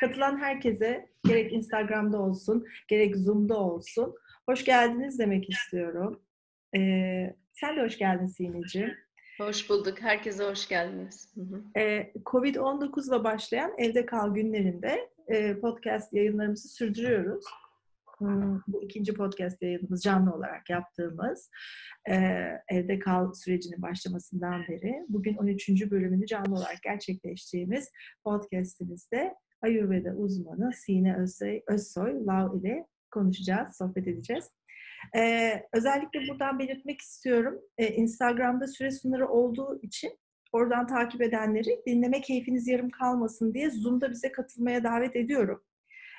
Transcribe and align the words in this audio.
Katılan 0.00 0.38
herkese 0.38 1.08
gerek 1.24 1.52
Instagram'da 1.52 2.18
olsun, 2.18 2.66
gerek 2.88 3.16
Zoom'da 3.16 3.56
olsun 3.56 4.14
hoş 4.46 4.64
geldiniz 4.64 5.18
demek 5.18 5.50
istiyorum. 5.50 6.22
Ee, 6.76 7.36
sen 7.52 7.76
de 7.76 7.82
hoş 7.82 7.98
geldin 7.98 8.26
Sineciğim. 8.26 8.94
Hoş 9.38 9.70
bulduk. 9.70 10.02
Herkese 10.02 10.44
hoş 10.44 10.68
geldiniz. 10.68 11.34
Ee, 11.76 12.12
Covid-19 12.26 13.08
ile 13.08 13.24
başlayan 13.24 13.74
Evde 13.78 14.06
Kal 14.06 14.34
günlerinde 14.34 15.10
e, 15.28 15.60
podcast 15.60 16.12
yayınlarımızı 16.12 16.68
sürdürüyoruz. 16.68 17.44
Hmm, 18.18 18.60
bu 18.68 18.82
ikinci 18.82 19.14
podcast 19.14 19.62
yayınımız 19.62 20.02
canlı 20.02 20.34
olarak 20.34 20.70
yaptığımız 20.70 21.50
e, 22.10 22.14
Evde 22.68 22.98
Kal 22.98 23.32
sürecinin 23.32 23.82
başlamasından 23.82 24.62
beri 24.68 25.04
bugün 25.08 25.36
13. 25.36 25.90
bölümünü 25.90 26.26
canlı 26.26 26.54
olarak 26.54 26.82
gerçekleştirdiğimiz 26.82 27.90
podcastimizde 28.24 29.34
Ayurveda 29.62 30.10
uzmanı 30.10 30.72
Sine 30.72 31.16
Özsoy, 31.16 31.60
Özsoy 31.66 32.26
Lav 32.26 32.60
ile 32.60 32.86
konuşacağız, 33.10 33.76
sohbet 33.76 34.08
edeceğiz. 34.08 34.50
Ee, 35.16 35.62
özellikle 35.72 36.28
buradan 36.28 36.58
belirtmek 36.58 37.00
istiyorum. 37.00 37.60
Ee, 37.78 37.88
Instagram'da 37.88 38.66
süre 38.66 38.90
sınırı 38.90 39.28
olduğu 39.28 39.80
için 39.82 40.18
oradan 40.52 40.86
takip 40.86 41.22
edenleri 41.22 41.82
dinleme 41.86 42.20
keyfiniz 42.20 42.68
yarım 42.68 42.90
kalmasın 42.90 43.54
diye 43.54 43.70
Zoom'da 43.70 44.10
bize 44.10 44.32
katılmaya 44.32 44.84
davet 44.84 45.16
ediyorum. 45.16 45.64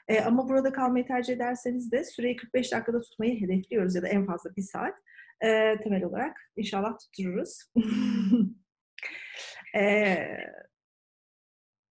Ee, 0.07 0.21
ama 0.21 0.49
burada 0.49 0.73
kalmayı 0.73 1.07
tercih 1.07 1.33
ederseniz 1.33 1.91
de 1.91 2.03
süreyi 2.03 2.35
45 2.35 2.71
dakikada 2.71 3.01
tutmayı 3.01 3.41
hedefliyoruz 3.41 3.95
ya 3.95 4.01
da 4.01 4.07
en 4.07 4.25
fazla 4.25 4.55
bir 4.55 4.61
saat 4.61 4.93
ee, 5.41 5.77
temel 5.83 6.03
olarak 6.03 6.51
inşallah 6.55 6.97
tuttururuz. 6.97 7.71
ee, 9.75 10.17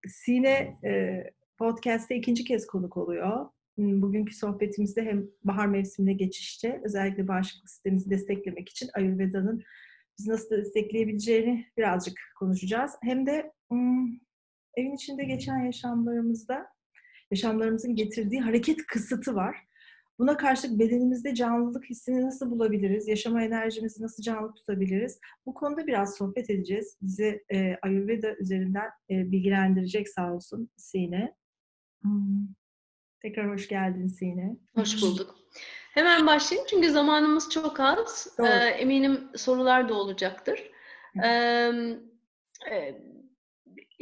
Sine 0.06 0.78
e, 0.84 1.22
podcast'te 1.58 2.16
ikinci 2.16 2.44
kez 2.44 2.66
konuk 2.66 2.96
oluyor. 2.96 3.46
Hmm, 3.74 4.02
bugünkü 4.02 4.34
sohbetimizde 4.34 5.02
hem 5.02 5.26
bahar 5.44 5.66
mevsimine 5.66 6.12
geçişte 6.12 6.80
özellikle 6.84 7.28
bağışıklık 7.28 7.70
sistemimizi 7.70 8.10
desteklemek 8.10 8.68
için 8.68 8.90
Ayurveda'nın 8.94 9.62
bizi 10.18 10.30
nasıl 10.30 10.50
destekleyebileceğini 10.50 11.66
birazcık 11.76 12.18
konuşacağız. 12.38 12.92
Hem 13.02 13.26
de 13.26 13.52
hmm, 13.70 14.06
evin 14.76 14.94
içinde 14.94 15.24
geçen 15.24 15.58
yaşamlarımızda 15.58 16.66
yaşamlarımızın 17.30 17.94
getirdiği 17.94 18.40
hareket 18.40 18.86
kısıtı 18.86 19.34
var. 19.34 19.56
Buna 20.18 20.36
karşılık 20.36 20.78
bedenimizde 20.78 21.34
canlılık 21.34 21.84
hissini 21.84 22.22
nasıl 22.22 22.50
bulabiliriz? 22.50 23.08
Yaşama 23.08 23.42
enerjimizi 23.42 24.02
nasıl 24.02 24.22
canlı 24.22 24.54
tutabiliriz? 24.54 25.20
Bu 25.46 25.54
konuda 25.54 25.86
biraz 25.86 26.16
sohbet 26.16 26.50
edeceğiz. 26.50 26.98
Bizi 27.02 27.44
e, 27.52 27.76
Ayurveda 27.82 28.36
üzerinden 28.36 28.90
e, 29.10 29.32
bilgilendirecek 29.32 30.08
sağ 30.08 30.34
olsun 30.34 30.70
Sine. 30.76 31.37
Hmm. 32.02 32.48
Tekrar 33.22 33.50
hoş 33.50 33.68
geldin 33.68 34.06
Sine. 34.06 34.56
Hoş 34.74 35.02
bulduk. 35.02 35.34
Hemen 35.94 36.26
başlayayım 36.26 36.66
çünkü 36.70 36.90
zamanımız 36.90 37.50
çok 37.50 37.80
az. 37.80 38.36
Ee, 38.38 38.46
eminim 38.48 39.28
sorular 39.36 39.88
da 39.88 39.94
olacaktır. 39.94 40.70
Ee, 42.70 43.00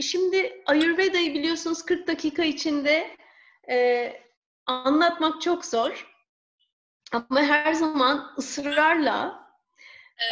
şimdi 0.01 0.63
Ayurveda'yı 0.67 1.35
biliyorsunuz 1.35 1.85
40 1.85 2.07
dakika 2.07 2.45
içinde 2.45 3.17
e, 3.71 4.13
anlatmak 4.67 5.43
çok 5.43 5.65
zor. 5.65 6.13
Ama 7.13 7.43
her 7.43 7.73
zaman 7.73 8.35
ısrarla 8.39 9.47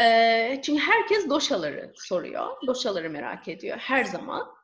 e, 0.00 0.60
çünkü 0.62 0.82
herkes 0.82 1.28
doşaları 1.28 1.92
soruyor. 1.96 2.66
Doşaları 2.66 3.10
merak 3.10 3.48
ediyor 3.48 3.78
her 3.78 4.04
zaman. 4.04 4.54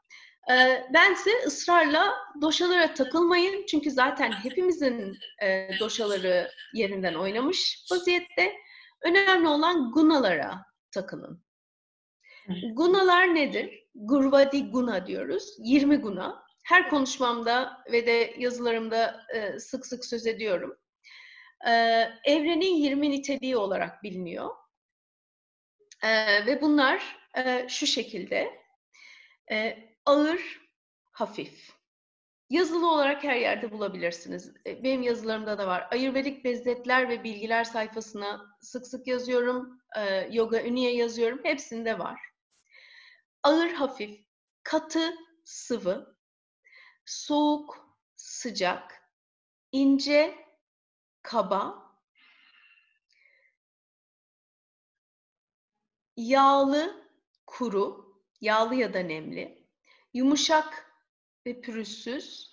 E, 0.51 0.87
ben 0.95 1.13
ise 1.13 1.31
ısrarla 1.47 2.17
doşalara 2.41 2.95
takılmayın. 2.95 3.67
Çünkü 3.67 3.91
zaten 3.91 4.33
hepimizin 4.33 5.19
e, 5.43 5.69
doşaları 5.81 6.51
yerinden 6.75 7.15
oynamış 7.15 7.87
vaziyette. 7.93 8.57
Önemli 9.03 9.49
olan 9.49 9.93
gunalara 9.93 10.65
takılın. 10.91 11.45
Gunalar 12.73 13.35
nedir? 13.35 13.87
Gurvadi 13.95 14.71
guna 14.71 15.07
diyoruz. 15.07 15.57
20 15.59 15.97
guna 15.97 16.45
her 16.65 16.89
konuşmamda 16.91 17.85
ve 17.93 18.07
de 18.07 18.35
yazılarımda 18.39 19.27
e, 19.35 19.59
sık 19.59 19.87
sık 19.87 20.05
söz 20.05 20.27
ediyorum. 20.27 20.77
E, 21.67 21.71
evrenin 22.25 22.75
20 22.77 23.11
niteliği 23.11 23.57
olarak 23.57 24.03
biliniyor. 24.03 24.51
E, 26.03 26.11
ve 26.47 26.61
bunlar 26.61 27.17
e, 27.37 27.69
şu 27.69 27.87
şekilde. 27.87 28.61
Ağır, 30.11 30.61
hafif. 31.13 31.73
Yazılı 32.51 32.91
olarak 32.91 33.25
her 33.25 33.37
yerde 33.37 33.73
bulabilirsiniz. 33.73 34.53
E, 34.67 34.85
benim 34.85 35.03
yazılarımda 35.03 35.59
da 35.59 35.67
var. 35.67 35.89
Ayurvedik 35.91 36.45
bezletler 36.45 37.09
ve 37.09 37.25
bilgiler 37.25 37.65
sayfasına 37.65 38.57
sık 38.61 38.87
sık 38.87 39.07
yazıyorum. 39.07 39.81
E, 39.97 40.29
yoga 40.33 40.63
Ünye 40.63 40.95
yazıyorum. 40.95 41.41
Hepsinde 41.43 41.99
var. 41.99 42.21
Ağır, 43.43 43.71
hafif, 43.71 44.25
katı, 44.63 45.15
sıvı, 45.45 46.17
soğuk, 47.05 47.97
sıcak, 48.17 49.11
ince, 49.73 50.47
kaba, 51.23 51.93
yağlı, 56.17 57.07
kuru, 57.47 58.17
yağlı 58.41 58.75
ya 58.75 58.95
da 58.95 58.99
nemli, 58.99 59.60
yumuşak 60.15 60.97
ve 61.47 61.61
pürüzsüz, 61.61 62.51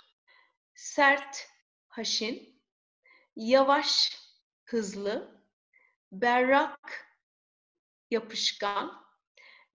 sert, 0.76 1.50
haşin, 1.88 2.62
yavaş, 3.36 4.20
hızlı, 4.66 5.42
berrak, 6.12 7.08
yapışkan, 8.12 9.06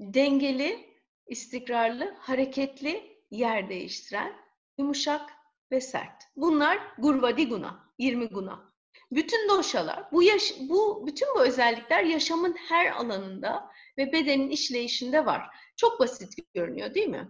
dengeli, 0.01 0.99
istikrarlı, 1.27 2.17
hareketli, 2.19 3.23
yer 3.31 3.69
değiştiren, 3.69 4.37
yumuşak 4.79 5.31
ve 5.71 5.81
sert. 5.81 6.23
Bunlar 6.37 6.95
gurvadi 6.99 7.49
guna, 7.49 7.95
20 7.99 8.27
guna. 8.27 8.73
Bütün 9.11 9.49
doşalar, 9.49 10.13
bu, 10.13 10.23
yaş, 10.23 10.55
bu 10.61 11.07
bütün 11.07 11.29
bu 11.35 11.43
özellikler 11.43 12.05
yaşamın 12.05 12.53
her 12.53 12.87
alanında 12.93 13.73
ve 13.99 14.13
bedenin 14.13 14.51
işleyişinde 14.51 15.27
var. 15.27 15.57
Çok 15.77 16.01
basit 16.01 16.55
görünüyor 16.55 16.95
değil 16.95 17.09
mi? 17.09 17.29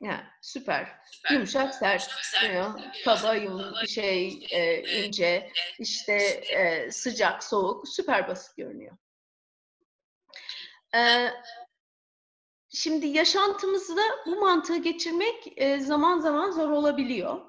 Yani 0.00 0.24
süper. 0.40 1.00
süper. 1.10 1.34
Yumuşak, 1.34 1.74
sert, 1.74 2.02
sert. 2.02 3.04
kaba, 3.04 3.34
yum, 3.34 3.74
şey, 3.88 4.46
e, 4.50 4.82
ince, 5.04 5.50
işte 5.78 6.14
e, 6.14 6.90
sıcak, 6.90 7.44
soğuk, 7.44 7.88
süper 7.88 8.28
basit 8.28 8.56
görünüyor. 8.56 8.96
E, 10.94 11.30
Şimdi 12.72 13.06
yaşantımızda 13.06 14.02
bu 14.26 14.40
mantığı 14.40 14.76
geçirmek 14.76 15.52
e, 15.56 15.78
zaman 15.78 16.18
zaman 16.18 16.50
zor 16.50 16.70
olabiliyor. 16.70 17.40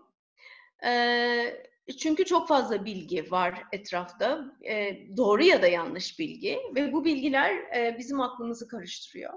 E, 0.84 1.71
çünkü 1.98 2.26
çok 2.26 2.48
fazla 2.48 2.86
bilgi 2.86 3.32
var 3.32 3.64
etrafta. 3.72 4.46
E, 4.70 4.98
doğru 5.18 5.44
ya 5.44 5.62
da 5.62 5.68
yanlış 5.68 6.20
bilgi. 6.20 6.60
Ve 6.76 6.94
bu 6.94 7.06
bilgiler 7.06 7.56
e, 7.76 7.96
bizim 8.00 8.22
aklımızı 8.22 8.68
karıştırıyor. 8.68 9.34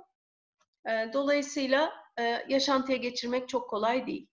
E, 0.89 1.13
dolayısıyla 1.13 1.93
e, 2.19 2.45
yaşantıya 2.49 2.99
geçirmek 2.99 3.49
çok 3.49 3.71
kolay 3.71 4.07
değil. 4.07 4.29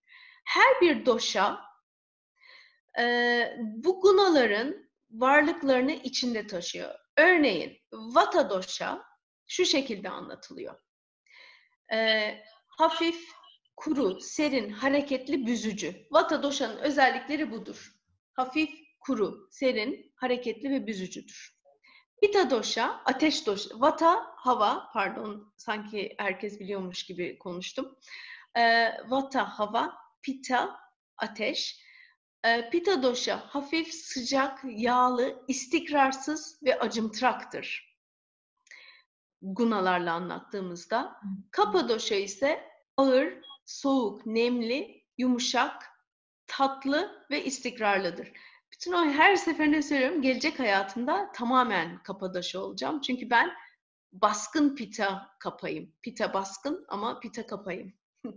Her 0.46 0.82
bir 0.82 1.06
doşa 1.06 1.59
e, 3.00 3.58
bu 3.59 4.02
gunaların 4.02 4.90
varlıklarını 5.12 5.92
içinde 5.92 6.48
taşıyor. 6.48 6.96
Örneğin 7.18 7.78
vata 7.92 8.50
doşa 8.50 9.03
şu 9.48 9.66
şekilde 9.66 10.09
anlatılıyor 10.09 10.76
e, 11.91 12.38
hafif, 12.68 13.32
kuru, 13.76 14.22
serin, 14.22 14.70
hareketli, 14.70 15.46
büzücü. 15.46 16.08
Vata 16.12 16.44
doşanın 16.44 16.78
özellikleri 16.78 17.52
budur. 17.52 17.91
Hafif, 18.34 18.70
kuru, 19.00 19.48
serin, 19.52 20.14
hareketli 20.16 20.70
ve 20.70 20.88
büzücüdür. 20.88 21.62
Pita 22.22 22.50
doşa, 22.50 23.02
ateş 23.06 23.48
doşa, 23.48 23.80
vata, 23.80 24.34
hava, 24.36 24.90
pardon 24.94 25.54
sanki 25.58 26.16
herkes 26.18 26.60
biliyormuş 26.60 27.06
gibi 27.06 27.40
konuştum. 27.40 27.98
E, 28.58 28.92
vata, 29.08 29.60
hava, 29.60 29.94
pita, 30.22 30.80
ateş. 31.18 31.82
E, 32.44 32.70
pita 32.70 33.04
doşa, 33.04 33.38
hafif, 33.38 33.94
sıcak, 33.94 34.60
yağlı, 34.64 35.46
istikrarsız 35.48 36.60
ve 36.64 36.80
acımtıraktır 36.80 37.92
gunalarla 39.42 40.14
anlattığımızda. 40.14 41.22
Kapadoşa 41.52 42.16
ise 42.16 42.70
ağır, 42.98 43.34
soğuk, 43.66 44.26
nemli, 44.26 45.04
yumuşak, 45.18 45.91
tatlı 46.52 47.26
ve 47.32 47.44
istikrarlıdır. 47.44 48.32
Bütün 48.72 48.92
o 48.92 49.06
her 49.06 49.36
seferinde 49.36 49.82
söylüyorum 49.82 50.22
gelecek 50.22 50.59
hayatımda 50.59 51.32
tamamen 51.32 52.03
Kapadoşa 52.03 52.59
olacağım. 52.59 53.02
Çünkü 53.02 53.30
ben 53.30 53.52
baskın 54.12 54.76
pita 54.76 55.30
kapayım. 55.40 55.94
Pita 56.02 56.34
baskın 56.34 56.86
ama 56.88 57.20
pita 57.20 57.48
kapayım. 57.48 57.94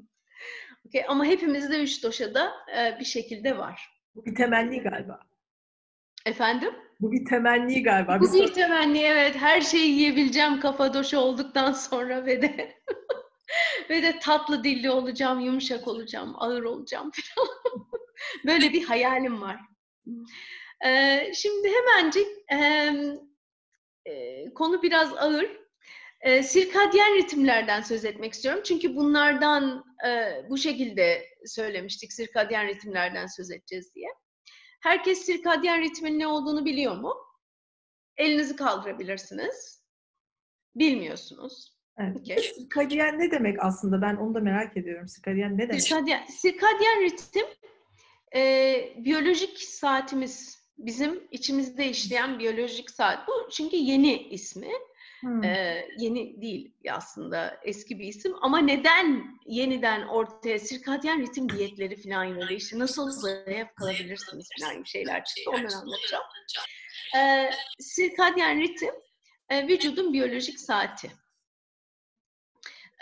Okay? 0.88 1.04
Ama 1.08 1.24
hepimizde 1.24 1.82
üç 1.82 2.02
doşada 2.02 2.52
e, 2.76 3.00
bir 3.00 3.04
şekilde 3.04 3.58
var. 3.58 4.00
Bu 4.14 4.24
bir 4.24 4.34
temenni 4.34 4.80
galiba. 4.80 5.20
Efendim? 6.26 6.74
Bu 7.00 7.12
bir 7.12 7.24
temenni 7.24 7.82
galiba. 7.82 8.20
Bu 8.20 8.32
bir 8.32 8.52
temenni 8.52 8.98
evet. 8.98 9.36
Her 9.36 9.60
şeyi 9.60 9.90
yiyebileceğim 9.90 10.60
kafa 10.60 10.94
doşu 10.94 11.18
olduktan 11.18 11.72
sonra 11.72 12.26
ve 12.26 12.42
de 12.42 12.82
ve 13.90 14.02
de 14.02 14.18
tatlı 14.18 14.64
dilli 14.64 14.90
olacağım, 14.90 15.40
yumuşak 15.40 15.88
olacağım, 15.88 16.34
ağır 16.36 16.62
olacağım 16.62 17.10
falan. 17.10 17.88
Böyle 18.46 18.72
bir 18.72 18.84
hayalim 18.84 19.40
var. 19.40 19.60
Ee, 20.86 21.32
şimdi 21.34 21.68
hemencik 21.68 22.26
e, 22.52 22.90
e, 24.06 24.44
konu 24.54 24.82
biraz 24.82 25.14
ağır. 25.14 25.64
E, 26.20 26.42
sirkadyen 26.42 27.16
ritimlerden 27.16 27.80
söz 27.80 28.04
etmek 28.04 28.32
istiyorum. 28.32 28.62
Çünkü 28.64 28.96
bunlardan 28.96 29.84
e, 30.06 30.42
bu 30.50 30.58
şekilde 30.58 31.26
söylemiştik. 31.46 32.12
Sirkadyen 32.12 32.66
ritimlerden 32.66 33.26
söz 33.26 33.50
edeceğiz 33.50 33.94
diye. 33.94 34.08
Herkes 34.82 35.18
sirkadyen 35.18 35.82
ritmin 35.82 36.18
ne 36.18 36.26
olduğunu 36.26 36.64
biliyor 36.64 36.96
mu? 36.96 37.14
Elinizi 38.16 38.56
kaldırabilirsiniz. 38.56 39.84
Bilmiyorsunuz. 40.76 41.74
Evet. 41.98 42.16
Okay. 42.16 42.38
Sirkadyen 42.38 43.18
ne 43.18 43.30
demek 43.30 43.56
aslında? 43.64 44.02
Ben 44.02 44.16
onu 44.16 44.34
da 44.34 44.40
merak 44.40 44.76
ediyorum. 44.76 45.08
Sirkadyen 45.08 45.58
ne 45.58 45.68
demek? 45.68 45.82
Sirkadyen, 45.82 46.26
sirkadyen 46.26 47.00
ritim 47.00 47.46
e, 48.34 48.94
biyolojik 48.96 49.58
saatimiz. 49.58 50.64
Bizim 50.78 51.28
içimizde 51.30 51.88
işleyen 51.88 52.38
biyolojik 52.38 52.90
saat. 52.90 53.28
Bu 53.28 53.32
çünkü 53.50 53.76
yeni 53.76 54.28
ismi. 54.28 54.72
Hmm. 55.24 55.44
Ee, 55.44 55.88
yeni 55.98 56.42
değil 56.42 56.72
aslında 56.90 57.60
eski 57.62 57.98
bir 57.98 58.06
isim 58.06 58.34
ama 58.40 58.58
neden 58.58 59.24
yeniden 59.46 60.02
ortaya 60.08 60.58
sirkadyen 60.58 61.22
ritim 61.22 61.48
diyetleri 61.48 62.02
falan 62.02 62.24
yöneliyor 62.24 62.60
işte 62.60 62.78
nasıl 62.78 63.10
zayıf 63.10 63.74
kalabilirsiniz 63.74 64.48
falan 64.60 64.82
şeyler 64.82 65.24
çıktı 65.24 65.50
onları 65.50 65.74
anlatacağım. 65.74 66.24
Ee, 67.16 67.50
sirkadyen 67.78 68.60
ritim 68.60 68.94
e, 69.48 69.68
vücudun 69.68 70.12
biyolojik 70.12 70.60
saati. 70.60 71.10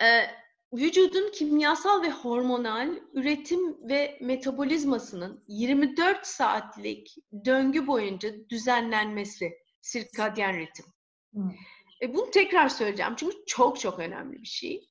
Ee, 0.03 0.31
vücudun 0.73 1.31
kimyasal 1.31 2.03
ve 2.03 2.11
hormonal 2.11 2.91
üretim 3.13 3.89
ve 3.89 4.19
metabolizmasının 4.21 5.45
24 5.49 6.27
saatlik 6.27 7.17
döngü 7.45 7.87
boyunca 7.87 8.49
düzenlenmesi 8.49 9.53
sirkadyen 9.81 10.59
ritim. 10.59 10.87
Hmm. 11.33 11.51
E, 12.03 12.15
bunu 12.15 12.31
tekrar 12.31 12.69
söyleyeceğim 12.69 13.15
çünkü 13.17 13.37
çok 13.47 13.81
çok 13.81 13.99
önemli 13.99 14.43
bir 14.43 14.47
şey. 14.47 14.89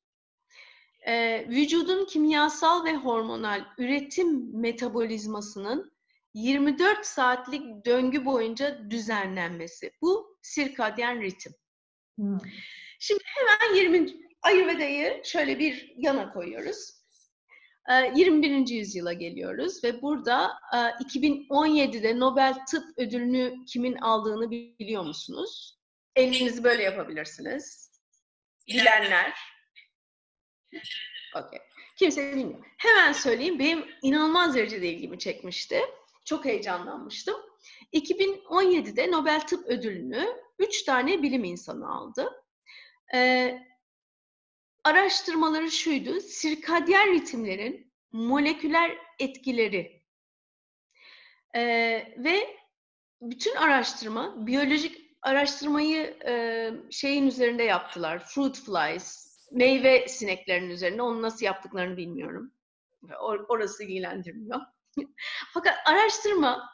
E, 1.07 1.45
vücudun 1.49 2.05
kimyasal 2.05 2.85
ve 2.85 2.95
hormonal 2.95 3.65
üretim 3.77 4.59
metabolizmasının 4.61 5.91
24 6.33 7.05
saatlik 7.05 7.85
döngü 7.85 8.25
boyunca 8.25 8.89
düzenlenmesi. 8.89 9.91
Bu 10.01 10.37
sirkadyen 10.41 11.21
ritim. 11.21 11.53
Hmm. 12.17 12.37
Şimdi 12.99 13.23
hemen 13.25 13.75
20. 13.75 14.30
Ayurveda'yı 14.41 15.21
şöyle 15.23 15.59
bir 15.59 15.93
yana 15.97 16.33
koyuyoruz. 16.33 17.01
21. 18.15 18.67
yüzyıla 18.67 19.13
geliyoruz 19.13 19.83
ve 19.83 20.01
burada 20.01 20.51
2017'de 20.73 22.19
Nobel 22.19 22.65
Tıp 22.71 22.83
Ödülünü 22.97 23.65
kimin 23.65 23.95
aldığını 23.95 24.51
biliyor 24.51 25.03
musunuz? 25.03 25.79
Elinizi 26.15 26.63
böyle 26.63 26.83
yapabilirsiniz. 26.83 27.91
Bilenler. 28.67 29.33
Okay. 31.35 31.59
Kimse 31.97 32.35
bilmiyor. 32.35 32.65
Hemen 32.77 33.13
söyleyeyim. 33.13 33.59
Benim 33.59 33.85
inanılmaz 34.01 34.55
derecede 34.55 34.87
ilgimi 34.87 35.19
çekmişti. 35.19 35.81
Çok 36.25 36.45
heyecanlanmıştım. 36.45 37.35
2017'de 37.93 39.11
Nobel 39.11 39.39
Tıp 39.39 39.67
Ödülünü 39.67 40.27
3 40.59 40.83
tane 40.83 41.23
bilim 41.23 41.43
insanı 41.43 41.89
aldı. 41.89 42.43
Ee, 43.13 43.59
araştırmaları 44.83 45.71
şuydu. 45.71 46.19
Sirkadyen 46.19 47.13
ritimlerin 47.13 47.93
moleküler 48.11 48.97
etkileri 49.19 50.01
ee, 51.55 52.15
ve 52.17 52.57
bütün 53.21 53.55
araştırma 53.55 54.47
biyolojik 54.47 55.11
araştırmayı 55.21 56.17
e, 56.25 56.69
şeyin 56.91 57.27
üzerinde 57.27 57.63
yaptılar. 57.63 58.25
Fruit 58.25 58.57
flies, 58.57 59.37
meyve 59.51 60.07
sineklerinin 60.07 60.69
üzerinde. 60.69 61.01
Onu 61.01 61.21
nasıl 61.21 61.45
yaptıklarını 61.45 61.97
bilmiyorum. 61.97 62.51
Or- 63.03 63.45
orası 63.47 63.83
ilgilendirmiyor. 63.83 64.59
Fakat 65.53 65.75
araştırma 65.85 66.69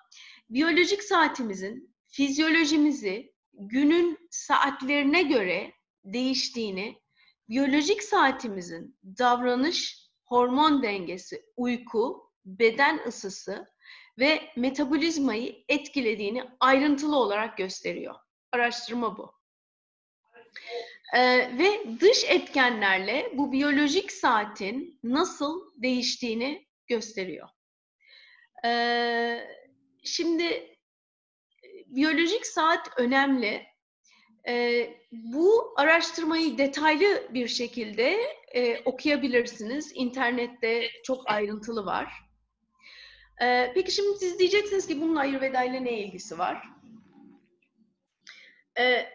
biyolojik 0.50 1.04
saatimizin 1.04 1.96
fizyolojimizi 2.08 3.34
günün 3.54 4.28
saatlerine 4.32 5.22
göre 5.22 5.74
değiştiğini, 6.04 7.02
biyolojik 7.50 8.04
saatimizin 8.04 9.00
davranış, 9.04 10.08
hormon 10.26 10.84
dengesi, 10.84 11.46
uyku, 11.58 12.32
beden 12.46 13.00
ısısı 13.08 13.68
ve 14.20 14.42
metabolizmayı 14.56 15.64
etkilediğini 15.70 16.44
ayrıntılı 16.60 17.16
olarak 17.16 17.58
gösteriyor. 17.58 18.16
Araştırma 18.52 19.18
bu. 19.18 19.38
Ee, 21.16 21.58
ve 21.58 22.00
dış 22.00 22.24
etkenlerle 22.28 23.32
bu 23.34 23.52
biyolojik 23.52 24.12
saatin 24.12 25.00
nasıl 25.04 25.62
değiştiğini 25.76 26.68
gösteriyor. 26.88 27.50
Ee, 28.66 29.48
şimdi 30.04 30.78
biyolojik 31.86 32.48
saat 32.48 32.90
önemli. 32.98 33.77
Ee, 34.48 34.98
bu 35.12 35.74
araştırmayı 35.78 36.58
detaylı 36.58 37.28
bir 37.34 37.48
şekilde 37.48 38.18
e, 38.54 38.80
okuyabilirsiniz. 38.86 39.92
İnternette 39.96 40.90
çok 41.04 41.30
ayrıntılı 41.32 41.86
var. 41.86 42.14
Ee, 43.42 43.72
peki 43.76 43.92
şimdi 43.92 44.18
siz 44.18 44.40
diyeceksiniz 44.40 44.88
ki 44.88 45.02
bunun 45.02 45.16
Ayurveda 45.16 45.64
ile 45.64 45.84
ne 45.84 46.00
ilgisi 46.00 46.38
var? 46.38 46.64
E, 48.80 49.06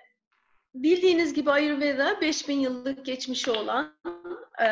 bildiğiniz 0.74 1.34
gibi 1.34 1.50
Ayurveda 1.50 2.20
5000 2.20 2.58
yıllık 2.58 3.06
geçmişi 3.06 3.50
olan 3.50 3.96
e, 4.62 4.66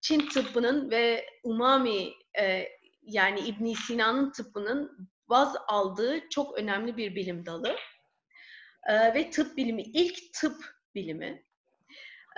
Çin 0.00 0.28
tıbbının 0.28 0.90
ve 0.90 1.26
umami 1.44 2.12
e, 2.40 2.68
yani 3.02 3.40
İbn 3.40 3.72
Sina'nın 3.72 4.32
tıbbının 4.32 5.08
baz 5.28 5.56
aldığı 5.68 6.28
çok 6.28 6.58
önemli 6.58 6.96
bir 6.96 7.14
bilim 7.14 7.46
dalı. 7.46 7.76
E, 8.88 9.14
ve 9.14 9.30
tıp 9.30 9.56
bilimi, 9.56 9.82
ilk 9.82 10.34
tıp 10.34 10.64
bilimi. 10.94 11.44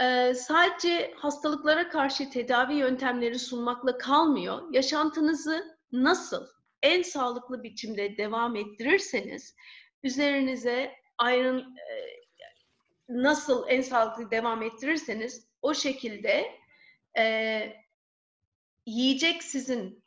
E, 0.00 0.34
sadece 0.34 1.14
hastalıklara 1.16 1.88
karşı 1.88 2.30
tedavi 2.30 2.74
yöntemleri 2.74 3.38
sunmakla 3.38 3.98
kalmıyor. 3.98 4.74
Yaşantınızı 4.74 5.78
nasıl 5.92 6.46
en 6.82 7.02
sağlıklı 7.02 7.62
biçimde 7.62 8.16
devam 8.16 8.56
ettirirseniz 8.56 9.54
üzerinize 10.02 10.92
ayrın 11.18 11.58
e, 11.60 11.94
nasıl 13.08 13.64
en 13.68 13.80
sağlıklı 13.80 14.30
devam 14.30 14.62
ettirirseniz 14.62 15.48
o 15.62 15.74
şekilde 15.74 16.54
e, 17.18 17.62
yiyecek 18.86 19.42
sizin 19.42 20.04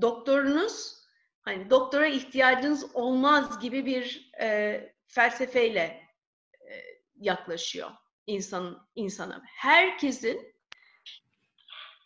doktorunuz 0.00 1.00
hani 1.42 1.70
doktora 1.70 2.06
ihtiyacınız 2.06 2.96
olmaz 2.96 3.60
gibi 3.60 3.86
bir 3.86 4.32
e, 4.40 4.99
felsefeyle 5.10 6.08
e, 6.60 6.74
yaklaşıyor 7.16 7.90
insan 8.26 8.88
insana. 8.94 9.42
Herkesin 9.46 10.54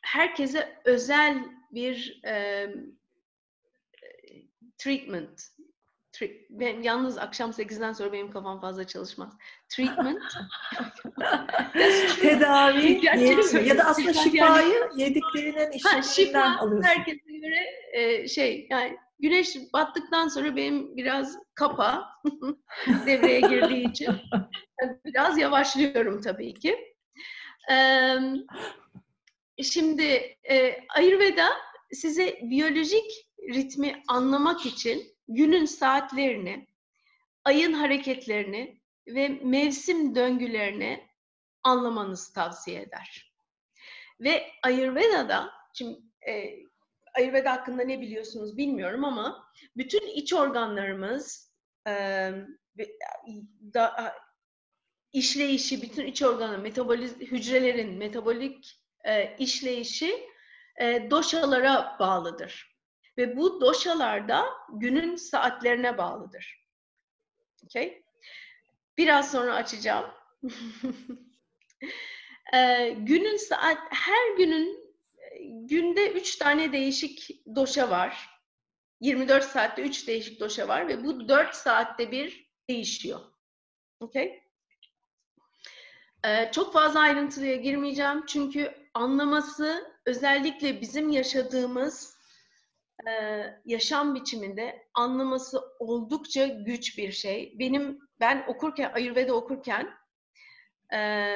herkese 0.03 0.81
özel 0.85 1.45
bir 1.71 2.21
e, 2.27 2.67
treatment 4.79 5.55
ben 6.51 6.83
yalnız 6.83 7.19
akşam 7.19 7.51
8'den 7.51 7.93
sonra 7.93 8.13
benim 8.13 8.31
kafam 8.31 8.61
fazla 8.61 8.87
çalışmaz. 8.87 9.37
Treatment. 9.69 10.23
Tedavi 12.21 13.01
ya 13.69 13.79
da 13.79 13.85
aslında 13.85 14.13
şifayı 14.25 14.91
yediklerinin 14.97 15.73
işlerinden 15.73 16.57
alıyorsun. 16.57 16.89
Herkese 16.89 17.33
göre 17.33 17.59
e, 17.93 18.29
şey 18.29 18.67
yani 18.71 18.99
güneş 19.19 19.57
battıktan 19.73 20.29
sonra 20.29 20.57
benim 20.57 20.97
biraz 20.97 21.39
kapa 21.55 22.09
devreye 23.07 23.41
girdiği 23.41 23.91
için 23.91 24.11
biraz 25.05 25.39
yavaşlıyorum 25.39 26.21
tabii 26.21 26.55
ki. 26.55 26.95
Ee, 27.71 28.19
şimdi 29.63 30.37
e, 30.51 30.77
Ayurveda 30.97 31.49
size 31.93 32.39
biyolojik 32.43 33.29
ritmi 33.55 34.03
anlamak 34.09 34.67
için 34.67 35.17
günün 35.29 35.65
saatlerini, 35.65 36.67
ayın 37.45 37.73
hareketlerini 37.73 38.81
ve 39.07 39.29
mevsim 39.29 40.15
döngülerini 40.15 41.09
anlamanızı 41.63 42.33
tavsiye 42.33 42.81
eder. 42.83 43.35
Ve 44.21 44.47
Ayurveda'da, 44.63 45.51
şimdi 45.75 46.01
e, 46.29 46.57
Ayurveda 47.15 47.53
hakkında 47.53 47.83
ne 47.83 48.01
biliyorsunuz 48.01 48.57
bilmiyorum 48.57 49.05
ama 49.05 49.51
bütün 49.77 50.07
iç 50.07 50.33
organlarımız 50.33 51.55
işleyişi, 55.13 55.83
bütün 55.83 56.07
iç 56.07 56.23
organı, 56.23 56.59
metaboliz, 56.59 57.17
hücrelerin 57.17 57.99
metabolik 57.99 58.81
işleyişi 59.39 60.29
doşalara 61.11 61.97
bağlıdır. 62.01 62.75
Ve 63.19 63.37
bu 63.37 63.61
doşalarda 63.61 64.45
günün 64.73 65.17
saatlerine 65.17 65.99
bağlıdır. 65.99 66.67
Okay? 67.65 68.03
Biraz 68.99 69.31
sonra 69.31 69.55
açacağım. 69.55 70.11
günün 72.97 73.37
saat, 73.37 73.79
her 73.91 74.37
günün 74.37 74.84
günde 75.51 76.13
üç 76.13 76.37
tane 76.37 76.73
değişik 76.73 77.47
doşa 77.57 77.91
var. 77.91 78.29
24 79.01 79.45
saatte 79.45 79.83
üç 79.83 80.07
değişik 80.09 80.41
doşa 80.41 80.69
var 80.69 80.89
ve 80.89 81.05
bu 81.05 81.29
4 81.29 81.55
saatte 81.55 82.11
bir 82.11 82.51
değişiyor. 82.69 83.21
Okay? 84.01 84.43
Ee, 86.25 86.51
çok 86.53 86.73
fazla 86.73 87.01
ayrıntıya 87.01 87.57
girmeyeceğim 87.57 88.27
çünkü 88.27 88.75
anlaması 88.95 89.95
özellikle 90.07 90.81
bizim 90.81 91.11
yaşadığımız 91.11 92.19
e, 93.07 93.11
yaşam 93.65 94.15
biçiminde 94.15 94.89
anlaması 94.95 95.61
oldukça 95.79 96.47
güç 96.47 96.99
bir 96.99 97.13
şey. 97.13 97.57
Benim 97.59 98.01
ben 98.21 98.45
okurken 98.49 98.93
Ayurveda 98.95 99.35
okurken 99.35 99.91
e, 100.95 101.29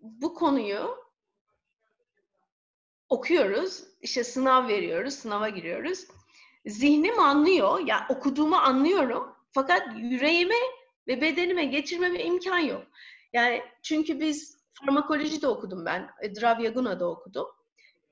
bu 0.00 0.34
konuyu 0.34 1.03
okuyoruz, 3.14 3.84
işte 4.02 4.24
sınav 4.24 4.68
veriyoruz, 4.68 5.14
sınava 5.14 5.48
giriyoruz. 5.48 6.06
Zihnim 6.66 7.18
anlıyor, 7.18 7.78
ya 7.78 7.86
yani 7.86 8.04
okuduğumu 8.08 8.56
anlıyorum 8.56 9.34
fakat 9.52 9.82
yüreğime 9.96 10.54
ve 11.08 11.20
bedenime 11.20 11.64
geçirmeme 11.64 12.24
imkan 12.24 12.58
yok. 12.58 12.82
Yani 13.32 13.62
çünkü 13.82 14.20
biz 14.20 14.58
farmakoloji 14.72 15.42
de 15.42 15.48
okudum 15.48 15.84
ben, 15.84 16.10
e, 16.22 16.34
Dravyaguna'da 16.34 17.10
okudum. 17.10 17.46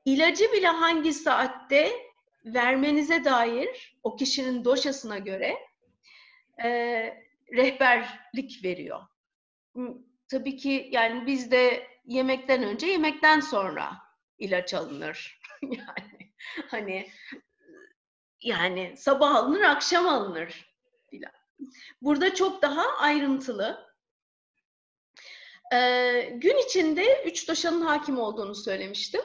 İlacı 0.04 0.52
bile 0.52 0.66
hangi 0.66 1.12
saatte 1.12 1.92
vermenize 2.44 3.24
dair 3.24 3.96
o 4.02 4.16
kişinin 4.16 4.64
doşasına 4.64 5.18
göre 5.18 5.58
e, 6.64 6.68
rehberlik 7.52 8.64
veriyor. 8.64 9.00
Tabii 10.28 10.56
ki 10.56 10.88
yani 10.92 11.26
bizde 11.26 11.86
yemekten 12.06 12.62
önce, 12.62 12.86
yemekten 12.86 13.40
sonra 13.40 14.01
ilaç 14.42 14.74
alınır. 14.74 15.40
yani 15.62 16.32
hani 16.68 17.10
yani 18.40 18.94
sabah 18.96 19.34
alınır, 19.34 19.60
akşam 19.60 20.08
alınır. 20.08 20.72
Burada 22.02 22.34
çok 22.34 22.62
daha 22.62 22.96
ayrıntılı. 22.98 23.92
Ee, 25.72 26.32
gün 26.34 26.66
içinde 26.66 27.24
üç 27.26 27.48
doşanın 27.48 27.80
hakim 27.80 28.18
olduğunu 28.18 28.54
söylemiştim. 28.54 29.20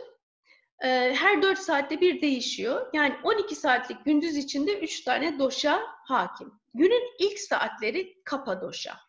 Ee, 0.83 1.13
her 1.17 1.41
dört 1.41 1.59
saatte 1.59 2.01
bir 2.01 2.21
değişiyor. 2.21 2.89
Yani 2.93 3.15
12 3.23 3.55
saatlik 3.55 4.05
gündüz 4.05 4.37
içinde 4.37 4.79
üç 4.79 5.03
tane 5.03 5.39
doşa 5.39 5.81
hakim. 6.05 6.53
Günün 6.73 7.15
ilk 7.19 7.39
saatleri 7.39 8.23
kapa 8.23 8.61
doşa. 8.61 8.99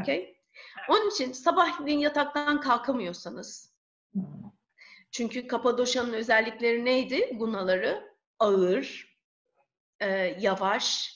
Okay? 0.00 0.36
Onun 0.88 1.10
için 1.10 1.32
sabahleyin 1.32 1.98
yataktan 1.98 2.60
kalkamıyorsanız, 2.60 3.73
çünkü 5.14 5.46
Kapadoşa'nın 5.46 6.12
özellikleri 6.12 6.84
neydi? 6.84 7.30
Gunaları 7.34 8.02
ağır, 8.38 9.16
e, 10.00 10.08
yavaş, 10.40 11.14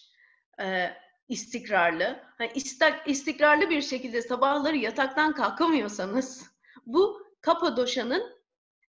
e, 0.60 0.90
istikrarlı. 1.28 2.20
Yani 2.40 2.52
istikrarlı 3.06 3.70
bir 3.70 3.82
şekilde 3.82 4.22
sabahları 4.22 4.76
yataktan 4.76 5.34
kalkamıyorsanız 5.34 6.50
bu 6.86 7.22
Kapadoşa'nın 7.40 8.22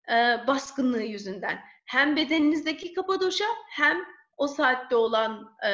e, 0.08 0.46
baskınlığı 0.46 1.02
yüzünden. 1.02 1.58
Hem 1.86 2.16
bedeninizdeki 2.16 2.94
Kapadoşa 2.94 3.46
hem 3.70 3.98
o 4.36 4.46
saatte 4.46 4.96
olan 4.96 5.56
e, 5.66 5.70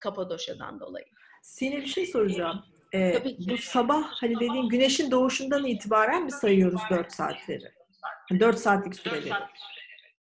Kapadoşa'dan 0.00 0.80
dolayı. 0.80 1.06
Sine 1.42 1.76
bir 1.76 1.86
şey 1.86 2.06
soracağım. 2.06 2.64
Ee, 2.92 3.12
Tabii 3.12 3.36
ki. 3.36 3.50
Bu 3.50 3.58
sabah 3.58 4.02
hani 4.08 4.34
dediğin 4.36 4.68
güneşin 4.68 5.10
doğuşundan 5.10 5.64
itibaren 5.64 6.24
mi 6.24 6.32
sayıyoruz 6.32 6.80
4 6.90 7.12
saatleri? 7.12 7.83
4 8.30 8.58
saatlik 8.58 8.94
süreleri. 8.94 9.34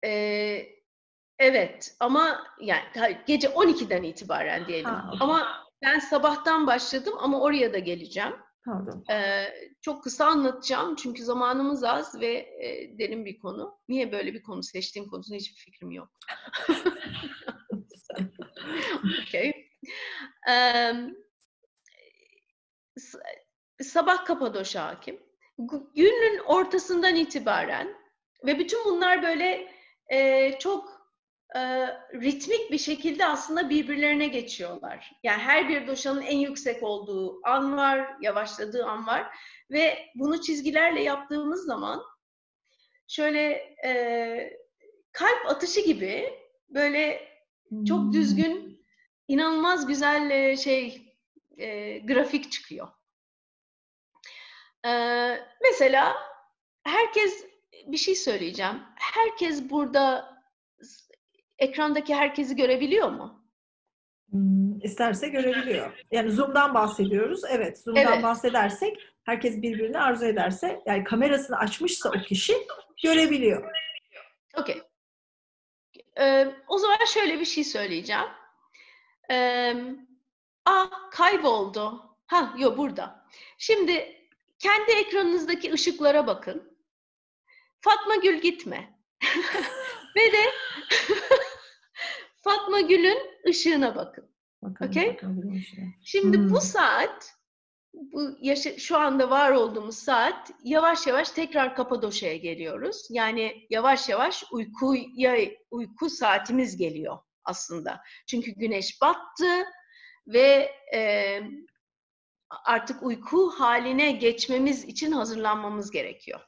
Ee, 0.05 0.69
evet 1.39 1.95
ama 1.99 2.43
yani 2.61 2.83
gece 3.27 3.47
12'den 3.47 4.03
itibaren 4.03 4.67
diyelim. 4.67 4.89
Ha, 4.89 5.05
okay. 5.07 5.19
Ama 5.21 5.65
ben 5.81 5.99
sabahtan 5.99 6.67
başladım 6.67 7.13
ama 7.19 7.41
oraya 7.41 7.73
da 7.73 7.79
geleceğim. 7.79 8.33
Pardon. 8.65 9.03
Ee, 9.11 9.53
çok 9.81 10.03
kısa 10.03 10.25
anlatacağım 10.25 10.95
çünkü 10.95 11.23
zamanımız 11.23 11.83
az 11.83 12.21
ve 12.21 12.33
e, 12.35 12.97
derin 12.97 13.25
bir 13.25 13.39
konu. 13.39 13.79
Niye 13.89 14.11
böyle 14.11 14.33
bir 14.33 14.43
konu 14.43 14.63
seçtiğim 14.63 15.09
konusunda 15.09 15.37
hiçbir 15.37 15.57
fikrim 15.57 15.91
yok. 15.91 16.09
okay. 19.23 19.53
Um, 20.49 21.15
sabah 23.81 24.25
Kapadoşa 24.25 24.87
hakim. 24.87 25.19
Günün 25.95 26.39
ortasından 26.39 27.15
itibaren 27.15 27.87
ve 28.45 28.59
bütün 28.59 28.85
bunlar 28.85 29.23
böyle 29.23 29.71
e, 30.11 30.51
çok 30.59 30.95
e, 31.55 31.59
ritmik 32.13 32.71
bir 32.71 32.77
şekilde 32.77 33.25
aslında 33.25 33.69
birbirlerine 33.69 34.27
geçiyorlar. 34.27 35.11
Yani 35.23 35.41
her 35.41 35.69
bir 35.69 35.87
doşanın 35.87 36.21
en 36.21 36.37
yüksek 36.37 36.83
olduğu 36.83 37.39
an 37.47 37.77
var, 37.77 38.15
yavaşladığı 38.21 38.85
an 38.85 39.07
var 39.07 39.37
ve 39.71 39.97
bunu 40.15 40.41
çizgilerle 40.41 41.03
yaptığımız 41.03 41.65
zaman 41.65 42.01
şöyle 43.07 43.49
e, 43.85 44.59
kalp 45.11 45.45
atışı 45.45 45.81
gibi 45.81 46.33
böyle 46.69 47.27
çok 47.87 47.99
hmm. 47.99 48.13
düzgün, 48.13 48.85
inanılmaz 49.27 49.87
güzel 49.87 50.29
e, 50.29 50.57
şey 50.57 51.15
e, 51.57 51.99
grafik 51.99 52.51
çıkıyor. 52.51 52.87
E, 54.85 54.91
mesela 55.61 56.15
herkes 56.83 57.45
bir 57.87 57.97
şey 57.97 58.15
söyleyeceğim. 58.15 58.81
Herkes 58.95 59.69
burada 59.69 60.35
ekrandaki 61.57 62.15
herkesi 62.15 62.55
görebiliyor 62.55 63.09
mu? 63.09 63.45
Hmm, 64.29 64.79
isterse 64.81 65.27
görebiliyor. 65.27 66.05
Yani 66.11 66.31
Zoom'dan 66.31 66.73
bahsediyoruz. 66.73 67.41
Evet, 67.49 67.83
Zoom'dan 67.83 68.13
evet. 68.13 68.23
bahsedersek 68.23 68.97
herkes 69.23 69.61
birbirini 69.61 69.99
arzu 69.99 70.25
ederse, 70.25 70.81
yani 70.85 71.03
kamerasını 71.03 71.57
açmışsa 71.57 72.09
o 72.09 72.21
kişi 72.21 72.53
görebiliyor. 73.03 73.71
Okey. 74.57 74.81
Ee, 76.19 76.47
o 76.67 76.77
zaman 76.77 77.05
şöyle 77.13 77.39
bir 77.39 77.45
şey 77.45 77.63
söyleyeceğim. 77.63 78.27
Ee, 79.31 79.75
ah 80.65 81.11
kayboldu. 81.11 82.01
Ha, 82.27 82.53
yok 82.57 82.77
burada. 82.77 83.25
Şimdi 83.57 84.14
kendi 84.65 84.91
ekranınızdaki 84.91 85.73
ışıklara 85.73 86.27
bakın. 86.27 86.77
Fatma 87.79 88.15
Gül 88.15 88.41
gitme. 88.41 88.99
Ve 90.15 90.31
de 90.31 90.39
Fatma 92.43 92.81
Gül'ün 92.81 93.17
ışığına 93.49 93.95
bakın. 93.95 94.29
okay? 94.85 95.17
Şimdi 96.03 96.37
hmm. 96.37 96.49
bu 96.49 96.61
saat 96.61 97.35
bu 97.93 98.37
yaşa, 98.41 98.77
şu 98.77 98.97
anda 98.97 99.29
var 99.29 99.51
olduğumuz 99.51 99.97
saat 99.97 100.51
yavaş 100.63 101.07
yavaş 101.07 101.31
tekrar 101.31 101.75
Kapadoşa'ya 101.75 102.37
geliyoruz. 102.37 103.07
Yani 103.09 103.67
yavaş 103.69 104.09
yavaş 104.09 104.43
uykuya 104.51 105.37
uyku 105.71 106.09
saatimiz 106.09 106.77
geliyor 106.77 107.17
aslında. 107.43 108.01
Çünkü 108.27 108.51
güneş 108.51 109.01
battı 109.01 109.65
ve 110.27 110.71
e, 110.93 111.41
artık 112.63 113.03
uyku 113.03 113.49
haline 113.49 114.11
geçmemiz 114.11 114.85
için 114.85 115.11
hazırlanmamız 115.11 115.91
gerekiyor. 115.91 116.39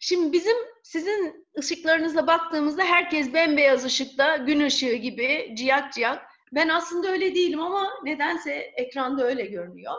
Şimdi 0.00 0.32
bizim 0.32 0.56
sizin 0.82 1.46
ışıklarınıza 1.58 2.26
baktığımızda 2.26 2.84
herkes 2.84 3.32
bembeyaz 3.32 3.84
ışıkta, 3.84 4.36
gün 4.36 4.60
ışığı 4.60 4.94
gibi 4.94 5.54
ciyak 5.56 5.92
ciyak. 5.92 6.30
Ben 6.52 6.68
aslında 6.68 7.08
öyle 7.08 7.34
değilim 7.34 7.60
ama 7.60 7.90
nedense 8.04 8.52
ekranda 8.52 9.24
öyle 9.24 9.46
görünüyor. 9.46 9.94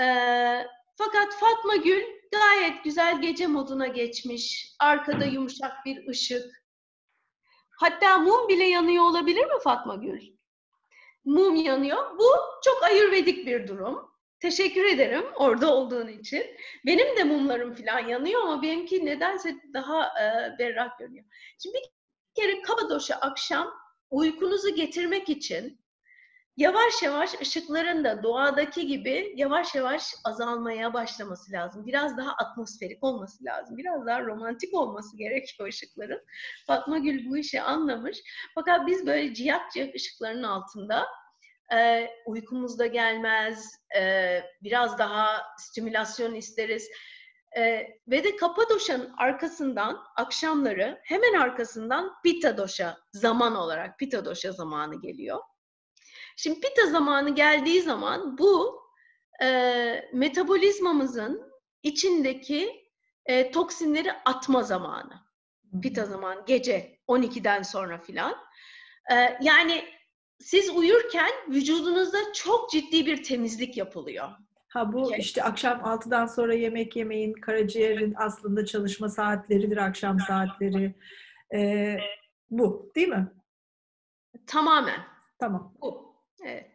Ee, 0.00 0.66
fakat 0.96 1.34
Fatma 1.34 1.76
Gül 1.76 2.02
gayet 2.32 2.84
güzel 2.84 3.22
gece 3.22 3.46
moduna 3.46 3.86
geçmiş. 3.86 4.74
Arkada 4.78 5.24
yumuşak 5.24 5.72
bir 5.84 6.08
ışık. 6.08 6.64
Hatta 7.70 8.18
mum 8.18 8.48
bile 8.48 8.64
yanıyor 8.64 9.04
olabilir 9.04 9.44
mi 9.44 9.60
Fatma 9.64 9.94
Gül? 9.96 10.20
Mum 11.24 11.56
yanıyor. 11.56 12.18
Bu 12.18 12.26
çok 12.64 12.82
ayurvedik 12.82 13.46
bir 13.46 13.68
durum. 13.68 14.14
Teşekkür 14.40 14.84
ederim 14.84 15.24
orada 15.36 15.74
olduğun 15.74 16.08
için. 16.08 16.44
Benim 16.86 17.16
de 17.16 17.24
mumlarım 17.24 17.74
falan 17.74 18.08
yanıyor 18.08 18.40
ama 18.42 18.62
benimki 18.62 19.06
nedense 19.06 19.56
daha 19.74 20.06
e, 20.06 20.58
berrak 20.58 20.98
görünüyor. 20.98 21.24
Şimdi 21.58 21.76
bir 22.36 22.42
kere 22.42 22.62
Kapadoş'a 22.62 23.14
akşam 23.14 23.74
uykunuzu 24.10 24.74
getirmek 24.74 25.28
için 25.28 25.83
yavaş 26.56 27.02
yavaş 27.02 27.40
ışıkların 27.40 28.04
da 28.04 28.22
doğadaki 28.22 28.86
gibi 28.86 29.32
yavaş 29.36 29.74
yavaş 29.74 30.14
azalmaya 30.24 30.94
başlaması 30.94 31.52
lazım. 31.52 31.86
Biraz 31.86 32.16
daha 32.16 32.32
atmosferik 32.32 33.04
olması 33.04 33.44
lazım. 33.44 33.76
Biraz 33.76 34.06
daha 34.06 34.20
romantik 34.20 34.74
olması 34.74 35.16
gerekiyor 35.16 35.68
ışıkların. 35.68 36.22
Fatma 36.66 36.98
Gül 36.98 37.30
bu 37.30 37.36
işi 37.36 37.62
anlamış. 37.62 38.18
Fakat 38.54 38.86
biz 38.86 39.06
böyle 39.06 39.34
ciyak 39.34 39.72
ciyak 39.72 39.94
ışıkların 39.94 40.42
altında 40.42 41.06
e, 41.74 42.08
uykumuz 42.26 42.78
da 42.78 42.86
gelmez, 42.86 43.72
e, 43.98 44.42
biraz 44.62 44.98
daha 44.98 45.42
stimülasyon 45.58 46.34
isteriz. 46.34 46.88
E, 47.56 47.88
ve 48.08 48.24
de 48.24 48.36
Kapadoşa'nın 48.36 49.14
arkasından 49.18 50.04
akşamları 50.16 51.00
hemen 51.04 51.32
arkasından 51.32 52.12
Pita 52.24 52.56
Doşa 52.56 52.98
zaman 53.12 53.56
olarak 53.56 53.98
Pita 53.98 54.24
Doşa 54.24 54.52
zamanı 54.52 55.00
geliyor. 55.00 55.38
Şimdi 56.36 56.60
Pita 56.60 56.86
zamanı 56.86 57.34
geldiği 57.34 57.82
zaman 57.82 58.38
bu 58.38 58.82
e, 59.42 60.10
metabolizmamızın 60.12 61.52
içindeki 61.82 62.84
e, 63.26 63.50
toksinleri 63.50 64.12
atma 64.12 64.62
zamanı. 64.62 65.24
Pita 65.82 66.04
zamanı 66.04 66.44
gece 66.46 66.98
12'den 67.08 67.62
sonra 67.62 67.98
filan. 67.98 68.36
E, 69.12 69.38
yani 69.40 69.84
siz 70.40 70.70
uyurken 70.70 71.30
vücudunuzda 71.48 72.18
çok 72.34 72.70
ciddi 72.70 73.06
bir 73.06 73.22
temizlik 73.22 73.76
yapılıyor. 73.76 74.28
Ha 74.68 74.92
bu 74.92 75.02
okay. 75.02 75.18
işte 75.18 75.42
akşam 75.42 75.78
6'dan 75.78 76.26
sonra 76.26 76.54
yemek 76.54 76.96
yemeyin, 76.96 77.32
karaciğerin 77.32 78.14
aslında 78.16 78.66
çalışma 78.66 79.08
saatleridir 79.08 79.76
akşam 79.76 80.20
saatleri. 80.20 80.94
Ee, 81.54 81.98
bu 82.50 82.92
değil 82.94 83.08
mi? 83.08 83.32
Tamamen. 84.46 85.00
Tamam. 85.38 85.74
Bu. 85.82 86.03
Evet. 86.44 86.70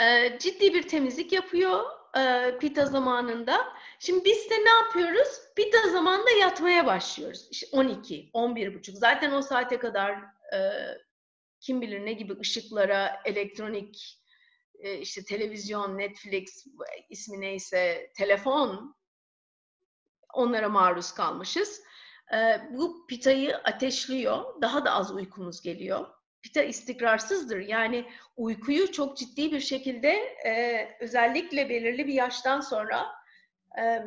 Ee, 0.00 0.38
ciddi 0.38 0.74
bir 0.74 0.88
temizlik 0.88 1.32
yapıyor 1.32 1.84
e, 2.18 2.58
pita 2.58 2.86
zamanında. 2.86 3.72
Şimdi 3.98 4.24
biz 4.24 4.50
de 4.50 4.54
ne 4.54 4.70
yapıyoruz? 4.70 5.28
Pita 5.56 5.88
zamanında 5.88 6.30
yatmaya 6.30 6.86
başlıyoruz. 6.86 7.48
İşte 7.50 7.66
12, 7.72 8.30
11 8.32 8.74
buçuk. 8.74 8.96
Zaten 8.96 9.32
o 9.32 9.42
saate 9.42 9.78
kadar 9.78 10.12
e, 10.54 10.60
kim 11.60 11.80
bilir 11.80 12.06
ne 12.06 12.12
gibi 12.12 12.38
ışıklara, 12.40 13.22
elektronik, 13.24 14.20
e, 14.78 14.98
işte 14.98 15.24
televizyon, 15.24 15.98
Netflix 15.98 16.66
ismi 17.10 17.40
neyse, 17.40 18.12
telefon 18.16 18.96
onlara 20.34 20.68
maruz 20.68 21.12
kalmışız. 21.12 21.82
E, 22.34 22.60
bu 22.70 23.06
pitayı 23.06 23.56
ateşliyor, 23.56 24.62
daha 24.62 24.84
da 24.84 24.92
az 24.92 25.14
uykumuz 25.14 25.62
geliyor. 25.62 26.19
Pita 26.42 26.62
istikrarsızdır. 26.62 27.58
Yani 27.58 28.04
uykuyu 28.36 28.92
çok 28.92 29.16
ciddi 29.16 29.52
bir 29.52 29.60
şekilde 29.60 30.10
e, 30.46 30.88
özellikle 31.00 31.68
belirli 31.68 32.06
bir 32.06 32.14
yaştan 32.14 32.60
sonra 32.60 33.06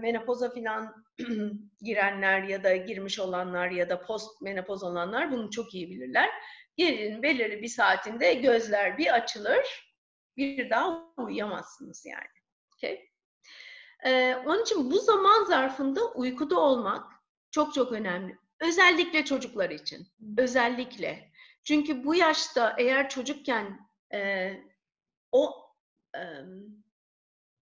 menopoza 0.02 0.54
falan 0.54 1.06
girenler 1.82 2.44
ya 2.44 2.63
da 2.63 2.75
girmiş 2.75 3.20
olanlar 3.20 3.72
ya 3.72 3.90
da 3.90 4.02
post 4.02 4.42
menopoz 4.42 4.84
olanlar 4.84 5.32
bunu 5.32 5.52
çok 5.52 5.74
iyi 5.74 5.90
bilirler 5.90 6.30
Gecenin 6.78 7.24
belirli 7.24 7.62
bir 7.62 7.68
saatinde 7.68 8.34
gözler 8.34 8.98
bir 8.98 9.13
açılır, 9.13 9.94
bir 10.38 10.70
daha 10.70 11.13
uyuyamazsınız 11.18 12.06
yani. 12.06 12.28
Okay? 12.75 13.10
Ee, 14.06 14.36
onun 14.46 14.62
için 14.62 14.92
bu 14.92 15.00
zaman 15.00 15.44
zarfında 15.44 16.12
uykuda 16.12 16.60
olmak 16.60 17.12
çok 17.52 17.74
çok 17.74 17.92
önemli. 17.92 18.38
Özellikle 18.60 19.25
çocuklar 19.25 19.70
için. 19.70 20.07
Özellikle. 20.38 21.31
Çünkü 21.64 22.04
bu 22.04 22.16
yaşta 22.16 22.76
eğer 22.78 23.10
çocukken 23.10 23.90
e, 24.14 24.52
o 25.32 25.54
e, 26.16 26.22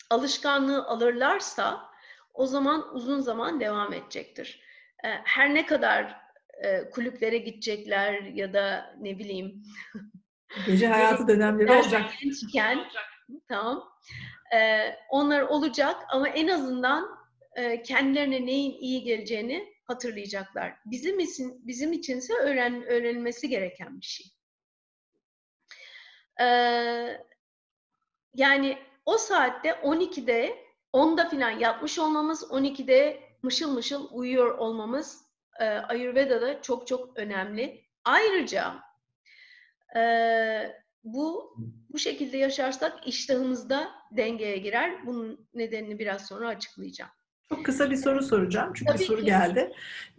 alışkanlığı 0.09 0.85
alırlarsa 0.85 1.91
o 2.33 2.45
zaman 2.45 2.95
uzun 2.95 3.19
zaman 3.19 3.59
devam 3.59 3.93
edecektir. 3.93 4.61
E, 5.03 5.07
her 5.09 5.53
ne 5.53 5.65
kadar 5.65 6.21
e, 6.63 6.89
kulüplere 6.89 7.37
gidecekler 7.37 8.21
ya 8.21 8.53
da 8.53 8.95
ne 8.99 9.19
bileyim 9.19 9.63
gece 10.65 10.87
hayatı 10.87 11.27
dönemleri 11.27 11.71
olacak. 11.71 12.11
Gençken, 12.21 12.79
tamam. 13.49 13.91
E, 14.55 14.89
onlar 15.09 15.41
olacak 15.41 15.95
ama 16.09 16.27
en 16.27 16.47
azından 16.47 17.21
e, 17.55 17.81
kendilerine 17.81 18.45
neyin 18.45 18.77
iyi 18.79 19.03
geleceğini 19.03 19.70
hatırlayacaklar. 19.91 20.73
Bizim 20.85 21.19
için 21.19 21.67
bizim 21.67 21.93
içinse 21.93 22.33
öğren 22.33 22.83
öğrenilmesi 22.83 23.49
gereken 23.49 24.01
bir 24.01 24.05
şey. 24.05 24.27
E, 26.41 26.45
yani 28.33 28.77
o 29.05 29.17
saatte 29.17 29.69
12'de 29.69 30.65
10'da 30.93 31.29
falan 31.29 31.49
yatmış 31.49 31.99
olmamız, 31.99 32.43
12'de 32.43 33.23
mışıl 33.43 33.73
mışıl 33.73 34.07
uyuyor 34.11 34.57
olmamız 34.57 35.25
e, 35.59 35.65
Ayurveda'da 35.65 36.61
çok 36.61 36.87
çok 36.87 37.17
önemli. 37.17 37.85
Ayrıca 38.05 38.75
e, 39.95 40.01
bu 41.03 41.55
bu 41.89 41.99
şekilde 41.99 42.37
yaşarsak 42.37 43.07
iştahımız 43.07 43.69
da 43.69 43.91
dengeye 44.11 44.57
girer. 44.57 45.05
Bunun 45.05 45.49
nedenini 45.53 45.99
biraz 45.99 46.27
sonra 46.27 46.47
açıklayacağım. 46.47 47.11
Çok 47.51 47.65
kısa 47.65 47.91
bir 47.91 47.95
soru 47.95 48.23
soracağım 48.23 48.73
çünkü 48.75 48.93
Tabii 48.93 49.03
soru 49.03 49.19
ki. 49.19 49.25
geldi. 49.25 49.71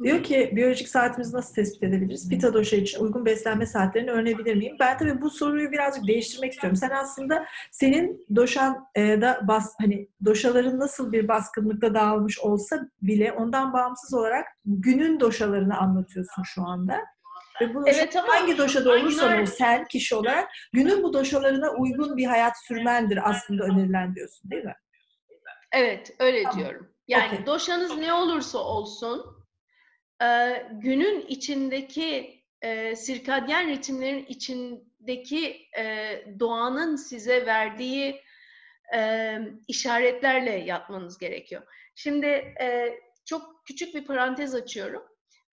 Diyor 0.03 0.23
ki 0.23 0.51
biyolojik 0.53 0.89
saatimizi 0.89 1.37
nasıl 1.37 1.55
tespit 1.55 1.83
edebiliriz? 1.83 2.29
Pita 2.29 2.55
dosha 2.55 2.77
için 2.77 3.01
uygun 3.01 3.27
beslenme 3.27 3.67
saatlerini 3.67 4.11
öğrenebilir 4.11 4.55
miyim? 4.55 4.77
Ben 4.81 4.99
tabii 4.99 5.21
bu 5.21 5.31
soruyu 5.31 5.73
birazcık 5.73 6.07
değiştirmek 6.07 6.53
istiyorum. 6.53 6.77
Sen 6.77 6.91
aslında 6.91 7.47
senin 7.71 8.27
doşan 8.37 8.87
e, 8.95 9.21
da 9.21 9.41
bas 9.49 9.75
hani 9.81 10.09
doşaların 10.25 10.79
nasıl 10.79 11.13
bir 11.13 11.29
baskınlıkta 11.29 11.95
dağılmış 11.95 12.41
olsa 12.41 12.89
bile 13.03 13.33
ondan 13.33 13.73
bağımsız 13.73 14.15
olarak 14.15 14.47
günün 14.65 15.21
doşalarını 15.21 15.79
anlatıyorsun 15.79 16.43
şu 16.43 16.63
anda. 16.63 17.01
Ve 17.61 17.75
bu 17.75 17.89
evet, 17.89 18.17
ama 18.17 18.35
hangi 18.35 18.59
doşada 18.59 18.91
olursan 18.91 19.43
ol 19.43 19.47
sen 19.47 19.85
kişi 19.85 20.15
olarak 20.15 20.49
günün 20.73 21.03
bu 21.03 21.13
doşalarına 21.13 21.71
uygun 21.71 22.17
bir 22.17 22.27
hayat 22.27 22.53
sürmendir 22.67 23.31
aslında 23.31 23.65
önerilen 23.65 24.15
diyorsun 24.15 24.51
değil 24.51 24.65
mi? 24.65 24.75
Evet 25.73 26.15
öyle 26.19 26.43
tamam. 26.43 26.59
diyorum. 26.59 26.92
Yani 27.09 27.33
okay. 27.33 27.47
doşanız 27.47 27.97
ne 27.99 28.13
olursa 28.13 28.59
olsun 28.59 29.47
e, 30.23 30.27
günün 30.73 31.21
içindeki 31.21 32.43
e, 32.63 32.97
sirkadyen 32.97 33.69
ritimlerin 33.69 34.27
içindeki 34.27 35.69
e, 35.79 36.17
doğanın 36.41 36.97
size 36.97 37.47
verdiği 37.47 38.23
e, 38.95 39.39
işaretlerle 39.69 40.51
yapmanız 40.51 41.19
gerekiyor. 41.19 41.63
Şimdi 41.95 42.27
e, 42.61 42.99
çok 43.25 43.67
küçük 43.67 43.95
bir 43.95 44.05
parantez 44.05 44.55
açıyorum. 44.55 45.03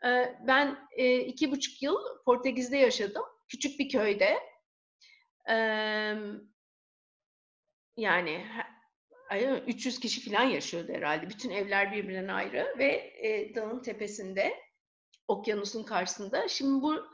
E, 0.06 0.36
ben 0.48 0.88
e, 0.92 1.20
iki 1.20 1.52
buçuk 1.52 1.82
yıl 1.82 1.98
Portekiz'de 2.26 2.78
yaşadım. 2.78 3.24
Küçük 3.48 3.80
bir 3.80 3.90
köyde. 3.90 4.40
E, 5.50 5.56
yani 7.98 8.46
300 9.68 10.00
kişi 10.00 10.32
falan 10.32 10.44
yaşıyordu 10.44 10.94
herhalde. 10.94 11.30
Bütün 11.30 11.50
evler 11.50 11.92
birbirinden 11.92 12.34
ayrı 12.34 12.76
ve 12.78 13.14
e, 13.18 13.56
dağın 13.56 13.82
tepesinde, 13.82 14.54
okyanusun 15.28 15.84
karşısında. 15.84 16.48
Şimdi 16.48 16.82
bu 16.82 17.06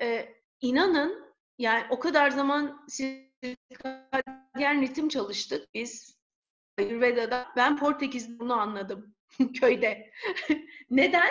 e, 0.00 0.28
inanın 0.60 1.26
yani 1.58 1.84
o 1.90 1.98
kadar 1.98 2.30
zaman 2.30 2.86
sirkadyen 2.88 4.82
ritim 4.82 5.08
çalıştık 5.08 5.74
biz 5.74 6.16
Ayurveda'da. 6.78 7.48
Ben 7.56 7.76
Portekiz'de 7.76 8.38
bunu 8.38 8.60
anladım 8.60 9.14
köyde. 9.60 10.10
Neden? 10.90 11.30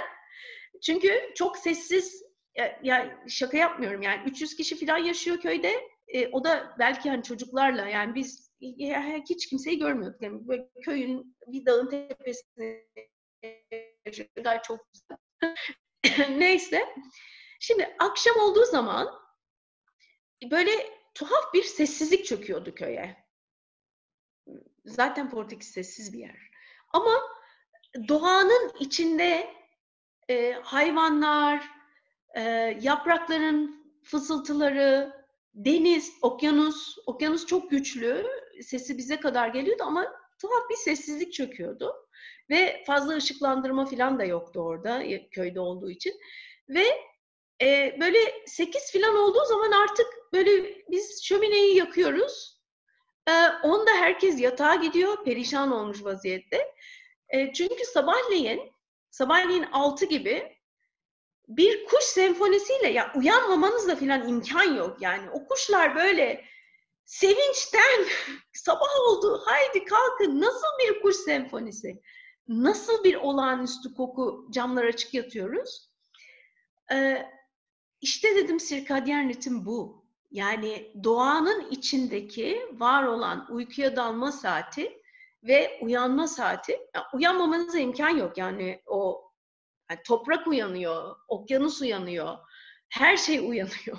Çünkü 0.81 1.31
çok 1.35 1.57
sessiz 1.57 2.23
ya, 2.55 2.79
ya 2.83 3.23
şaka 3.27 3.57
yapmıyorum 3.57 4.01
yani 4.01 4.29
300 4.29 4.55
kişi 4.55 4.85
falan 4.85 4.97
yaşıyor 4.97 5.39
köyde. 5.39 5.89
E, 6.07 6.27
o 6.27 6.43
da 6.43 6.75
belki 6.79 7.09
hani 7.09 7.23
çocuklarla 7.23 7.87
yani 7.87 8.15
biz 8.15 8.44
hiç 9.29 9.49
kimseyi 9.49 9.79
görmüyorduk. 9.79 10.21
Yani 10.21 10.47
böyle 10.47 10.69
köyün 10.81 11.37
bir 11.47 11.65
dağın 11.65 11.89
tepesinde 11.89 12.87
çok 14.63 14.79
Neyse. 16.29 16.95
Şimdi 17.59 17.95
akşam 17.99 18.39
olduğu 18.39 18.65
zaman 18.65 19.07
böyle 20.51 20.71
tuhaf 21.13 21.53
bir 21.53 21.63
sessizlik 21.63 22.25
çöküyordu 22.25 22.75
köye. 22.75 23.25
Zaten 24.85 25.29
Portekiz 25.29 25.69
sessiz 25.69 26.13
bir 26.13 26.19
yer. 26.19 26.51
Ama 26.93 27.21
doğanın 28.07 28.71
içinde 28.79 29.53
e, 30.29 30.51
hayvanlar, 30.51 31.65
e, 32.35 32.41
yaprakların 32.81 33.85
fısıltıları, 34.03 35.13
deniz, 35.53 36.13
okyanus, 36.21 36.97
okyanus 37.05 37.45
çok 37.45 37.71
güçlü 37.71 38.27
sesi 38.63 38.97
bize 38.97 39.19
kadar 39.19 39.47
geliyordu 39.47 39.83
ama 39.85 40.13
tuhaf 40.41 40.69
bir 40.69 40.75
sessizlik 40.75 41.33
çöküyordu. 41.33 41.95
Ve 42.49 42.83
fazla 42.87 43.15
ışıklandırma 43.15 43.85
falan 43.85 44.19
da 44.19 44.23
yoktu 44.23 44.59
orada 44.59 45.03
köyde 45.31 45.59
olduğu 45.59 45.91
için. 45.91 46.13
Ve 46.69 46.85
e, 47.61 47.97
böyle 47.99 48.19
8 48.45 48.91
falan 48.91 49.15
olduğu 49.15 49.45
zaman 49.45 49.71
artık 49.71 50.07
böyle 50.33 50.75
biz 50.91 51.23
şömineyi 51.23 51.75
yakıyoruz. 51.75 52.61
E, 53.27 53.31
onda 53.63 53.91
herkes 53.91 54.41
yatağa 54.41 54.75
gidiyor, 54.75 55.23
perişan 55.23 55.71
olmuş 55.71 56.03
vaziyette. 56.03 56.73
E, 57.29 57.53
çünkü 57.53 57.85
sabahleyin, 57.85 58.73
sabahleyin 59.09 59.65
6 59.71 60.05
gibi 60.05 60.55
bir 61.47 61.85
kuş 61.85 62.03
senfonisiyle 62.03 62.87
ya 62.87 63.11
uyanmamanızla 63.15 63.95
falan 63.95 64.27
imkan 64.27 64.75
yok 64.75 64.97
yani. 65.01 65.29
O 65.29 65.47
kuşlar 65.47 65.95
böyle 65.95 66.45
sevinçten 67.05 68.05
sabah 68.65 68.99
oldu 69.07 69.41
haydi 69.45 69.85
kalkın. 69.85 70.41
Nasıl 70.41 70.67
bir 70.79 71.01
kuş 71.01 71.15
senfonisi? 71.15 72.01
Nasıl 72.47 73.03
bir 73.03 73.15
olağanüstü 73.15 73.93
koku 73.93 74.47
camlar 74.51 74.83
açık 74.83 75.13
yatıyoruz? 75.13 75.89
Ee, 76.91 77.25
işte 78.01 78.35
dedim 78.35 78.59
sirkadyen 78.59 79.29
ritim 79.29 79.65
bu. 79.65 80.05
Yani 80.31 80.91
doğanın 81.03 81.69
içindeki 81.71 82.69
var 82.73 83.03
olan 83.03 83.47
uykuya 83.51 83.95
dalma 83.95 84.31
saati 84.31 85.01
ve 85.43 85.79
uyanma 85.81 86.27
saati. 86.27 86.71
Yani 86.71 87.05
uyanmamanıza 87.13 87.79
imkan 87.79 88.09
yok. 88.09 88.37
Yani 88.37 88.81
o 88.85 89.31
yani 89.89 89.99
toprak 90.05 90.47
uyanıyor 90.47 91.15
okyanus 91.27 91.81
uyanıyor 91.81 92.37
her 92.89 93.17
şey 93.17 93.39
uyanıyor. 93.39 93.97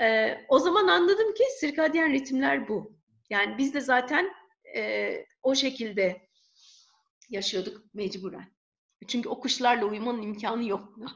E, 0.00 0.38
o 0.48 0.58
zaman 0.58 0.88
anladım 0.88 1.34
ki 1.34 1.44
sirkadyen 1.60 2.12
ritimler 2.12 2.68
bu. 2.68 2.95
Yani 3.30 3.58
biz 3.58 3.74
de 3.74 3.80
zaten 3.80 4.32
e, 4.76 5.12
o 5.42 5.54
şekilde 5.54 6.28
yaşıyorduk 7.30 7.94
mecburen. 7.94 8.46
Çünkü 9.08 9.28
o 9.28 9.40
kuşlarla 9.40 9.84
uyumanın 9.84 10.22
imkanı 10.22 10.68
yok. 10.68 10.98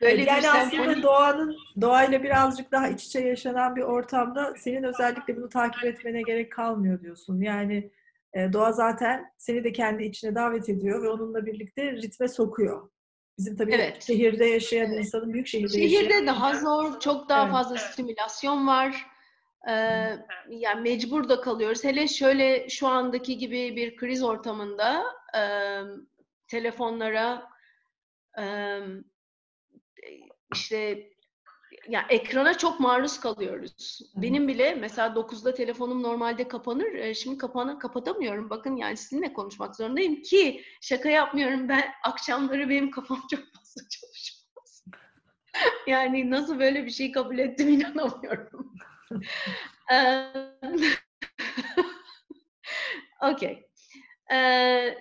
Böyle 0.00 0.22
yani 0.22 0.50
aslında 0.50 0.84
senfoni... 0.84 1.02
doğanın 1.02 1.56
doğayla 1.80 2.22
birazcık 2.22 2.72
daha 2.72 2.88
iç 2.88 3.04
içe 3.04 3.20
yaşanan 3.20 3.76
bir 3.76 3.82
ortamda 3.82 4.54
senin 4.56 4.82
özellikle 4.82 5.36
bunu 5.36 5.48
takip 5.48 5.84
etmene 5.84 6.22
gerek 6.22 6.52
kalmıyor 6.52 7.00
diyorsun. 7.00 7.40
Yani 7.40 7.90
e, 8.34 8.52
doğa 8.52 8.72
zaten 8.72 9.32
seni 9.38 9.64
de 9.64 9.72
kendi 9.72 10.04
içine 10.04 10.34
davet 10.34 10.68
ediyor 10.68 11.02
ve 11.02 11.08
onunla 11.08 11.46
birlikte 11.46 11.92
ritme 11.92 12.28
sokuyor. 12.28 12.90
Bizim 13.38 13.56
tabii 13.56 13.72
evet. 13.72 14.02
şehirde 14.02 14.44
yaşayan 14.44 14.92
evet. 14.92 15.04
insanın 15.04 15.32
büyük 15.32 15.46
şehirde, 15.46 15.72
şehirde 15.72 16.14
yaşayan. 16.14 16.26
Daha 16.26 16.54
zor, 16.54 17.00
çok 17.00 17.28
daha 17.28 17.42
evet. 17.42 17.52
fazla 17.52 17.76
stimülasyon 17.76 18.66
var. 18.66 19.06
Ee, 19.68 20.18
yani 20.48 20.80
mecbur 20.80 21.28
da 21.28 21.40
kalıyoruz. 21.40 21.84
Hele 21.84 22.08
şöyle 22.08 22.68
şu 22.68 22.88
andaki 22.88 23.38
gibi 23.38 23.76
bir 23.76 23.96
kriz 23.96 24.22
ortamında 24.22 25.04
e, 25.36 25.42
telefonlara 26.48 27.48
e, 28.38 28.78
işte 30.54 31.08
yani 31.88 32.04
ekrana 32.08 32.58
çok 32.58 32.80
maruz 32.80 33.20
kalıyoruz. 33.20 34.00
Benim 34.16 34.48
bile 34.48 34.74
mesela 34.74 35.08
9'da 35.08 35.54
telefonum 35.54 36.02
normalde 36.02 36.48
kapanır. 36.48 36.94
E, 36.94 37.14
şimdi 37.14 37.38
kapanı 37.38 37.78
kapatamıyorum. 37.78 38.50
Bakın 38.50 38.76
yani 38.76 38.96
sizinle 38.96 39.32
konuşmak 39.32 39.76
zorundayım 39.76 40.22
ki 40.22 40.62
şaka 40.80 41.08
yapmıyorum. 41.08 41.68
Ben 41.68 41.84
akşamları 42.04 42.68
benim 42.68 42.90
kafam 42.90 43.20
çok 43.30 43.40
fazla 43.40 43.88
çalışmaz. 43.88 44.84
yani 45.86 46.30
nasıl 46.30 46.58
böyle 46.58 46.84
bir 46.84 46.90
şey 46.90 47.12
kabul 47.12 47.38
ettim 47.38 47.68
inanamıyorum. 47.68 48.74
Okey. 53.22 53.68
Ee, 54.32 54.98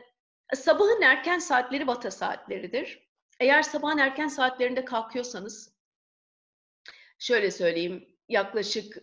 sabahın 0.56 1.02
erken 1.02 1.40
saatleri 1.40 1.88
vata 1.88 2.12
saatleridir. 2.12 3.12
Eğer 3.40 3.62
sabahın 3.62 3.98
erken 3.98 4.28
saatlerinde 4.28 4.86
kalkıyorsanız 4.86 5.74
şöyle 7.20 7.52
söyleyeyim 7.52 8.08
yaklaşık 8.30 8.98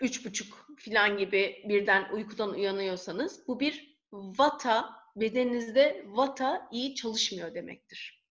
üç 0.00 0.26
buçuk 0.26 0.66
filan 0.78 1.18
gibi 1.18 1.64
birden 1.68 2.12
uykudan 2.12 2.50
uyanıyorsanız 2.50 3.48
bu 3.48 3.60
bir 3.60 3.98
vata 4.12 5.02
bedeninizde 5.16 6.04
vata 6.06 6.68
iyi 6.72 6.94
çalışmıyor 6.94 7.54
demektir. 7.54 8.24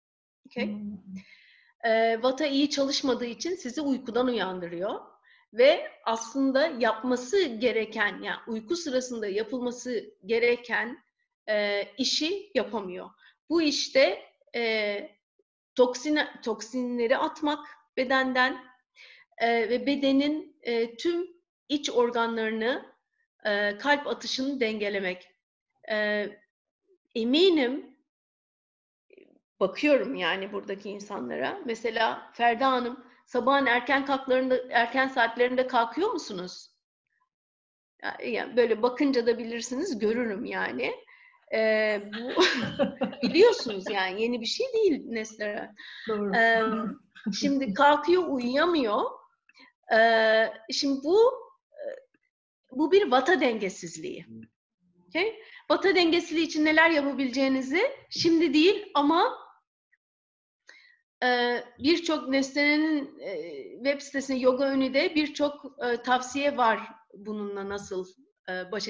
Okay? 0.45 0.75
E, 1.85 2.23
vata 2.23 2.45
iyi 2.45 2.69
çalışmadığı 2.69 3.25
için 3.25 3.55
sizi 3.55 3.81
uykudan 3.81 4.27
uyandırıyor 4.27 4.99
ve 5.53 5.91
aslında 6.05 6.67
yapması 6.67 7.43
gereken 7.43 8.21
yani 8.23 8.39
uyku 8.47 8.75
sırasında 8.75 9.27
yapılması 9.27 10.13
gereken 10.25 11.03
e, 11.49 11.87
işi 11.97 12.51
yapamıyor. 12.55 13.09
Bu 13.49 13.61
işte 13.61 14.21
e, 14.55 15.09
toksin 15.75 16.19
toksinleri 16.43 17.17
atmak, 17.17 17.67
bedenden 17.97 18.57
e, 19.37 19.69
ve 19.69 19.85
bedenin 19.85 20.57
e, 20.61 20.95
tüm 20.95 21.27
iç 21.69 21.89
organlarını, 21.89 22.85
e, 23.45 23.77
kalp 23.77 24.07
atışını 24.07 24.59
dengelemek. 24.59 25.27
E, 25.91 26.27
eminim, 27.15 27.88
bakıyorum 29.59 30.15
yani 30.15 30.51
buradaki 30.53 30.89
insanlara. 30.89 31.59
Mesela 31.65 32.31
Ferda 32.33 32.71
Hanım, 32.71 33.03
sabahın 33.25 33.65
erken 33.65 34.05
kalklarında, 34.05 34.59
erken 34.69 35.07
saatlerinde 35.07 35.67
kalkıyor 35.67 36.11
musunuz? 36.11 36.69
Yani 38.25 38.57
böyle 38.57 38.81
bakınca 38.81 39.27
da 39.27 39.37
bilirsiniz, 39.37 39.99
görürüm 39.99 40.45
yani. 40.45 40.95
Ee, 41.53 42.01
bu 42.05 42.43
biliyorsunuz 43.29 43.83
yani 43.91 44.21
yeni 44.21 44.41
bir 44.41 44.45
şey 44.45 44.67
değil 44.73 45.01
Neslihan. 45.05 45.75
Doğru. 46.07 46.35
Ee, 46.35 46.63
Şimdi 47.39 47.73
kalkıyor 47.73 48.23
uyuyamıyor. 48.27 49.01
Ee, 49.93 50.53
şimdi 50.71 51.03
bu 51.03 51.33
bu 52.71 52.91
bir 52.91 53.11
vata 53.11 53.41
dengesizliği. 53.41 54.25
Okay? 55.07 55.39
Vata 55.69 55.95
dengesizliği 55.95 56.47
için 56.47 56.65
neler 56.65 56.89
yapabileceğinizi 56.89 57.81
şimdi 58.09 58.53
değil 58.53 58.91
ama 58.93 59.37
birçok 61.79 62.29
Nesne'nin 62.29 63.19
e, 63.19 63.53
web 63.75 64.01
sitesinde 64.01 64.39
Yoga 64.39 64.65
Önü'de 64.65 65.15
birçok 65.15 65.65
e, 65.65 65.97
tavsiye 66.03 66.57
var 66.57 66.79
bununla 67.13 67.69
nasıl 67.69 68.05
e, 68.49 68.71
baş 68.71 68.87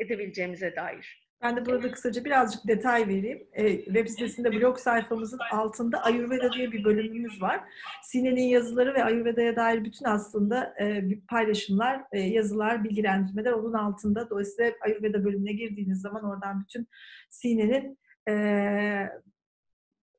edebileceğimize 0.00 0.76
dair. 0.76 1.22
Ben 1.42 1.56
de 1.56 1.66
burada 1.66 1.90
kısaca 1.90 2.24
birazcık 2.24 2.68
detay 2.68 3.08
vereyim. 3.08 3.48
E, 3.52 3.84
web 3.84 4.08
sitesinde 4.08 4.52
blog 4.52 4.78
sayfamızın 4.78 5.38
altında 5.52 6.02
Ayurveda 6.02 6.52
diye 6.52 6.72
bir 6.72 6.84
bölümümüz 6.84 7.42
var. 7.42 7.60
Sine'nin 8.02 8.42
yazıları 8.42 8.94
ve 8.94 9.04
Ayurveda'ya 9.04 9.56
dair 9.56 9.84
bütün 9.84 10.04
aslında 10.04 10.74
e, 10.80 11.02
paylaşımlar, 11.30 12.02
e, 12.12 12.20
yazılar, 12.20 12.84
bilgilendirmeler 12.84 13.52
onun 13.52 13.72
altında. 13.72 14.30
Dolayısıyla 14.30 14.72
Ayurveda 14.80 15.24
bölümüne 15.24 15.52
girdiğiniz 15.52 16.00
zaman 16.00 16.24
oradan 16.24 16.60
bütün 16.60 16.88
Sine'nin 17.30 17.98
e, 18.28 18.34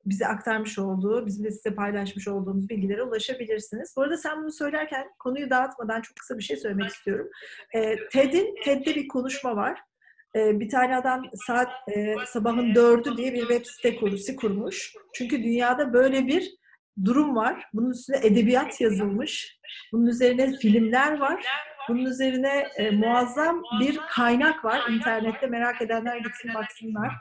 bize 0.06 0.28
aktarmış 0.28 0.80
olduğu, 0.80 1.26
bizim 1.26 1.46
de 1.46 1.52
size 1.52 1.76
paylaşmış 1.76 2.28
olduğumuz 2.28 2.70
bilgilere 2.70 3.04
ulaşabilirsiniz. 3.04 3.94
Bu 3.98 4.02
arada 4.02 4.18
sen 4.18 4.42
bunu 4.42 4.52
söylerken 4.52 5.08
konuyu 5.20 5.50
dağıtmadan 5.50 6.02
çok 6.02 6.16
kısa 6.16 6.38
bir 6.38 6.44
şey 6.44 6.58
söylemek 6.58 6.90
istiyorum. 6.90 7.30
E, 7.74 7.96
TED'in, 8.10 8.56
TED'de 8.64 8.96
bir 8.96 9.08
konuşma 9.08 9.56
var 9.56 9.80
e, 10.36 10.60
bir 10.60 10.70
tane 10.70 10.98
adam 10.98 11.26
saat 11.48 11.70
e, 11.96 12.16
sabahın 12.26 12.76
dördü 12.76 13.18
diye 13.18 13.34
bir 13.34 13.40
web 13.40 13.66
site 13.66 13.96
kurusu 13.96 14.36
kurmuş. 14.36 14.94
Çünkü 15.14 15.44
dünyada 15.44 15.94
böyle 15.94 16.28
bir 16.28 16.56
durum 17.06 17.36
var. 17.36 17.70
Bunun 17.74 17.92
üstüne 17.92 18.18
edebiyat 18.18 18.82
yazılmış. 18.82 19.60
Bunun 19.92 20.06
üzerine 20.06 20.58
filmler 20.58 21.20
var. 21.20 21.46
Bunun 21.90 22.06
üzerine 22.06 22.68
e, 22.78 22.92
muazzam 22.92 23.64
bir 23.80 24.00
kaynak 24.10 24.66
var. 24.66 24.90
İnternette 24.90 25.48
merak 25.48 25.82
edenler 25.82 26.18
gitsin 26.18 26.54
baksınlar. 26.54 27.14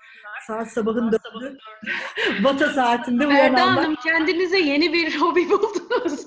Saat 0.46 0.72
sabahın 0.72 1.12
dördü. 1.12 1.58
Bata 2.44 2.68
saatinde 2.68 3.26
uyananlar. 3.26 3.56
Ferda 3.56 3.76
Hanım 3.76 3.94
kendinize 3.94 4.58
yeni 4.58 4.92
bir 4.92 5.20
hobi 5.20 5.50
buldunuz. 5.50 6.24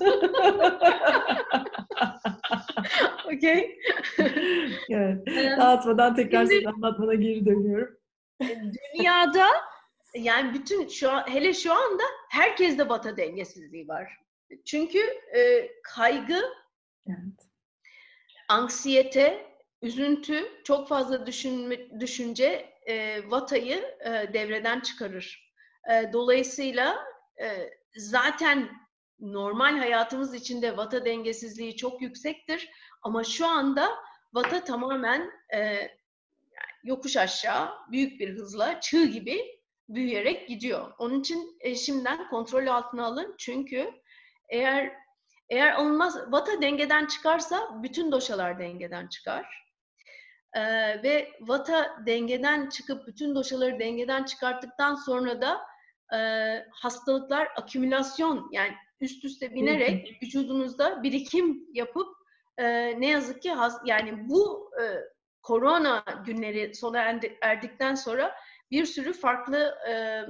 Okey. 3.26 3.78
evet. 4.90 5.26
Dağıtmadan 5.58 6.14
tekrar 6.14 6.46
Şimdi, 6.46 6.68
anlatmana 6.68 7.14
geri 7.14 7.46
dönüyorum. 7.46 7.96
dünyada 8.94 9.46
yani 10.14 10.54
bütün 10.54 10.88
şu 10.88 11.10
an, 11.10 11.26
hele 11.26 11.54
şu 11.54 11.72
anda 11.72 12.02
herkeste 12.30 12.88
bata 12.88 13.16
dengesizliği 13.16 13.88
var. 13.88 14.12
Çünkü 14.64 14.98
e, 15.36 15.68
kaygı, 15.82 16.42
evet. 17.08 17.46
Anksiyete, 18.48 19.46
üzüntü, 19.82 20.62
çok 20.64 20.88
fazla 20.88 21.26
düşünme, 21.26 22.00
düşünce 22.00 22.72
e, 22.86 23.20
vatayı 23.30 23.98
e, 24.00 24.32
devreden 24.32 24.80
çıkarır. 24.80 25.52
E, 25.92 26.12
dolayısıyla 26.12 27.04
e, 27.40 27.70
zaten 27.96 28.68
normal 29.20 29.78
hayatımız 29.78 30.34
içinde 30.34 30.76
vata 30.76 31.04
dengesizliği 31.04 31.76
çok 31.76 32.02
yüksektir 32.02 32.70
Ama 33.02 33.24
şu 33.24 33.46
anda 33.46 33.90
Vata 34.36 34.64
tamamen 34.64 35.30
e, 35.54 35.90
yokuş 36.84 37.16
aşağı 37.16 37.70
büyük 37.90 38.20
bir 38.20 38.34
hızla 38.34 38.80
çığ 38.80 39.06
gibi 39.06 39.60
büyüyerek 39.88 40.48
gidiyor. 40.48 40.92
Onun 40.98 41.20
için 41.20 41.56
e, 41.60 41.74
şimdiden 41.74 42.28
kontrol 42.28 42.66
altına 42.66 43.06
alın. 43.06 43.34
Çünkü 43.38 43.90
eğer 44.48 44.92
eğer 45.48 45.72
alınmaz 45.72 46.32
Vata 46.32 46.62
dengeden 46.62 47.06
çıkarsa 47.06 47.82
bütün 47.82 48.12
doşalar 48.12 48.58
dengeden 48.58 49.06
çıkar. 49.06 49.66
Ee, 50.56 51.02
ve 51.02 51.32
Vata 51.40 52.06
dengeden 52.06 52.68
çıkıp 52.68 53.06
bütün 53.06 53.34
doşaları 53.34 53.78
dengeden 53.78 54.24
çıkarttıktan 54.24 54.94
sonra 54.94 55.40
da 55.40 55.60
e, 56.14 56.18
hastalıklar 56.70 57.48
akümülasyon 57.56 58.48
yani 58.52 58.72
üst 59.00 59.24
üste 59.24 59.54
binerek 59.54 60.22
vücudunuzda 60.22 61.02
birikim 61.02 61.66
yapıp 61.72 62.08
e, 62.58 62.64
ne 63.00 63.08
yazık 63.08 63.42
ki 63.42 63.50
has, 63.50 63.80
yani 63.84 64.28
bu 64.28 64.70
e, 64.82 64.84
korona 65.42 66.04
günleri 66.26 66.74
sona 66.74 67.20
erdikten 67.42 67.94
sonra 67.94 68.34
bir 68.70 68.86
sürü 68.86 69.12
farklı 69.12 69.74
e, 69.88 70.22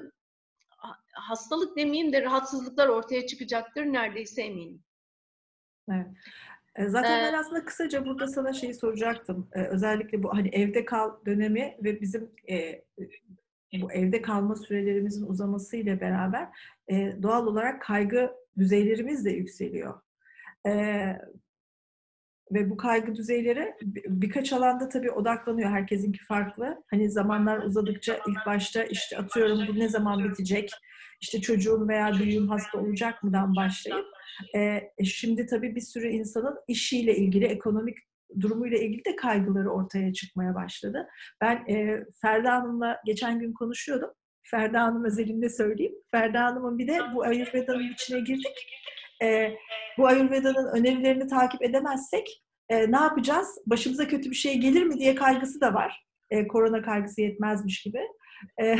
hastalık 1.12 1.76
demeyeyim 1.76 2.12
de 2.12 2.22
rahatsızlıklar 2.22 2.88
ortaya 2.88 3.26
çıkacaktır 3.26 3.84
neredeyse 3.84 4.42
eminim. 4.42 4.85
Evet. 5.90 6.06
E, 6.76 6.88
zaten 6.88 7.32
ben 7.32 7.38
aslında 7.38 7.64
kısaca 7.64 8.06
burada 8.06 8.26
sana 8.26 8.52
şeyi 8.52 8.74
soracaktım. 8.74 9.48
Ee, 9.52 9.62
özellikle 9.62 10.22
bu 10.22 10.34
hani 10.34 10.48
evde 10.48 10.84
kal 10.84 11.10
dönemi 11.26 11.76
ve 11.82 12.00
bizim 12.00 12.30
e, 12.48 12.82
bu 13.80 13.92
evde 13.92 14.22
kalma 14.22 14.56
sürelerimizin 14.56 15.26
uzaması 15.26 15.76
ile 15.76 16.00
beraber 16.00 16.48
e, 16.88 17.22
doğal 17.22 17.46
olarak 17.46 17.82
kaygı 17.82 18.32
düzeylerimiz 18.58 19.24
de 19.24 19.30
yükseliyor. 19.30 20.00
E, 20.66 20.72
ve 22.52 22.70
bu 22.70 22.76
kaygı 22.76 23.14
düzeyleri 23.14 23.74
birkaç 24.06 24.52
alanda 24.52 24.88
tabii 24.88 25.10
odaklanıyor. 25.10 25.70
Herkesinki 25.70 26.24
farklı. 26.24 26.82
Hani 26.90 27.10
zamanlar 27.10 27.58
uzadıkça 27.58 28.18
ilk 28.28 28.46
başta 28.46 28.84
işte 28.84 29.18
atıyorum 29.18 29.66
bu 29.68 29.78
ne 29.78 29.88
zaman 29.88 30.24
bitecek? 30.24 30.70
İşte 31.20 31.40
çocuğum 31.40 31.88
veya 31.88 32.12
büyüğüm 32.12 32.48
hasta 32.48 32.78
olacak 32.78 33.22
mıdan 33.22 33.56
başlayıp 33.56 34.06
e, 34.54 34.80
şimdi 35.04 35.46
tabii 35.46 35.74
bir 35.74 35.80
sürü 35.80 36.08
insanın 36.08 36.58
işiyle 36.68 37.16
ilgili, 37.16 37.44
ekonomik 37.44 37.98
durumuyla 38.40 38.78
ilgili 38.78 39.04
de 39.04 39.16
kaygıları 39.16 39.70
ortaya 39.70 40.12
çıkmaya 40.12 40.54
başladı. 40.54 41.08
Ben 41.40 41.56
e, 41.68 42.04
Ferda 42.22 42.52
Hanım'la 42.52 43.00
geçen 43.06 43.38
gün 43.38 43.52
konuşuyordum. 43.52 44.10
Ferda 44.50 44.82
Hanım 44.82 45.04
özelinde 45.04 45.48
söyleyeyim. 45.48 45.94
Ferda 46.10 46.44
Hanım'ın 46.44 46.78
bir 46.78 46.88
de 46.88 46.98
bu 47.14 47.22
Ayurveda'nın 47.22 47.92
içine 47.92 48.20
girdik. 48.20 48.66
E, 49.22 49.52
bu 49.98 50.06
Ayurveda'nın 50.06 50.66
önerilerini 50.72 51.26
takip 51.26 51.62
edemezsek 51.62 52.42
e, 52.68 52.92
ne 52.92 52.96
yapacağız? 52.96 53.58
Başımıza 53.66 54.08
kötü 54.08 54.30
bir 54.30 54.36
şey 54.36 54.58
gelir 54.58 54.82
mi 54.82 54.98
diye 54.98 55.14
kaygısı 55.14 55.60
da 55.60 55.74
var. 55.74 56.06
E, 56.30 56.46
korona 56.48 56.82
kaygısı 56.82 57.20
yetmezmiş 57.20 57.82
gibi. 57.82 58.00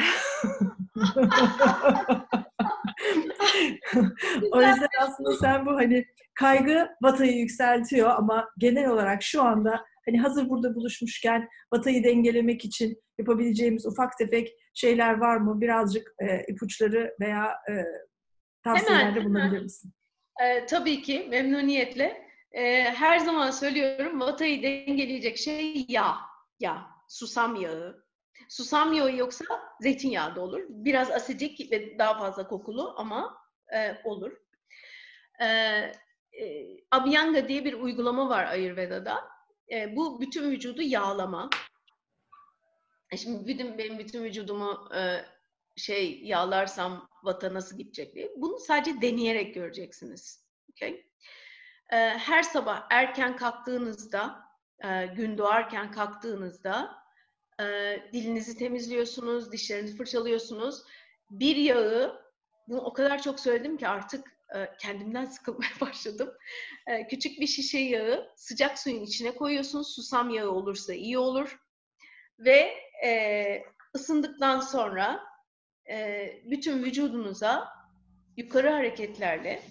O 4.52 4.62
yüzden 4.62 4.88
aslında 5.00 5.36
sen 5.40 5.66
bu 5.66 5.70
hani 5.70 6.04
kaygı 6.34 6.88
Vata'yı 7.02 7.38
yükseltiyor 7.38 8.10
ama 8.10 8.48
genel 8.58 8.88
olarak 8.88 9.22
şu 9.22 9.42
anda 9.42 9.84
hani 10.06 10.20
hazır 10.20 10.48
burada 10.48 10.74
buluşmuşken 10.74 11.48
Vata'yı 11.72 12.04
dengelemek 12.04 12.64
için 12.64 13.02
yapabileceğimiz 13.18 13.86
ufak 13.86 14.18
tefek 14.18 14.48
şeyler 14.74 15.18
var 15.18 15.36
mı? 15.36 15.60
Birazcık 15.60 16.14
e, 16.20 16.52
ipuçları 16.52 17.14
veya 17.20 17.52
e, 17.70 17.72
tavsiyelerde 18.64 19.24
bulunabilir 19.24 19.62
misin? 19.62 19.92
E, 20.44 20.66
tabii 20.66 21.02
ki 21.02 21.26
memnuniyetle. 21.30 22.26
E, 22.52 22.84
her 22.84 23.18
zaman 23.18 23.50
söylüyorum 23.50 24.20
Vata'yı 24.20 24.62
dengeleyecek 24.62 25.38
şey 25.38 25.84
yağ. 25.88 26.14
Yağ. 26.60 26.86
Susam 27.08 27.56
yağı, 27.56 28.05
Susam 28.48 28.92
yağı 28.92 29.16
yoksa 29.16 29.44
zeytinyağı 29.80 30.36
da 30.36 30.40
olur. 30.40 30.62
Biraz 30.68 31.10
asidik 31.10 31.72
ve 31.72 31.98
daha 31.98 32.18
fazla 32.18 32.48
kokulu 32.48 32.94
ama 32.96 33.38
e, 33.74 33.98
olur. 34.04 34.32
E, 35.40 35.46
e, 35.46 35.92
Abhyanga 36.90 37.48
diye 37.48 37.64
bir 37.64 37.72
uygulama 37.72 38.28
var 38.28 38.44
Ayurveda'da. 38.44 39.28
E, 39.72 39.96
bu 39.96 40.20
bütün 40.20 40.50
vücudu 40.50 40.82
yağlama. 40.82 41.50
E 43.12 43.16
şimdi 43.16 43.46
bütün, 43.46 43.78
benim 43.78 43.98
bütün 43.98 44.24
vücudumu 44.24 44.88
e, 44.94 45.24
şey 45.76 46.20
yağlarsam 46.22 47.08
vata 47.22 47.54
nasıl 47.54 47.78
gidecek 47.78 48.14
diye. 48.14 48.32
Bunu 48.36 48.58
sadece 48.58 49.00
deneyerek 49.02 49.54
göreceksiniz. 49.54 50.46
Okay? 50.70 51.06
E, 51.92 51.96
her 51.98 52.42
sabah 52.42 52.86
erken 52.90 53.36
kalktığınızda, 53.36 54.44
e, 54.84 55.06
gün 55.06 55.38
doğarken 55.38 55.90
kalktığınızda 55.90 57.05
e, 57.60 57.64
dilinizi 58.12 58.58
temizliyorsunuz, 58.58 59.52
dişlerinizi 59.52 59.96
fırçalıyorsunuz. 59.96 60.82
Bir 61.30 61.56
yağı, 61.56 62.22
bunu 62.68 62.80
o 62.80 62.92
kadar 62.92 63.22
çok 63.22 63.40
söyledim 63.40 63.76
ki 63.76 63.88
artık 63.88 64.36
e, 64.54 64.76
kendimden 64.78 65.24
sıkılmaya 65.34 65.80
başladım. 65.80 66.32
E, 66.86 67.06
küçük 67.06 67.40
bir 67.40 67.46
şişe 67.46 67.78
yağı 67.78 68.32
sıcak 68.36 68.78
suyun 68.78 69.02
içine 69.02 69.34
koyuyorsunuz. 69.34 69.94
Susam 69.94 70.30
yağı 70.30 70.50
olursa 70.50 70.94
iyi 70.94 71.18
olur. 71.18 71.58
Ve 72.38 72.74
e, 73.04 73.62
ısındıktan 73.94 74.60
sonra 74.60 75.22
e, 75.90 76.28
bütün 76.44 76.84
vücudunuza 76.84 77.68
yukarı 78.36 78.70
hareketlerle 78.70 79.62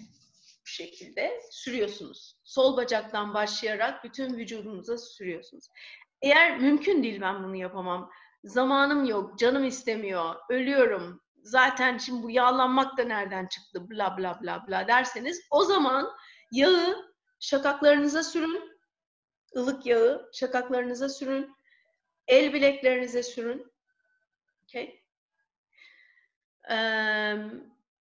bu 0.62 0.70
şekilde 0.70 1.40
sürüyorsunuz. 1.50 2.36
Sol 2.44 2.76
bacaktan 2.76 3.34
başlayarak 3.34 4.04
bütün 4.04 4.36
vücudunuza 4.38 4.98
sürüyorsunuz. 4.98 5.68
Eğer 6.22 6.58
mümkün 6.58 7.02
değil 7.02 7.20
ben 7.20 7.44
bunu 7.44 7.56
yapamam. 7.56 8.10
Zamanım 8.44 9.04
yok, 9.04 9.38
canım 9.38 9.64
istemiyor, 9.64 10.34
ölüyorum. 10.48 11.20
Zaten 11.42 11.98
şimdi 11.98 12.22
bu 12.22 12.30
yağlanmak 12.30 12.98
da 12.98 13.04
nereden 13.04 13.46
çıktı 13.46 13.90
bla 13.90 14.16
bla 14.18 14.38
bla 14.42 14.64
bla 14.68 14.88
derseniz 14.88 15.40
o 15.50 15.64
zaman 15.64 16.12
yağı 16.52 17.14
şakaklarınıza 17.40 18.22
sürün. 18.22 18.76
ılık 19.56 19.86
yağı 19.86 20.30
şakaklarınıza 20.32 21.08
sürün. 21.08 21.56
El 22.28 22.52
bileklerinize 22.52 23.22
sürün. 23.22 23.72
Okay. 24.64 25.02
Ee, 26.70 27.36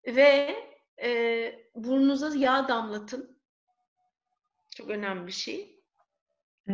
ve 0.08 0.56
e, 1.02 1.69
burnunuza 1.76 2.36
yağ 2.36 2.67
damlatın. 2.67 3.41
Çok 4.76 4.89
önemli 4.89 5.28
bir 5.28 5.32
şey. 5.32 5.81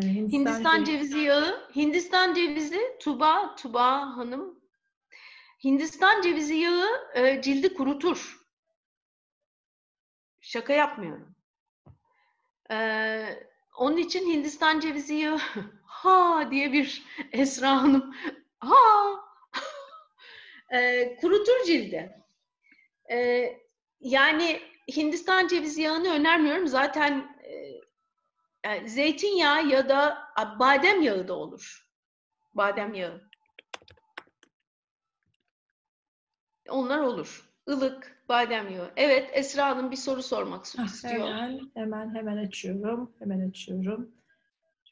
Hindistan, 0.04 0.40
Hindistan 0.40 0.84
cevizi 0.84 1.20
yağı, 1.20 1.70
Hindistan 1.76 2.34
cevizi, 2.34 2.98
Tuba, 3.00 3.56
Tuba 3.56 4.18
Hanım. 4.18 4.60
Hindistan 5.64 6.22
cevizi 6.22 6.56
yağı 6.56 6.88
e, 7.16 7.42
cildi 7.42 7.74
kurutur. 7.74 8.38
Şaka 10.42 10.74
yapmıyorum. 10.74 11.36
Ee, 12.72 13.48
onun 13.78 13.98
için 13.98 14.32
Hindistan 14.32 14.80
cevizi 14.80 15.14
yağı 15.14 15.40
ha 15.84 16.48
diye 16.52 16.74
bir 16.74 17.04
Esra 17.32 17.82
Hanım 17.82 18.16
ha 18.60 18.76
e, 20.74 21.16
kurutur 21.22 21.64
cildi. 21.66 22.24
E, 23.12 23.48
yani 24.00 24.62
Hindistan 24.96 25.48
cevizi 25.48 25.82
yağını 25.82 26.10
önermiyorum. 26.10 26.68
Zaten 26.68 27.37
yani 28.68 28.90
zeytinyağı 28.90 29.68
ya 29.68 29.90
da 29.90 30.18
badem 30.60 31.02
yağı 31.02 31.28
da 31.28 31.34
olur. 31.34 31.88
Badem 32.54 32.94
yağı. 32.94 33.22
Onlar 36.70 37.00
olur. 37.00 37.50
Ilık, 37.68 38.24
badem 38.30 38.70
yağı. 38.70 38.92
Evet, 38.96 39.30
Esra 39.34 39.66
Hanım 39.70 39.92
bir 39.92 39.96
soru 39.96 40.24
sormak 40.24 40.66
ah, 40.78 40.86
istiyor. 40.86 41.28
Hemen, 41.28 41.72
hemen, 41.74 42.16
hemen 42.16 42.38
açıyorum. 42.38 43.14
Hemen 43.20 43.50
açıyorum. 43.50 44.12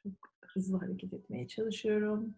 Çok 0.03 0.11
hızlı 0.47 0.77
hareket 0.77 1.13
etmeye 1.13 1.47
çalışıyorum. 1.47 2.35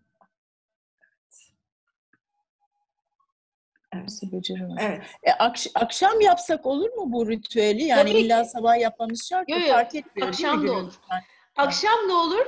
Evet. 3.94 4.04
Nasıl 4.04 4.32
beceremez? 4.32 4.78
Evet. 4.80 5.02
E, 5.24 5.32
akş- 5.32 5.72
akşam 5.76 6.22
yapsak 6.22 6.66
olur 6.66 6.90
mu 6.90 7.12
bu 7.12 7.30
ritüeli? 7.30 7.84
Yani 7.84 8.10
Tabii 8.10 8.20
illa 8.20 8.44
ki. 8.44 8.50
sabah 8.50 8.80
yapmamız 8.80 9.28
şart 9.30 9.50
mı? 9.50 9.56
Fark 9.68 9.96
etmiyor 9.96 10.28
akşam 10.28 10.62
değil 10.62 10.72
mi? 10.72 10.78
Da 10.78 10.82
olur. 10.82 10.94
Akşam 11.56 12.10
da 12.10 12.14
olur. 12.14 12.46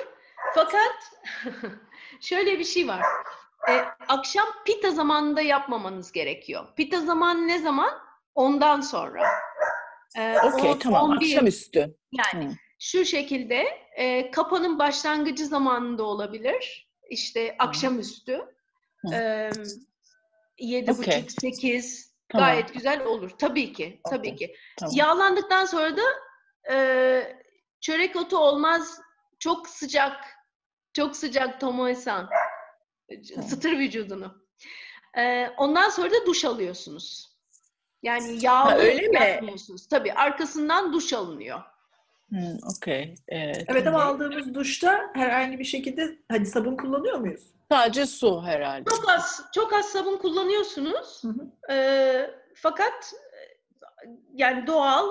Fakat 0.55 0.95
şöyle 2.21 2.59
bir 2.59 2.63
şey 2.63 2.87
var. 2.87 3.01
E, 3.69 3.73
akşam 4.07 4.45
pita 4.65 4.91
zamanında 4.91 5.41
yapmamanız 5.41 6.11
gerekiyor. 6.11 6.65
Pita 6.75 7.01
zaman 7.01 7.47
ne 7.47 7.59
zaman? 7.59 7.89
Ondan 8.35 8.81
sonra. 8.81 9.23
E, 10.17 10.39
Okey 10.39 10.79
tamam 10.79 11.09
11, 11.09 11.15
akşamüstü. 11.15 11.95
Yani 12.11 12.45
hmm. 12.45 12.55
şu 12.79 13.05
şekilde 13.05 13.65
e, 13.95 14.31
kapanın 14.31 14.79
başlangıcı 14.79 15.45
zamanında 15.45 16.03
olabilir. 16.03 16.89
İşte 17.09 17.55
akşamüstü. 17.59 18.41
Hmm. 19.01 19.13
E, 19.13 19.51
Yedi 20.59 20.91
okay. 20.91 21.21
buçuk, 21.21 21.31
sekiz 21.41 22.13
tamam. 22.29 22.47
gayet 22.47 22.73
güzel 22.73 23.05
olur. 23.05 23.29
Tabii 23.29 23.73
ki, 23.73 24.01
tabii 24.09 24.33
okay. 24.33 24.35
ki. 24.35 24.55
Tamam. 24.77 24.95
Yağlandıktan 24.95 25.65
sonra 25.65 25.97
da 25.97 26.03
e, 26.73 27.37
çörek 27.81 28.15
otu 28.15 28.37
olmaz 28.37 29.01
çok 29.39 29.67
sıcak, 29.67 30.25
çok 30.93 31.15
sıcak 31.15 31.61
Tomoe-san. 31.61 32.29
Sıtır 33.47 33.79
vücudunu. 33.79 34.49
Ee, 35.17 35.49
ondan 35.57 35.89
sonra 35.89 36.11
da 36.11 36.25
duş 36.25 36.45
alıyorsunuz. 36.45 37.29
Yani 38.03 38.45
yağlı 38.45 38.69
ha, 38.69 38.77
öyle 38.77 39.19
yapmıyorsunuz. 39.19 39.81
Mi? 39.81 39.89
Tabii 39.89 40.13
arkasından 40.13 40.93
duş 40.93 41.13
alınıyor. 41.13 41.59
Hmm, 42.29 42.57
okay. 42.77 43.15
Evet, 43.27 43.63
evet 43.67 43.87
ama 43.87 44.03
aldığımız 44.03 44.53
duşta 44.53 45.11
herhangi 45.13 45.59
bir 45.59 45.63
şekilde 45.63 46.19
hadi 46.31 46.45
sabun 46.45 46.77
kullanıyor 46.77 47.17
muyuz? 47.17 47.41
Sadece 47.71 48.05
su 48.05 48.43
herhalde. 48.43 48.89
Çok 48.89 49.09
az, 49.09 49.45
çok 49.53 49.73
az 49.73 49.85
sabun 49.85 50.17
kullanıyorsunuz. 50.17 51.23
Hı 51.23 51.27
hı. 51.27 51.73
Ee, 51.73 52.31
fakat 52.55 53.13
yani 54.33 54.67
doğal 54.67 55.07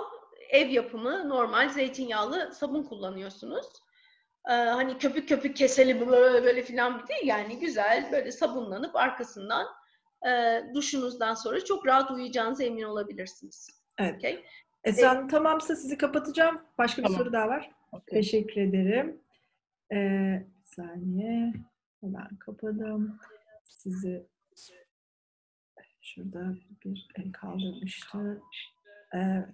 ev 0.51 0.69
yapımı 0.69 1.29
normal 1.29 1.69
zeytinyağlı 1.69 2.55
sabun 2.55 2.83
kullanıyorsunuz. 2.83 3.67
Ee, 4.49 4.53
hani 4.53 4.99
köpük 4.99 5.29
köpük 5.29 5.57
keseli 5.57 6.09
böyle 6.09 6.45
böyle 6.45 6.63
filan 6.63 6.99
bir 6.99 7.09
değil 7.09 7.27
yani 7.27 7.59
güzel 7.59 8.09
böyle 8.13 8.33
sabunlanıp 8.33 8.97
arkasından 8.97 9.67
e, 10.29 10.63
duşunuzdan 10.75 11.35
sonra 11.35 11.65
çok 11.65 11.87
rahat 11.87 12.11
uyuyacağınıza 12.11 12.65
emin 12.65 12.83
olabilirsiniz. 12.83 13.69
Evet. 13.99 14.17
Okay? 14.17 14.45
Esen 14.85 15.25
ee, 15.25 15.29
tamamsa 15.29 15.77
sizi 15.77 15.99
kapatacağım. 15.99 16.61
Başka 16.79 17.03
tamam. 17.03 17.19
bir 17.19 17.25
soru 17.25 17.33
daha 17.33 17.49
var. 17.49 17.71
Okay. 17.93 18.21
Teşekkür 18.21 18.61
ederim. 18.61 19.21
Ee, 19.93 19.97
bir 19.97 20.67
saniye. 20.77 21.53
Hemen 22.01 22.37
kapadım. 22.39 23.21
Sizi 23.65 24.27
şurada 26.01 26.55
bir 26.85 27.09
el 27.17 27.33
kaldırmıştı. 27.33 28.43
Evet. 29.13 29.49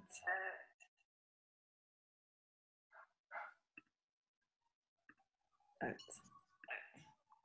Evet. 5.81 6.01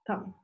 Tamam. 0.06 0.44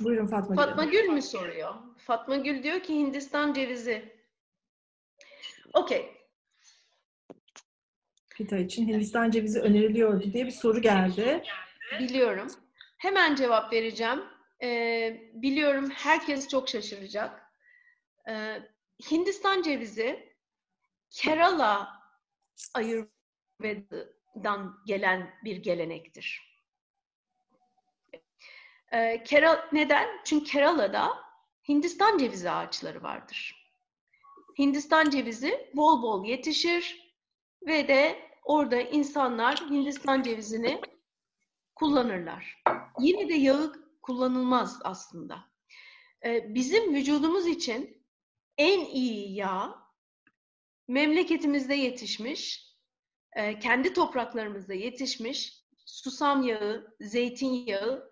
Buyurun 0.00 0.26
Fatma 0.26 0.54
Gül. 0.54 0.62
Fatma 0.62 0.84
Gül 0.84 1.08
mü 1.08 1.22
soruyor? 1.22 1.74
Fatma 1.96 2.36
Gül 2.36 2.62
diyor 2.62 2.80
ki 2.80 2.94
Hindistan 2.94 3.52
cevizi. 3.52 4.20
Okey. 5.72 6.16
Pita 8.30 8.56
için 8.56 8.88
Hindistan 8.88 9.30
cevizi 9.30 9.60
öneriliyordu 9.60 10.32
diye 10.32 10.46
bir 10.46 10.50
soru 10.50 10.80
geldi. 10.80 11.42
Biliyorum. 11.98 12.48
Hemen 13.00 13.34
cevap 13.34 13.72
vereceğim. 13.72 14.24
Ee, 14.62 15.20
biliyorum 15.32 15.90
herkes 15.90 16.48
çok 16.48 16.68
şaşıracak. 16.68 17.52
Ee, 18.28 18.62
Hindistan 19.10 19.62
cevizi 19.62 20.34
Kerala 21.10 22.00
Ayurveda'dan 22.74 24.82
gelen 24.86 25.34
bir 25.44 25.56
gelenektir. 25.56 26.58
Ee, 28.92 29.22
Kerala, 29.24 29.68
neden? 29.72 30.08
Çünkü 30.24 30.44
Kerala'da 30.44 31.18
Hindistan 31.68 32.18
cevizi 32.18 32.50
ağaçları 32.50 33.02
vardır. 33.02 33.70
Hindistan 34.58 35.10
cevizi 35.10 35.70
bol 35.74 36.02
bol 36.02 36.24
yetişir 36.24 37.14
ve 37.66 37.88
de 37.88 38.30
orada 38.44 38.80
insanlar 38.80 39.56
Hindistan 39.56 40.22
cevizini 40.22 40.80
kullanırlar. 41.80 42.62
Yine 42.98 43.28
de 43.28 43.34
yağı 43.34 43.72
kullanılmaz 44.02 44.80
aslında. 44.84 45.38
Ee, 46.24 46.54
bizim 46.54 46.94
vücudumuz 46.94 47.46
için 47.46 48.04
en 48.58 48.84
iyi 48.84 49.34
yağ 49.34 49.74
memleketimizde 50.88 51.74
yetişmiş, 51.74 52.70
e, 53.36 53.58
kendi 53.58 53.92
topraklarımızda 53.92 54.74
yetişmiş 54.74 55.64
susam 55.86 56.42
yağı, 56.42 56.96
zeytinyağı, 57.00 58.10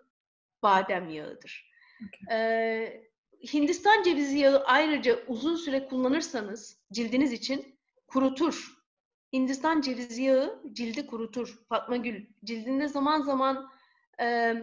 badem 0.63 1.09
yağıdır. 1.09 1.71
Okay. 2.07 2.37
Ee, 2.37 3.09
Hindistan 3.53 4.03
cevizi 4.03 4.37
yağı 4.37 4.63
ayrıca 4.63 5.25
uzun 5.27 5.55
süre 5.55 5.85
kullanırsanız 5.87 6.79
cildiniz 6.91 7.33
için 7.33 7.79
kurutur. 8.07 8.78
Hindistan 9.33 9.81
cevizi 9.81 10.23
yağı 10.23 10.63
cildi 10.73 11.07
kurutur. 11.07 11.59
Fatma 11.69 11.97
Gül, 11.97 12.25
cildinde 12.45 12.87
zaman 12.87 13.21
zaman 13.21 13.69
e, 14.21 14.55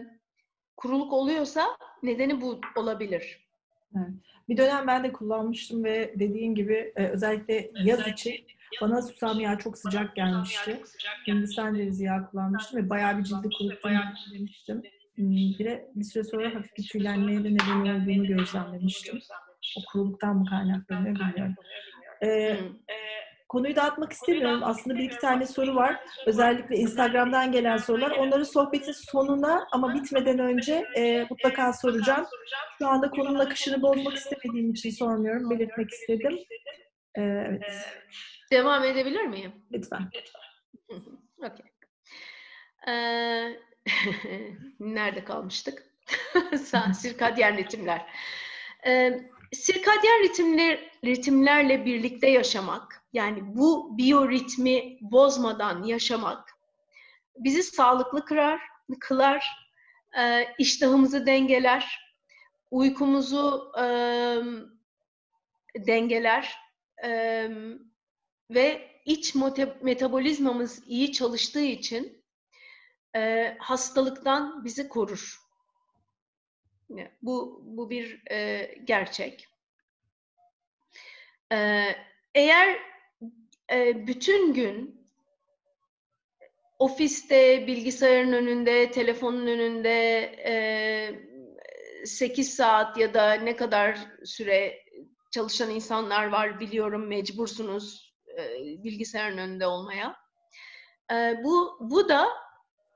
kuruluk 0.77 1.13
oluyorsa 1.13 1.67
nedeni 2.03 2.41
bu 2.41 2.61
olabilir. 2.75 3.47
Evet. 3.95 4.09
Bir 4.49 4.57
dönem 4.57 4.87
ben 4.87 5.03
de 5.03 5.11
kullanmıştım 5.13 5.83
ve 5.83 6.13
dediğin 6.19 6.55
gibi 6.55 6.93
e, 6.95 7.07
özellikle 7.07 7.71
yaz 7.83 8.07
için 8.07 8.35
bana 8.81 9.01
susam 9.01 9.39
yağı 9.39 9.57
çok 9.57 9.77
sıcak 9.77 10.15
gelmişti. 10.15 10.81
Hindistan 11.27 11.75
cevizi 11.75 12.03
yağı 12.03 12.29
kullanmıştım 12.29 12.79
ve 12.79 12.89
bayağı 12.89 13.17
bir 13.17 13.23
cildi 13.23 13.49
kuruttuğunu 13.57 13.99
demiştim. 14.33 14.81
Hmm, 15.15 15.29
bir 15.59 15.65
de 15.65 15.91
bir 15.95 16.03
süre 16.03 16.23
sonra 16.23 16.55
hafif 16.55 16.77
bir 16.77 16.87
tüylenmeye 16.87 17.43
de 17.43 17.53
neden 17.53 17.79
olduğunu 17.79 18.27
gözlemlemiştim. 18.27 19.19
O 19.77 19.91
kuruluktan 19.91 20.37
mı 20.37 20.45
kaynaklanıyor 20.45 21.15
bilmiyorum. 21.15 21.55
Ee, 22.23 22.59
konuyu 23.49 23.75
dağıtmak 23.75 24.11
istemiyorum. 24.11 24.61
Aslında 24.63 24.97
bir 24.97 25.03
iki 25.03 25.17
tane 25.17 25.45
soru 25.45 25.75
var. 25.75 25.99
Özellikle 26.25 26.75
Instagram'dan 26.75 27.51
gelen 27.51 27.77
sorular. 27.77 28.11
Onları 28.11 28.45
sohbetin 28.45 28.91
sonuna 28.91 29.67
ama 29.71 29.93
bitmeden 29.93 30.39
önce 30.39 30.85
e, 30.95 31.27
mutlaka 31.29 31.73
soracağım. 31.73 32.25
Şu 32.79 32.87
anda 32.87 33.09
konunun 33.09 33.39
akışını 33.39 33.81
bozmak 33.81 34.17
istemediğim 34.17 34.71
için 34.71 34.89
sormuyorum. 34.89 35.49
Belirtmek 35.49 35.89
istedim. 35.89 36.39
Ee, 37.17 37.21
evet. 37.21 37.63
Devam 38.51 38.83
edebilir 38.83 39.23
miyim? 39.23 39.51
Lütfen. 39.71 40.09
okay. 41.37 41.67
Ee, 42.87 43.59
nerede 44.79 45.23
kalmıştık? 45.23 45.83
Sirkadyen 46.93 47.57
ritimler. 47.57 48.05
Ee, 48.87 49.19
sirkadyen 49.53 50.23
ritimler, 50.23 50.79
ritimlerle 51.05 51.85
birlikte 51.85 52.29
yaşamak, 52.29 52.96
yani 53.17 53.57
bu 53.57 53.97
biyoritmi 53.97 54.97
bozmadan 55.01 55.83
yaşamak 55.83 56.57
bizi 57.37 57.63
sağlıklı 57.63 58.25
kırar, 58.25 58.61
kılar, 58.99 59.47
e, 60.19 60.47
iştahımızı 60.59 61.25
dengeler, 61.25 61.99
uykumuzu 62.71 63.71
e, 63.77 63.85
dengeler 65.75 66.55
e, 67.03 67.49
ve 68.49 69.01
iç 69.05 69.35
metabolizmamız 69.81 70.83
iyi 70.87 71.11
çalıştığı 71.11 71.63
için 71.63 72.23
e, 73.15 73.55
hastalıktan 73.59 74.65
bizi 74.65 74.89
korur. 74.89 75.47
Bu 77.21 77.61
bu 77.63 77.89
bir 77.89 78.31
e, 78.31 78.71
gerçek. 78.83 79.47
E, 81.51 81.87
eğer 82.35 82.79
e, 83.71 84.07
bütün 84.07 84.53
gün 84.53 85.07
ofiste, 86.79 87.67
bilgisayarın 87.67 88.33
önünde, 88.33 88.91
telefonun 88.91 89.47
önünde 89.47 90.19
e, 90.45 92.05
8 92.05 92.55
saat 92.55 92.97
ya 92.97 93.13
da 93.13 93.33
ne 93.33 93.55
kadar 93.55 93.99
süre 94.25 94.85
çalışan 95.31 95.69
insanlar 95.69 96.27
var 96.27 96.59
biliyorum 96.59 97.07
mecbursunuz 97.07 98.15
e, 98.37 98.43
bilgisayarın 98.83 99.37
önünde 99.37 99.67
olmaya. 99.67 100.15
E, 101.11 101.43
bu 101.43 101.77
bu 101.81 102.09
da 102.09 102.47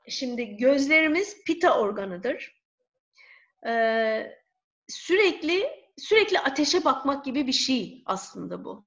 Şimdi 0.08 0.58
gözlerimiz 0.58 1.44
pita 1.44 1.80
organıdır. 1.80 2.62
Ee, 3.68 4.38
sürekli 4.88 5.70
sürekli 5.98 6.40
ateşe 6.40 6.84
bakmak 6.84 7.26
gibi 7.26 7.48
bir 7.48 7.54
şey 7.54 8.04
aslında 8.06 8.66
bu. 8.66 8.86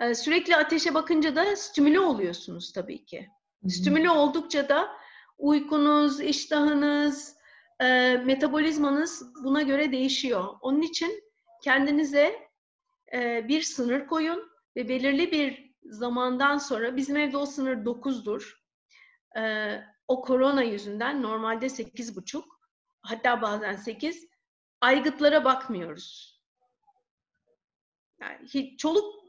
Ee, 0.00 0.14
sürekli 0.14 0.56
ateşe 0.56 0.94
bakınca 0.94 1.36
da 1.36 1.56
stimüle 1.56 2.00
oluyorsunuz 2.00 2.72
tabii 2.72 3.04
ki. 3.04 3.28
Hı-hı. 3.62 3.70
Stimüle 3.70 4.10
oldukça 4.10 4.68
da 4.68 4.88
uykunuz, 5.38 6.20
iştahınız, 6.20 7.36
e, 7.80 8.16
metabolizmanız 8.24 9.34
buna 9.44 9.62
göre 9.62 9.92
değişiyor. 9.92 10.44
Onun 10.60 10.82
için 10.82 11.24
kendinize 11.62 12.48
e, 13.12 13.48
bir 13.48 13.62
sınır 13.62 14.06
koyun 14.06 14.50
ve 14.76 14.88
belirli 14.88 15.32
bir 15.32 15.74
zamandan 15.84 16.58
sonra 16.58 16.96
bizim 16.96 17.16
evde 17.16 17.36
o 17.36 17.46
sınır 17.46 17.76
9'dur. 17.76 18.54
E, 19.36 19.74
o 20.08 20.22
korona 20.22 20.62
yüzünden 20.62 21.22
normalde 21.22 21.68
sekiz 21.68 22.16
buçuk 22.16 22.60
hatta 23.02 23.42
bazen 23.42 23.76
sekiz 23.76 24.26
aygıtlara 24.80 25.44
bakmıyoruz. 25.44 26.40
Yani 28.20 28.48
hiç, 28.48 28.80
çoluk 28.80 29.19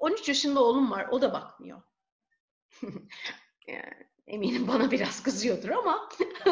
13 0.00 0.28
yaşında 0.28 0.64
oğlum 0.64 0.90
var 0.90 1.08
o 1.10 1.22
da 1.22 1.32
bakmıyor. 1.32 1.82
yani, 3.66 4.08
eminim 4.26 4.68
bana 4.68 4.90
biraz 4.90 5.22
kızıyordur 5.22 5.68
ama 5.68 6.08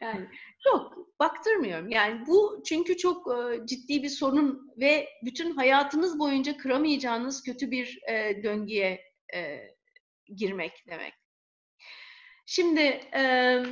yani 0.00 0.28
yok 0.66 0.98
baktırmıyorum. 1.20 1.90
Yani 1.90 2.26
bu 2.26 2.62
çünkü 2.66 2.96
çok 2.96 3.34
e, 3.34 3.66
ciddi 3.66 4.02
bir 4.02 4.08
sorun 4.08 4.72
ve 4.76 5.08
bütün 5.24 5.56
hayatınız 5.56 6.18
boyunca 6.18 6.56
kıramayacağınız 6.56 7.42
kötü 7.42 7.70
bir 7.70 7.98
e, 8.10 8.42
döngüye 8.42 9.04
e, 9.34 9.60
girmek 10.36 10.84
demek. 10.86 11.14
Şimdi 12.46 12.80
e, 13.14 13.62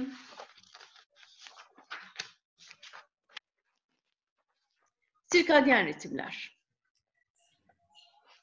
sirkadyen 5.32 5.86
ritimler. 5.86 6.55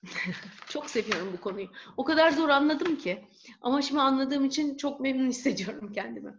çok 0.70 0.90
seviyorum 0.90 1.34
bu 1.34 1.42
konuyu. 1.42 1.68
O 1.98 2.04
kadar 2.04 2.32
zor 2.32 2.50
anladım 2.50 2.96
ki. 2.96 3.26
Ama 3.62 3.82
şimdi 3.82 4.02
anladığım 4.02 4.46
için 4.46 4.78
çok 4.78 5.00
memnun 5.00 5.28
hissediyorum 5.30 5.92
kendimi. 5.94 6.34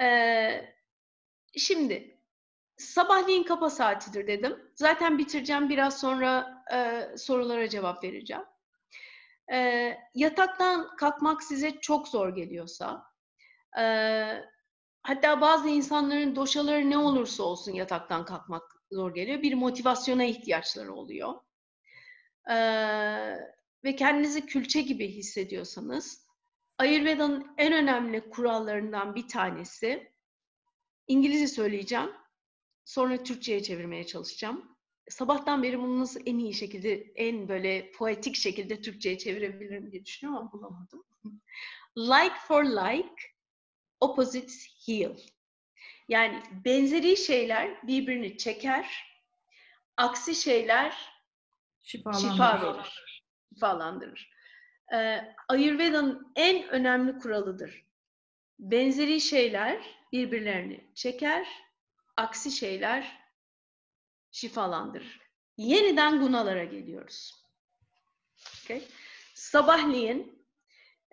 Ee, 0.00 0.74
şimdi 1.56 2.18
sabahleyin 2.76 3.42
kapa 3.42 3.70
saatidir 3.70 4.26
dedim. 4.26 4.70
Zaten 4.74 5.18
bitireceğim. 5.18 5.68
Biraz 5.68 6.00
sonra 6.00 6.62
e, 6.74 7.06
sorulara 7.16 7.68
cevap 7.68 8.04
vereceğim. 8.04 8.44
E, 9.52 9.96
yataktan 10.14 10.96
kalkmak 10.96 11.42
size 11.42 11.80
çok 11.80 12.08
zor 12.08 12.28
geliyorsa, 12.28 13.04
e, 13.78 13.84
hatta 15.02 15.40
bazı 15.40 15.68
insanların 15.68 16.36
doşaları 16.36 16.90
ne 16.90 16.98
olursa 16.98 17.42
olsun 17.42 17.72
yataktan 17.72 18.24
kalkmak 18.24 18.62
zor 18.92 19.14
geliyor. 19.14 19.42
Bir 19.42 19.54
motivasyona 19.54 20.24
ihtiyaçları 20.24 20.94
oluyor. 20.94 21.34
E, 22.48 22.56
ve 23.84 23.96
kendinizi 23.96 24.46
külçe 24.46 24.82
gibi 24.82 25.08
hissediyorsanız, 25.08 26.28
Ayurveda'nın 26.78 27.46
en 27.58 27.72
önemli 27.72 28.30
kurallarından 28.30 29.14
bir 29.14 29.28
tanesi, 29.28 30.12
İngilizce 31.06 31.48
söyleyeceğim, 31.48 32.10
sonra 32.84 33.22
Türkçe'ye 33.22 33.62
çevirmeye 33.62 34.06
çalışacağım 34.06 34.78
sabahtan 35.08 35.62
beri 35.62 35.78
bunu 35.78 36.00
nasıl 36.00 36.20
en 36.26 36.38
iyi 36.38 36.54
şekilde, 36.54 37.12
en 37.14 37.48
böyle 37.48 37.92
poetik 37.92 38.36
şekilde 38.36 38.80
Türkçe'ye 38.80 39.18
çevirebilirim 39.18 39.92
diye 39.92 40.04
düşünüyorum 40.04 40.40
ama 40.42 40.52
bulamadım. 40.52 41.04
like 41.96 42.34
for 42.46 42.64
like, 42.64 43.14
opposites 44.00 44.66
heal. 44.86 45.16
Yani 46.08 46.42
benzeri 46.64 47.16
şeyler 47.16 47.86
birbirini 47.86 48.36
çeker, 48.36 49.04
aksi 49.96 50.34
şeyler 50.34 51.17
şifa 51.88 52.62
verir, 52.62 53.04
şifalandırır. 53.54 54.30
Ee, 54.94 55.34
Ayurveda'nın 55.48 56.32
en 56.36 56.68
önemli 56.68 57.18
kuralıdır. 57.18 57.84
Benzeri 58.58 59.20
şeyler 59.20 59.82
birbirlerini 60.12 60.90
çeker, 60.94 61.48
aksi 62.16 62.50
şeyler 62.50 63.18
şifalandırır. 64.30 65.20
Yeniden 65.56 66.20
gunalara 66.20 66.64
geliyoruz. 66.64 67.44
Okay. 68.64 68.82
Sabahleyin 69.34 70.46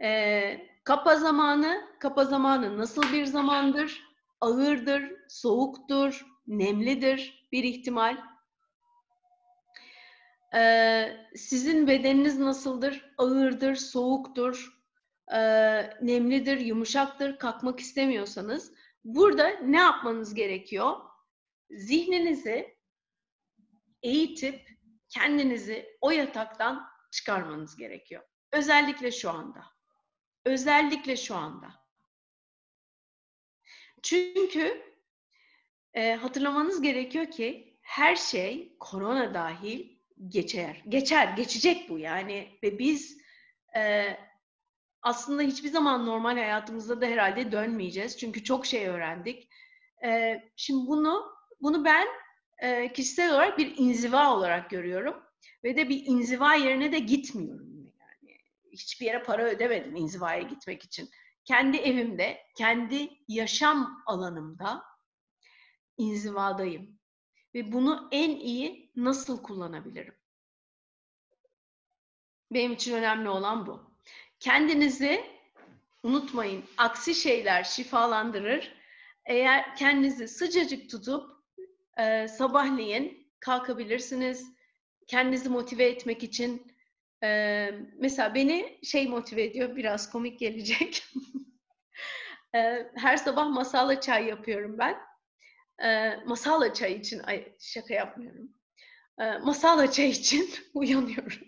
e, 0.02 0.68
kapa 0.84 1.16
zamanı, 1.16 1.90
kapa 2.00 2.26
zamanı 2.26 2.78
nasıl 2.78 3.14
bir 3.14 3.26
zamandır? 3.26 4.04
Ağırdır, 4.42 5.14
soğuktur, 5.30 6.26
nemlidir 6.48 7.48
bir 7.52 7.64
ihtimal. 7.64 8.35
Ee, 10.54 11.18
sizin 11.36 11.88
bedeniniz 11.88 12.40
nasıldır? 12.40 13.14
Ağırdır, 13.18 13.76
soğuktur, 13.76 14.82
e, 15.34 15.40
nemlidir, 16.02 16.60
yumuşaktır, 16.60 17.40
kalkmak 17.40 17.80
istemiyorsanız 17.80 18.74
burada 19.04 19.50
ne 19.50 19.78
yapmanız 19.78 20.34
gerekiyor? 20.34 20.94
Zihninizi 21.70 22.78
eğitip 24.04 24.70
kendinizi 25.10 25.98
o 26.02 26.12
yataktan 26.12 26.88
çıkarmanız 27.12 27.76
gerekiyor. 27.76 28.24
Özellikle 28.52 29.12
şu 29.12 29.30
anda. 29.30 29.66
Özellikle 30.46 31.18
şu 31.18 31.36
anda. 31.36 31.86
Çünkü 34.04 34.82
e, 35.94 36.16
hatırlamanız 36.16 36.82
gerekiyor 36.82 37.32
ki 37.32 37.78
her 37.82 38.16
şey 38.16 38.78
korona 38.80 39.34
dahil 39.34 39.95
geçer. 40.28 40.84
Geçer, 40.90 41.34
geçecek 41.34 41.90
bu 41.90 42.00
yani 42.00 42.60
ve 42.64 42.80
biz 42.80 43.18
e, 43.76 44.06
aslında 45.02 45.42
hiçbir 45.42 45.70
zaman 45.70 46.06
normal 46.06 46.38
hayatımızda 46.38 47.02
da 47.02 47.06
herhalde 47.06 47.52
dönmeyeceğiz. 47.52 48.18
Çünkü 48.18 48.44
çok 48.44 48.66
şey 48.66 48.88
öğrendik. 48.88 49.50
E, 50.06 50.42
şimdi 50.56 50.88
bunu 50.88 51.36
bunu 51.62 51.86
ben 51.86 52.08
e, 52.58 52.94
kişisel 52.94 53.32
olarak 53.32 53.58
bir 53.58 53.78
inziva 53.78 54.36
olarak 54.36 54.70
görüyorum. 54.70 55.24
Ve 55.64 55.78
de 55.78 55.90
bir 55.90 56.06
inziva 56.06 56.54
yerine 56.54 56.92
de 56.92 57.00
gitmiyorum. 57.00 57.94
Yani 58.00 58.38
hiçbir 58.72 59.06
yere 59.06 59.24
para 59.24 59.44
ödemedim 59.44 59.96
inzivaya 59.96 60.42
gitmek 60.42 60.84
için. 60.84 61.10
Kendi 61.46 61.78
evimde, 61.78 62.38
kendi 62.58 63.10
yaşam 63.28 64.04
alanımda 64.06 64.84
inzivadayım. 65.98 67.00
Ve 67.56 67.72
bunu 67.72 68.08
en 68.12 68.30
iyi 68.30 68.92
nasıl 68.96 69.44
kullanabilirim? 69.44 70.16
Benim 72.52 72.74
için 72.74 72.94
önemli 72.94 73.30
olan 73.30 73.68
bu. 73.68 73.92
Kendinizi 74.40 75.24
unutmayın. 76.04 76.64
Aksi 76.78 77.16
şeyler 77.16 77.64
şifalandırır. 77.64 78.74
Eğer 79.26 79.76
kendinizi 79.76 80.28
sıcacık 80.28 80.90
tutup 80.90 81.32
e, 81.98 82.28
sabahleyin 82.28 83.32
kalkabilirsiniz. 83.40 84.56
Kendinizi 85.08 85.50
motive 85.50 85.86
etmek 85.86 86.24
için 86.24 86.76
e, 87.24 87.70
mesela 87.98 88.36
beni 88.36 88.80
şey 88.84 89.08
motive 89.08 89.44
ediyor 89.44 89.76
biraz 89.76 90.12
komik 90.12 90.40
gelecek. 90.40 91.04
e, 92.56 92.92
her 92.96 93.18
sabah 93.18 93.50
masala 93.50 94.02
çay 94.02 94.26
yapıyorum 94.26 94.78
ben. 94.78 95.15
E, 95.84 96.16
masala 96.26 96.74
çay 96.74 96.94
için 96.94 97.20
ay 97.20 97.56
şaka 97.60 97.94
yapmıyorum. 97.94 98.50
E, 99.20 99.38
masala 99.38 99.92
çay 99.92 100.10
için 100.10 100.50
uyanıyorum. 100.74 101.48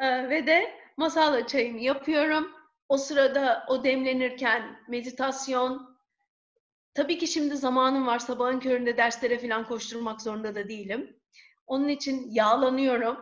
e, 0.00 0.30
ve 0.30 0.46
de 0.46 0.74
masala 0.96 1.46
çayımı 1.46 1.80
yapıyorum. 1.80 2.52
O 2.88 2.98
sırada 2.98 3.64
o 3.68 3.84
demlenirken 3.84 4.76
meditasyon, 4.88 5.92
Tabii 6.94 7.18
ki 7.18 7.26
şimdi 7.26 7.56
zamanım 7.56 8.06
var. 8.06 8.18
Sabahın 8.18 8.60
köründe 8.60 8.96
derslere 8.96 9.38
falan 9.38 9.68
koşturmak 9.68 10.22
zorunda 10.22 10.54
da 10.54 10.68
değilim. 10.68 11.16
Onun 11.66 11.88
için 11.88 12.30
yağlanıyorum. 12.30 13.16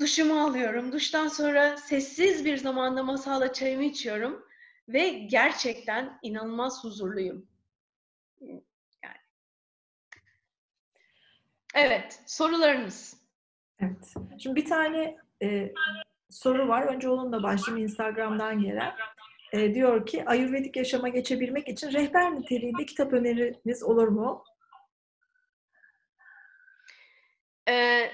Duşumu 0.00 0.40
alıyorum. 0.40 0.92
Duştan 0.92 1.28
sonra 1.28 1.76
sessiz 1.76 2.44
bir 2.44 2.56
zamanda 2.56 3.02
masala 3.02 3.52
çayımı 3.52 3.84
içiyorum. 3.84 4.47
Ve 4.88 5.08
gerçekten 5.08 6.18
inanılmaz 6.22 6.84
huzurluyum. 6.84 7.48
Yani. 9.04 9.16
Evet, 11.74 12.22
sorularınız. 12.26 13.16
Evet. 13.80 14.14
Şimdi 14.38 14.56
bir 14.56 14.64
tane 14.64 15.16
e, 15.42 15.72
soru 16.30 16.68
var. 16.68 16.82
Önce 16.82 17.08
onunla 17.08 17.42
başlayayım 17.42 17.86
Instagram'dan 17.86 18.60
gelen 18.60 18.94
e, 19.52 19.74
diyor 19.74 20.06
ki 20.06 20.24
Ayurvedik 20.26 20.76
yaşama 20.76 21.08
geçebilmek 21.08 21.68
için 21.68 21.92
rehber 21.92 22.34
niteliğinde 22.34 22.86
kitap 22.86 23.12
öneriniz 23.12 23.82
olur 23.82 24.08
mu? 24.08 24.44
Ee, 27.68 28.10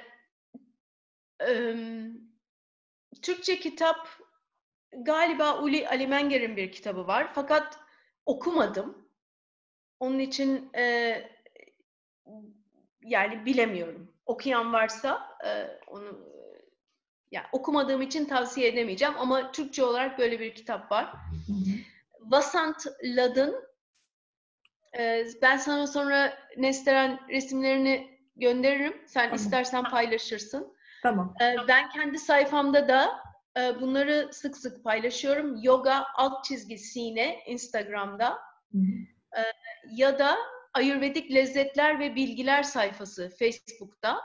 e, 1.48 1.74
Türkçe 3.22 3.58
kitap 3.58 4.08
galiba 5.02 5.58
Uli 5.58 5.88
Ali 5.88 6.06
Menger'in 6.06 6.56
bir 6.56 6.72
kitabı 6.72 7.06
var 7.06 7.30
fakat 7.34 7.78
okumadım. 8.26 9.08
Onun 10.00 10.18
için 10.18 10.70
e, 10.76 11.14
yani 13.02 13.46
bilemiyorum. 13.46 14.12
Okuyan 14.26 14.72
varsa 14.72 15.38
e, 15.46 15.80
onu 15.86 16.34
yani 17.30 17.46
okumadığım 17.52 18.02
için 18.02 18.24
tavsiye 18.24 18.68
edemeyeceğim 18.68 19.14
ama 19.18 19.52
Türkçe 19.52 19.84
olarak 19.84 20.18
böyle 20.18 20.40
bir 20.40 20.54
kitap 20.54 20.92
var. 20.92 21.04
Hı 21.46 21.52
Vasant 22.20 22.86
Lad'ın 23.04 23.64
e, 24.98 25.26
ben 25.42 25.56
sana 25.56 25.86
sonra 25.86 26.38
Nesteren 26.56 27.20
resimlerini 27.28 28.18
gönderirim. 28.36 29.02
Sen 29.06 29.22
tamam. 29.22 29.36
istersen 29.36 29.84
paylaşırsın. 29.84 30.76
Tamam. 31.02 31.34
E, 31.40 31.56
ben 31.68 31.88
kendi 31.90 32.18
sayfamda 32.18 32.88
da 32.88 33.20
e, 33.58 33.80
bunları 33.80 34.28
sık 34.32 34.56
sık 34.56 34.84
paylaşıyorum. 34.84 35.62
Yoga 35.62 36.06
alt 36.14 36.44
çizgi 36.44 36.78
sine 36.78 37.42
Instagram'da. 37.46 38.38
Hı. 38.72 38.78
Ya 39.90 40.18
da 40.18 40.36
Ayurvedik 40.74 41.34
Lezzetler 41.34 42.00
ve 42.00 42.14
Bilgiler 42.14 42.62
sayfası 42.62 43.30
Facebook'ta. 43.38 44.20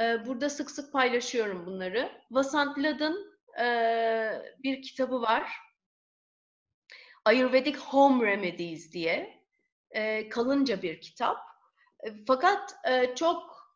Ee, 0.00 0.26
burada 0.26 0.50
sık 0.50 0.70
sık 0.70 0.92
paylaşıyorum 0.92 1.66
bunları. 1.66 2.12
Vasant 2.30 2.78
Lad'ın 2.78 3.40
e, 3.60 3.66
bir 4.62 4.82
kitabı 4.82 5.20
var. 5.20 5.52
Ayurvedic 7.24 7.78
Home 7.78 8.26
Remedies 8.26 8.92
diye. 8.92 9.44
E, 9.90 10.28
kalınca 10.28 10.82
bir 10.82 11.00
kitap. 11.00 11.38
E, 12.00 12.24
fakat 12.26 12.74
çok 13.16 13.68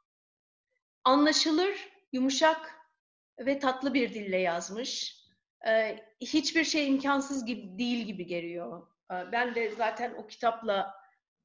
anlaşılır, 1.05 1.89
yumuşak 2.13 2.82
ve 3.47 3.59
tatlı 3.59 3.95
bir 3.95 4.15
dille 4.15 4.39
yazmış. 4.39 5.23
e, 5.69 5.99
hiçbir 6.21 6.65
şey 6.65 6.89
imkansız 6.89 7.45
gibi 7.45 7.79
değil 7.79 8.07
gibi 8.07 8.27
geliyor. 8.27 8.87
E, 9.13 9.33
ben 9.33 9.55
de 9.55 9.71
zaten 9.71 10.15
o 10.15 10.27
kitapla 10.27 10.95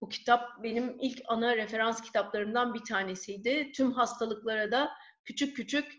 bu 0.02 0.10
kitap 0.10 0.64
benim 0.64 0.98
ilk 1.00 1.22
ana 1.28 1.58
referans 1.58 2.02
kitaplarımdan 2.02 2.74
bir 2.74 2.84
tanesiydi. 2.84 3.72
Tüm 3.72 3.92
hastalıklara 3.92 4.72
da 4.72 4.92
küçük 5.26 5.56
küçük 5.56 5.92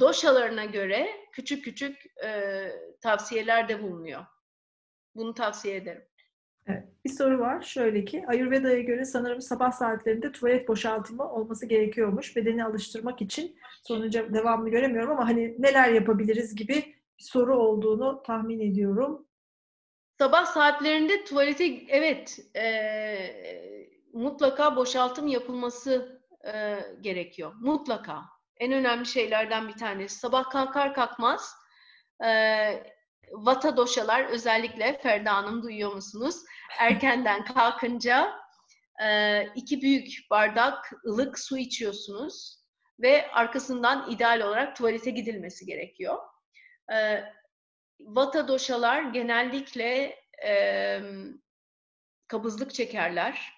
doşalarına 0.00 0.64
göre 0.64 1.08
küçük 1.32 1.64
küçük 1.64 2.04
e, 2.24 2.70
tavsiyelerde 3.00 3.82
bulunuyor. 3.82 4.26
Bunu 5.14 5.34
tavsiye 5.34 5.76
ederim. 5.76 6.04
Evet, 6.66 6.84
bir 7.04 7.10
soru 7.10 7.38
var. 7.38 7.62
Şöyle 7.62 8.04
ki, 8.04 8.24
Ayurveda'ya 8.28 8.80
göre 8.80 9.04
sanırım 9.04 9.40
sabah 9.40 9.72
saatlerinde 9.72 10.32
tuvalet 10.32 10.68
boşaltımı 10.68 11.32
olması 11.32 11.66
gerekiyormuş. 11.66 12.36
Bedeni 12.36 12.64
alıştırmak 12.64 13.22
için 13.22 13.56
sonuca 13.82 14.34
devamlı 14.34 14.70
göremiyorum 14.70 15.10
ama 15.10 15.28
hani 15.28 15.54
neler 15.58 15.92
yapabiliriz 15.92 16.54
gibi 16.54 16.96
bir 17.18 17.24
soru 17.24 17.58
olduğunu 17.58 18.22
tahmin 18.26 18.60
ediyorum. 18.60 19.26
Sabah 20.18 20.46
saatlerinde 20.46 21.24
tuvalete 21.24 21.64
evet 21.88 22.38
e, 22.56 22.66
mutlaka 24.12 24.76
boşaltım 24.76 25.26
yapılması 25.26 26.22
e, 26.54 26.78
gerekiyor. 27.00 27.52
Mutlaka. 27.60 28.22
En 28.56 28.72
önemli 28.72 29.06
şeylerden 29.06 29.68
bir 29.68 29.76
tanesi. 29.76 30.18
Sabah 30.18 30.50
kalkar 30.50 30.94
kalkmaz 30.94 31.54
e, 32.24 32.28
vata 33.32 33.76
doşalar 33.76 34.24
özellikle 34.24 34.98
Ferda 34.98 35.34
Hanım 35.34 35.62
duyuyor 35.62 35.92
musunuz? 35.92 36.36
Erkenden 36.78 37.44
kalkınca 37.44 38.32
e, 39.02 39.42
iki 39.54 39.82
büyük 39.82 40.30
bardak 40.30 40.92
ılık 41.06 41.38
su 41.38 41.58
içiyorsunuz 41.58 42.62
ve 43.00 43.30
arkasından 43.30 44.10
ideal 44.10 44.40
olarak 44.40 44.76
tuvalete 44.76 45.10
gidilmesi 45.10 45.66
gerekiyor. 45.66 46.18
E, 46.92 47.24
vata 48.00 48.48
doşalar 48.48 49.02
genellikle 49.02 50.16
e, 50.46 51.00
kabızlık 52.28 52.74
çekerler. 52.74 53.52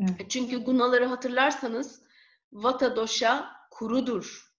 Evet. 0.00 0.30
Çünkü 0.30 0.64
gunaları 0.64 1.04
hatırlarsanız 1.04 2.02
vata 2.52 2.96
doşa 2.96 3.56
kurudur. 3.70 4.54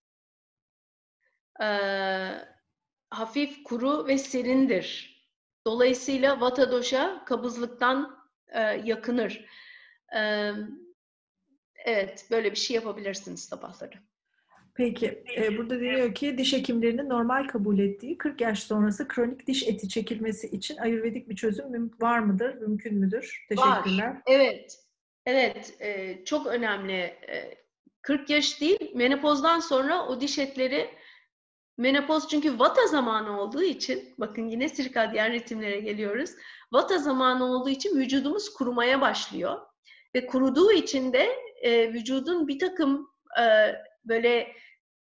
Ee, 1.62 2.55
hafif 3.20 3.64
kuru 3.64 4.08
ve 4.08 4.18
serindir. 4.18 5.16
Dolayısıyla 5.68 6.42
vata 6.42 6.72
doşa 6.72 7.26
kabızlıktan 7.26 8.18
e, 8.48 8.62
yakınır. 8.62 9.46
E, 10.16 10.52
evet, 11.86 12.28
böyle 12.32 12.52
bir 12.52 12.58
şey 12.58 12.76
yapabilirsiniz 12.76 13.44
sabahları. 13.44 13.96
Peki, 14.76 15.24
e, 15.38 15.58
burada 15.58 15.76
deniyor 15.76 16.16
ki 16.16 16.38
diş 16.38 16.54
hekimlerinin 16.54 17.10
normal 17.10 17.48
kabul 17.48 17.80
ettiği 17.80 18.18
40 18.18 18.42
yaş 18.42 18.64
sonrası 18.64 19.08
kronik 19.08 19.48
diş 19.48 19.68
eti 19.68 19.90
çekilmesi 19.90 20.48
için 20.48 20.78
ayurvedik 20.78 21.30
bir 21.30 21.36
çözüm 21.36 21.92
var 22.02 22.20
mıdır, 22.20 22.56
mümkün 22.56 22.96
müdür? 22.96 23.46
Teşekkürler. 23.50 24.08
Var, 24.08 24.22
evet. 24.28 24.80
Evet, 25.26 25.74
e, 25.80 26.20
çok 26.26 26.48
önemli. 26.48 26.94
E, 26.94 27.58
40 28.02 28.30
yaş 28.30 28.62
değil, 28.62 28.96
menopozdan 28.96 29.60
sonra 29.60 30.08
o 30.08 30.22
diş 30.22 30.40
etleri 30.40 30.90
Menopoz 31.78 32.28
çünkü 32.28 32.60
vata 32.60 32.88
zamanı 32.88 33.42
olduğu 33.42 33.64
için, 33.64 34.16
bakın 34.18 34.48
yine 34.48 34.70
sirkadyen 34.70 35.32
ritimlere 35.32 35.80
geliyoruz. 35.80 36.30
Vata 36.72 36.98
zamanı 36.98 37.46
olduğu 37.46 37.70
için 37.70 37.98
vücudumuz 37.98 38.54
kurumaya 38.54 39.02
başlıyor. 39.02 39.62
Ve 40.16 40.26
kuruduğu 40.26 40.72
için 40.72 41.14
de 41.14 41.30
e, 41.62 41.94
vücudun 41.94 42.48
bir 42.48 42.60
takım 42.60 43.10
e, 43.42 43.76
böyle 44.06 44.56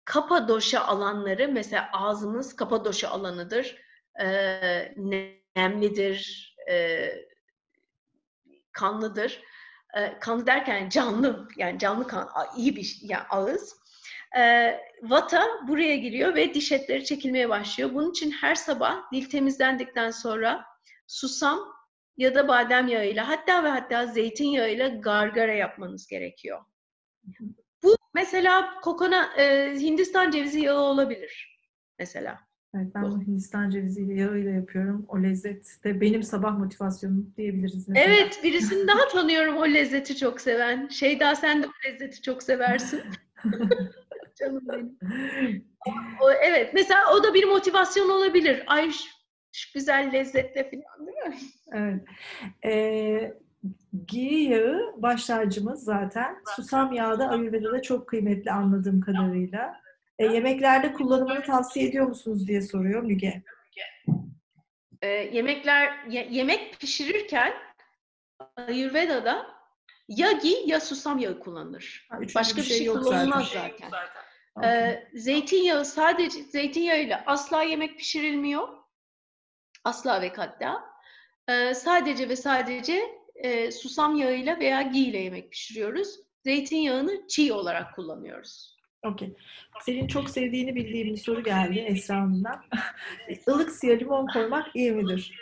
kapadoşa 0.06 0.82
alanları, 0.82 1.48
mesela 1.52 1.90
ağzımız 1.94 2.56
kapadoşa 2.56 3.10
alanıdır, 3.10 3.78
e, 4.22 4.26
nemlidir, 5.56 6.56
e, 6.70 7.10
kanlıdır. 8.72 9.42
E, 9.98 10.20
kanlı 10.20 10.46
derken 10.46 10.90
canlı, 10.90 11.48
yani 11.58 11.80
canlı 11.80 12.08
kan, 12.08 12.30
iyi 12.58 12.76
bir 12.76 12.98
yani 13.02 13.24
ağız 13.30 13.83
e, 14.38 14.76
vata 15.02 15.44
buraya 15.68 15.96
giriyor 15.96 16.36
ve 16.36 16.54
diş 16.54 16.72
etleri 16.72 17.06
çekilmeye 17.06 17.50
başlıyor. 17.50 17.94
Bunun 17.94 18.12
için 18.12 18.32
her 18.32 18.56
sabah 18.56 19.12
dil 19.12 19.30
temizlendikten 19.30 20.12
sonra 20.12 20.66
susam 21.08 21.60
ya 22.18 22.36
da 22.36 22.48
badem 22.48 22.88
yağıyla 22.88 23.28
hatta 23.30 23.64
ve 23.64 23.70
hatta 23.70 24.06
zeytinyağıyla 24.08 24.88
gargara 24.88 25.54
yapmanız 25.54 26.08
gerekiyor. 26.08 26.60
Bu 27.84 27.96
mesela 28.14 28.80
kokona 28.82 29.38
e, 29.38 29.76
Hindistan 29.80 30.32
cevizi 30.32 30.60
yağı 30.60 30.80
olabilir 30.80 31.60
mesela. 32.00 32.40
Evet 32.76 32.88
ben 32.96 33.04
bu 33.04 33.22
Hindistan 33.22 33.70
cevizi 33.70 34.04
yağıyla 34.04 34.52
yapıyorum. 34.52 35.06
O 35.10 35.24
lezzet 35.24 35.84
de 35.84 36.02
benim 36.02 36.24
sabah 36.24 36.58
motivasyonum 36.58 37.34
diyebiliriz 37.38 37.88
mesela. 37.88 38.16
Evet 38.16 38.40
birisini 38.44 38.88
daha 38.88 39.08
tanıyorum 39.08 39.58
o 39.58 39.68
lezzeti 39.68 40.18
çok 40.18 40.42
seven. 40.42 40.88
Şeyda 40.88 41.36
sen 41.36 41.64
de 41.64 41.68
o 41.68 41.72
lezzeti 41.88 42.22
çok 42.22 42.44
seversin. 42.44 43.02
Canım 44.40 44.62
benim. 44.68 44.98
O, 46.22 46.32
evet 46.32 46.74
mesela 46.74 47.14
o 47.14 47.24
da 47.24 47.34
bir 47.34 47.44
motivasyon 47.44 48.10
olabilir. 48.10 48.64
Ay 48.68 48.92
şu 49.52 49.74
güzel 49.74 50.10
lezzetle 50.14 50.72
falan 50.72 51.08
değil 51.08 51.18
mi? 51.18 51.36
Evet. 51.74 52.02
Ee, 52.66 53.34
Ghee 54.12 54.44
yağı 54.44 54.94
baş 54.98 55.26
tacımız 55.26 55.84
zaten. 55.84 56.36
Susam 56.56 56.94
yağı 56.94 57.20
da 57.20 57.30
Ayurveda'da 57.30 57.82
çok 57.82 58.08
kıymetli 58.08 58.52
anladığım 58.52 59.02
kadarıyla. 59.02 59.82
E, 60.20 60.26
yemeklerde 60.26 60.94
kullanımını 60.94 61.42
tavsiye 61.44 61.88
ediyor 61.88 62.08
musunuz 62.08 62.48
diye 62.48 62.62
soruyor 62.62 63.04
Müge. 63.04 63.44
E, 65.02 65.08
yemekler 65.08 66.06
ye, 66.10 66.28
yemek 66.32 66.80
pişirirken 66.80 67.54
Ayurveda'da 68.58 69.48
ya 70.08 70.32
gi 70.32 70.56
ya 70.66 70.80
susam 70.80 71.20
yağı 71.20 71.40
kullanılır. 71.40 72.08
Ha, 72.10 72.20
Başka 72.36 72.58
bir 72.58 72.68
şey, 72.68 72.78
şey 72.78 72.88
kullanılmaz 72.88 73.48
zaten. 73.48 73.90
zaten. 73.90 74.23
Okay. 74.56 75.04
Zeytinyağı 75.14 75.86
sadece 75.86 76.43
zeytinyağıyla 76.43 77.24
asla 77.26 77.64
yemek 77.64 77.97
pişirilmiyor. 77.97 78.68
Asla 79.84 80.22
ve 80.22 80.30
hatta. 80.30 80.84
Ee, 81.47 81.74
sadece 81.74 82.30
ve 82.30 82.36
sadece 82.36 83.20
e, 83.36 83.72
susam 83.72 84.16
yağıyla 84.16 84.60
veya 84.60 84.82
ghee 84.82 85.01
ile 85.01 85.18
yemek 85.18 85.51
pişiriyoruz. 85.51 86.20
Zeytinyağını 86.43 87.28
çiğ 87.28 87.54
olarak 87.54 87.95
kullanıyoruz. 87.95 88.78
Okey. 89.04 89.36
Senin 89.82 90.08
çok 90.08 90.30
sevdiğini 90.30 90.76
bildiğim 90.76 91.08
bir 91.08 91.18
soru 91.18 91.43
geldi 91.43 91.80
Esra 91.80 92.16
Hanım'dan. 92.16 92.64
Ilık 93.47 93.72
suya 93.72 93.97
limon 93.97 94.28
koymak 94.28 94.76
iyi 94.76 94.91
midir? 94.91 95.38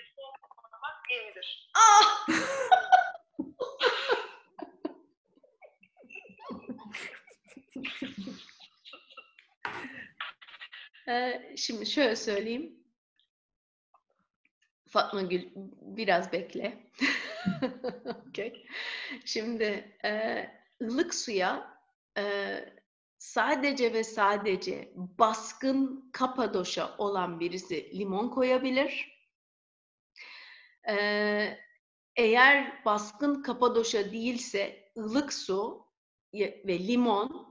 iyi 1.12 1.30
midir? 1.30 1.72
Ah! 1.76 2.28
Şimdi 11.56 11.86
şöyle 11.86 12.16
söyleyeyim. 12.16 12.82
Fatma 14.92 15.22
Gül 15.22 15.50
biraz 15.82 16.32
bekle. 16.32 16.92
okay. 18.30 18.66
Şimdi 19.26 19.98
e, 20.06 20.46
ılık 20.82 21.16
suya 21.16 21.78
e, 22.18 22.56
sadece 23.18 23.94
ve 23.94 24.04
sadece 24.04 24.92
baskın 24.96 26.10
kapadoşa 26.12 26.98
olan 26.98 27.40
birisi 27.40 28.00
limon 28.00 28.30
koyabilir. 28.30 29.22
E, 30.90 31.58
eğer 32.16 32.86
baskın 32.86 33.42
kapadoşa 33.42 34.12
değilse 34.12 34.92
ılık 34.98 35.34
su 35.34 35.88
ve 36.34 36.80
limon 36.88 37.51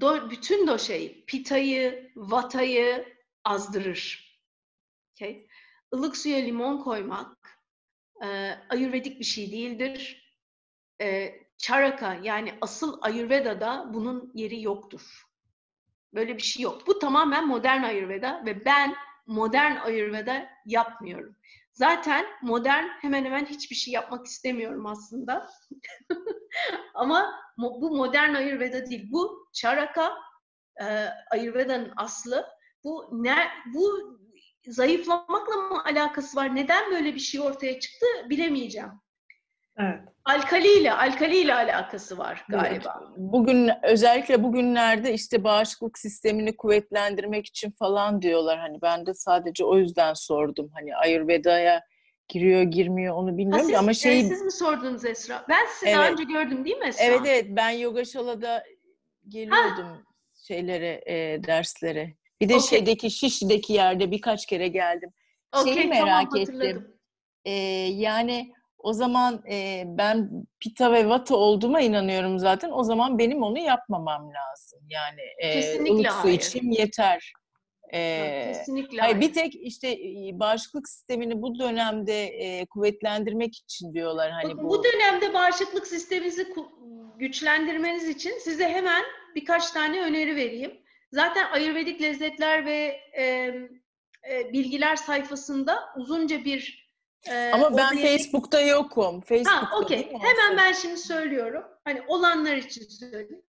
do, 0.00 0.30
bütün 0.30 0.66
doşayı, 0.66 1.24
pitayı, 1.26 2.12
vatayı 2.16 3.14
azdırır. 3.44 4.30
Okay? 5.12 5.46
Ilık 5.94 6.16
suya 6.16 6.38
limon 6.38 6.78
koymak 6.78 7.60
e, 8.22 8.26
ayurvedik 8.70 9.20
bir 9.20 9.24
şey 9.24 9.52
değildir. 9.52 10.26
E, 11.02 11.34
charaka 11.58 12.14
yani 12.22 12.54
asıl 12.60 12.98
ayurvedada 13.02 13.90
bunun 13.94 14.32
yeri 14.34 14.62
yoktur. 14.62 15.26
Böyle 16.14 16.36
bir 16.36 16.42
şey 16.42 16.62
yok. 16.62 16.86
Bu 16.86 16.98
tamamen 16.98 17.46
modern 17.46 17.82
ayurveda 17.82 18.42
ve 18.46 18.64
ben 18.64 18.94
modern 19.26 19.76
ayurveda 19.76 20.48
yapmıyorum. 20.66 21.36
Zaten 21.72 22.26
modern 22.42 22.84
hemen 22.84 23.24
hemen 23.24 23.46
hiçbir 23.46 23.76
şey 23.76 23.94
yapmak 23.94 24.26
istemiyorum 24.26 24.86
aslında. 24.86 25.50
Ama 27.00 27.34
bu 27.56 27.96
modern 27.96 28.34
Ayurveda 28.34 28.86
değil. 28.86 29.08
Bu 29.12 29.48
Charaka 29.52 30.12
e, 30.80 30.84
Ayurveda'nın 31.30 31.92
aslı. 31.96 32.46
Bu 32.84 33.08
ne 33.12 33.36
bu 33.74 34.18
zayıflamakla 34.66 35.56
mı 35.56 35.84
alakası 35.84 36.36
var? 36.36 36.56
Neden 36.56 36.90
böyle 36.90 37.14
bir 37.14 37.20
şey 37.20 37.40
ortaya 37.40 37.80
çıktı 37.80 38.06
bilemeyeceğim. 38.30 38.90
Evet. 39.78 40.00
Alkaliyle, 40.24 40.92
alkaliyle 40.92 41.54
alakası 41.54 42.18
var 42.18 42.44
galiba. 42.48 43.00
Evet. 43.02 43.16
Bugün 43.16 43.70
özellikle 43.82 44.42
bugünlerde 44.42 45.14
işte 45.14 45.44
bağışıklık 45.44 45.98
sistemini 45.98 46.56
kuvvetlendirmek 46.56 47.46
için 47.46 47.70
falan 47.70 48.22
diyorlar. 48.22 48.58
Hani 48.58 48.82
ben 48.82 49.06
de 49.06 49.14
sadece 49.14 49.64
o 49.64 49.78
yüzden 49.78 50.14
sordum. 50.14 50.70
Hani 50.74 50.96
Ayurveda'ya 50.96 51.82
giriyor 52.30 52.62
girmiyor 52.62 53.14
onu 53.16 53.38
bilmiyorum 53.38 53.66
siz, 53.66 53.78
ama 53.78 53.94
şey 53.94 54.24
siz 54.24 54.42
mi 54.42 54.52
sordunuz 54.52 55.04
Esra? 55.04 55.44
Ben 55.48 55.66
sizi 55.66 55.86
evet. 55.86 55.98
daha 55.98 56.10
önce 56.10 56.24
gördüm 56.24 56.64
değil 56.64 56.76
mi 56.76 56.86
Esra? 56.86 57.04
Evet 57.04 57.20
evet 57.24 57.46
ben 57.48 57.70
Yoga 57.70 58.04
Shala'da 58.04 58.64
geliyordum 59.28 59.86
ha. 59.86 60.02
şeylere 60.46 61.02
e, 61.06 61.44
derslere. 61.44 62.14
Bir 62.40 62.48
de 62.48 62.54
okay. 62.54 62.66
şeydeki 62.66 63.10
Şişli'deki 63.10 63.72
yerde 63.72 64.10
birkaç 64.10 64.46
kere 64.46 64.68
geldim. 64.68 65.10
Okay, 65.60 65.74
Şeyi 65.74 65.86
merak 65.86 66.30
tamam, 66.30 66.40
ettim. 66.40 66.96
E, 67.44 67.52
yani 67.86 68.52
o 68.78 68.92
zaman 68.92 69.42
e, 69.50 69.84
ben 69.86 70.30
pita 70.60 70.92
ve 70.92 71.08
vata 71.08 71.36
olduğuma 71.36 71.80
inanıyorum 71.80 72.38
zaten. 72.38 72.70
O 72.70 72.84
zaman 72.84 73.18
benim 73.18 73.42
onu 73.42 73.58
yapmam 73.58 74.32
lazım. 74.34 74.80
Yani 74.88 75.20
e, 75.38 75.52
Kesinlikle 75.52 75.92
ılık 75.92 76.12
su 76.12 76.28
içim 76.28 76.70
yeter. 76.70 77.32
E, 77.94 78.52
Kesinlikle 78.52 79.00
hayır. 79.00 79.20
Bir 79.20 79.32
tek 79.32 79.54
işte 79.54 79.96
bağışıklık 80.32 80.88
sistemini 80.88 81.42
bu 81.42 81.58
dönemde 81.58 82.26
e, 82.26 82.66
kuvvetlendirmek 82.66 83.56
için 83.56 83.94
diyorlar. 83.94 84.30
Hani 84.30 84.52
Bakın, 84.52 84.64
bu... 84.64 84.68
bu 84.68 84.84
dönemde 84.84 85.34
bağışıklık 85.34 85.86
sisteminizi 85.86 86.54
güçlendirmeniz 87.18 88.08
için 88.08 88.38
size 88.38 88.68
hemen 88.68 89.02
birkaç 89.34 89.70
tane 89.70 90.02
öneri 90.02 90.36
vereyim. 90.36 90.80
Zaten 91.12 91.50
Ayurvedik 91.50 92.02
lezzetler 92.02 92.66
ve 92.66 93.00
e, 93.18 93.24
e, 94.30 94.52
bilgiler 94.52 94.96
sayfasında 94.96 95.78
uzunca 95.96 96.44
bir 96.44 96.90
ee, 97.28 97.50
Ama 97.54 97.76
ben 97.76 97.96
Facebook'ta 97.96 98.60
yokum. 98.60 99.20
Facebook'ta 99.20 99.72
ha, 99.72 99.78
okey. 99.78 100.12
Hemen 100.12 100.56
ben 100.56 100.72
şimdi 100.72 100.96
söylüyorum. 100.96 101.64
Hani 101.84 102.02
olanlar 102.08 102.56
için 102.56 102.88
söyleyeyim. 102.88 103.42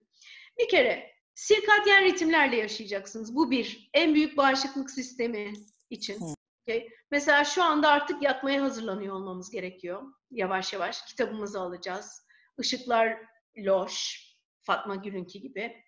Bir 0.59 0.69
kere 0.69 1.10
sirkadyen 1.41 2.03
ritimlerle 2.03 2.55
yaşayacaksınız. 2.55 3.35
Bu 3.35 3.51
bir. 3.51 3.89
En 3.93 4.15
büyük 4.15 4.37
bağışıklık 4.37 4.91
sistemi 4.91 5.53
için. 5.89 6.19
Okay. 6.67 6.89
Mesela 7.11 7.43
şu 7.45 7.63
anda 7.63 7.89
artık 7.89 8.23
yatmaya 8.23 8.63
hazırlanıyor 8.63 9.15
olmamız 9.15 9.51
gerekiyor. 9.51 10.03
Yavaş 10.31 10.73
yavaş 10.73 11.01
kitabımızı 11.05 11.59
alacağız. 11.59 12.25
Işıklar 12.59 13.17
loş, 13.57 14.25
Fatma 14.63 14.95
Gül'ünki 14.95 15.41
gibi. 15.41 15.83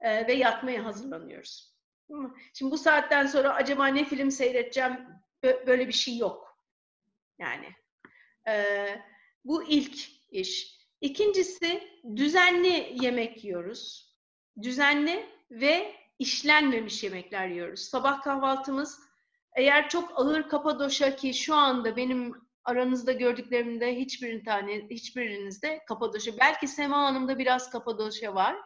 Ee, 0.00 0.26
ve 0.26 0.32
yatmaya 0.32 0.84
hazırlanıyoruz. 0.84 1.74
Şimdi 2.54 2.72
bu 2.72 2.78
saatten 2.78 3.26
sonra 3.26 3.54
acaba 3.54 3.86
ne 3.86 4.04
film 4.04 4.30
seyredeceğim? 4.30 4.98
Böyle 5.42 5.88
bir 5.88 5.92
şey 5.92 6.16
yok. 6.16 6.58
Yani 7.38 7.68
e, 8.48 8.86
bu 9.44 9.68
ilk 9.68 10.08
iş. 10.30 10.80
İkincisi 11.00 11.82
düzenli 12.16 12.96
yemek 13.02 13.44
yiyoruz. 13.44 14.09
Düzenli 14.62 15.26
ve 15.50 15.94
işlenmemiş 16.18 17.04
yemekler 17.04 17.48
yiyoruz. 17.48 17.80
Sabah 17.80 18.22
kahvaltımız 18.22 19.00
eğer 19.56 19.88
çok 19.88 20.12
ağır 20.14 20.48
kapadoşa 20.48 21.16
ki 21.16 21.34
şu 21.34 21.54
anda 21.54 21.96
benim 21.96 22.34
aranızda 22.64 23.12
gördüklerimde 23.12 23.96
hiçbirin 23.96 24.44
tane 24.44 24.88
hiçbirinizde 24.90 25.80
kapadoşa 25.88 26.32
belki 26.40 26.68
Sema 26.68 26.98
Hanım'da 26.98 27.38
biraz 27.38 27.70
kapadoşa 27.70 28.34
var 28.34 28.56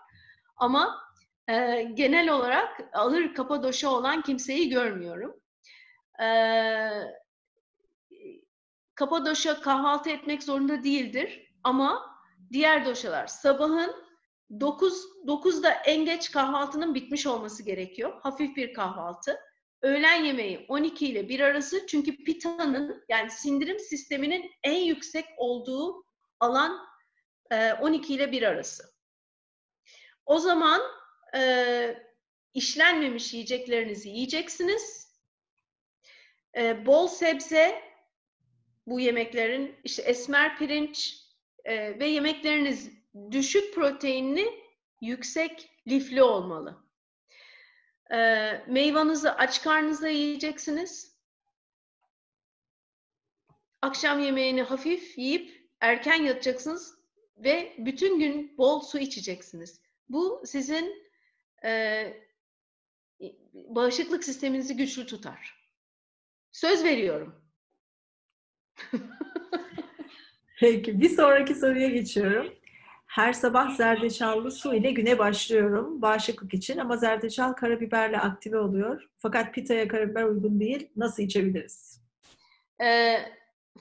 ama 0.56 1.00
e, 1.48 1.82
genel 1.94 2.28
olarak 2.28 2.80
ağır 2.92 3.34
kapadoşa 3.34 3.88
olan 3.88 4.22
kimseyi 4.22 4.68
görmüyorum. 4.68 5.40
E, 6.22 6.28
Kapadoşa 8.94 9.60
kahvaltı 9.60 10.10
etmek 10.10 10.42
zorunda 10.42 10.84
değildir 10.84 11.52
ama 11.64 12.16
diğer 12.52 12.84
doşalar 12.84 13.26
sabahın 13.26 14.03
9 14.50 15.04
9'da 15.26 15.70
en 15.70 16.04
geç 16.04 16.30
kahvaltının 16.30 16.94
bitmiş 16.94 17.26
olması 17.26 17.62
gerekiyor. 17.62 18.20
Hafif 18.22 18.56
bir 18.56 18.74
kahvaltı. 18.74 19.40
Öğlen 19.82 20.24
yemeği 20.24 20.66
12 20.68 21.06
ile 21.06 21.28
1 21.28 21.40
arası 21.40 21.86
çünkü 21.86 22.24
pitanın 22.24 23.04
yani 23.08 23.30
sindirim 23.30 23.78
sisteminin 23.78 24.50
en 24.62 24.84
yüksek 24.84 25.24
olduğu 25.36 26.04
alan 26.40 26.86
12 27.80 28.14
ile 28.14 28.32
1 28.32 28.42
arası. 28.42 28.94
O 30.26 30.38
zaman 30.38 30.80
e, 31.36 32.02
işlenmemiş 32.54 33.34
yiyeceklerinizi 33.34 34.08
yiyeceksiniz. 34.08 35.14
E, 36.56 36.86
bol 36.86 37.08
sebze 37.08 37.82
bu 38.86 39.00
yemeklerin 39.00 39.76
işte 39.84 40.02
esmer 40.02 40.58
pirinç 40.58 41.16
e, 41.64 41.98
ve 41.98 42.06
yemekleriniz 42.06 42.90
düşük 43.30 43.74
proteinli, 43.74 44.64
yüksek 45.00 45.70
lifli 45.88 46.22
olmalı. 46.22 46.84
E, 48.12 48.16
meyvanızı 48.68 49.32
aç 49.34 49.62
karnınızda 49.62 50.08
yiyeceksiniz. 50.08 51.14
Akşam 53.82 54.20
yemeğini 54.20 54.62
hafif 54.62 55.18
yiyip 55.18 55.68
erken 55.80 56.22
yatacaksınız 56.22 56.98
ve 57.36 57.74
bütün 57.78 58.18
gün 58.18 58.58
bol 58.58 58.80
su 58.80 58.98
içeceksiniz. 58.98 59.80
Bu 60.08 60.42
sizin 60.46 61.04
e, 61.64 62.24
bağışıklık 63.52 64.24
sisteminizi 64.24 64.76
güçlü 64.76 65.06
tutar. 65.06 65.68
Söz 66.52 66.84
veriyorum. 66.84 67.44
Peki 70.60 71.00
bir 71.00 71.08
sonraki 71.08 71.54
soruya 71.54 71.88
geçiyorum. 71.88 72.63
Her 73.14 73.32
sabah 73.32 73.70
zerdeçallı 73.70 74.50
su 74.50 74.74
ile 74.74 74.90
güne 74.90 75.18
başlıyorum 75.18 76.02
bağışıklık 76.02 76.54
için 76.54 76.78
ama 76.78 76.96
zerdeçal 76.96 77.52
karabiberle 77.52 78.18
aktive 78.18 78.58
oluyor. 78.58 79.08
Fakat 79.18 79.54
pitaya 79.54 79.88
karabiber 79.88 80.24
uygun 80.24 80.60
değil. 80.60 80.90
Nasıl 80.96 81.22
içebiliriz? 81.22 82.00
Ee, 82.82 83.18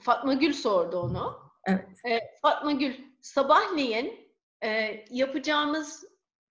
Fatma 0.00 0.34
Gül 0.34 0.52
sordu 0.52 0.98
onu. 0.98 1.52
Evet. 1.66 1.88
Ee, 2.08 2.20
Fatma 2.42 2.72
Gül, 2.72 2.94
sabahleyin 3.20 4.30
e, 4.64 5.04
yapacağımız 5.10 6.04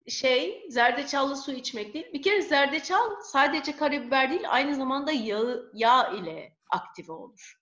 şey 0.07 0.65
zerdeçallı 0.69 1.35
su 1.35 1.51
içmek 1.51 1.93
değil. 1.93 2.13
Bir 2.13 2.21
kere 2.21 2.41
zerdeçal 2.41 3.21
sadece 3.21 3.75
karabiber 3.75 4.29
değil, 4.29 4.43
aynı 4.47 4.75
zamanda 4.75 5.11
yağ, 5.11 5.41
yağ 5.73 6.07
ile 6.07 6.57
aktive 6.71 7.11
olur. 7.11 7.59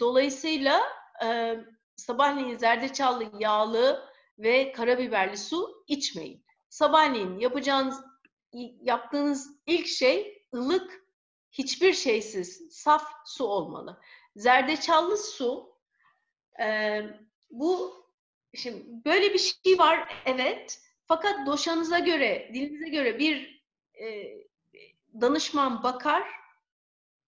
Dolayısıyla 0.00 0.80
sabahleyin 2.02 2.56
zerdeçallı, 2.56 3.30
yağlı 3.38 4.08
ve 4.38 4.72
karabiberli 4.72 5.36
su 5.36 5.84
içmeyin. 5.86 6.44
Sabahleyin 6.68 7.38
yapacağınız, 7.38 8.04
yaptığınız 8.82 9.60
ilk 9.66 9.86
şey 9.86 10.46
ılık, 10.54 11.04
hiçbir 11.50 11.92
şeysiz, 11.92 12.68
saf 12.70 13.04
su 13.26 13.44
olmalı. 13.44 14.00
Zerdeçallı 14.36 15.16
su, 15.16 15.78
bu 17.50 18.02
şimdi 18.54 19.04
böyle 19.04 19.34
bir 19.34 19.38
şey 19.38 19.78
var, 19.78 20.22
evet. 20.26 20.82
Fakat 21.06 21.46
doşanıza 21.46 21.98
göre, 21.98 22.50
dilinize 22.54 22.88
göre 22.88 23.18
bir 23.18 23.62
danışman 25.20 25.82
bakar, 25.82 26.30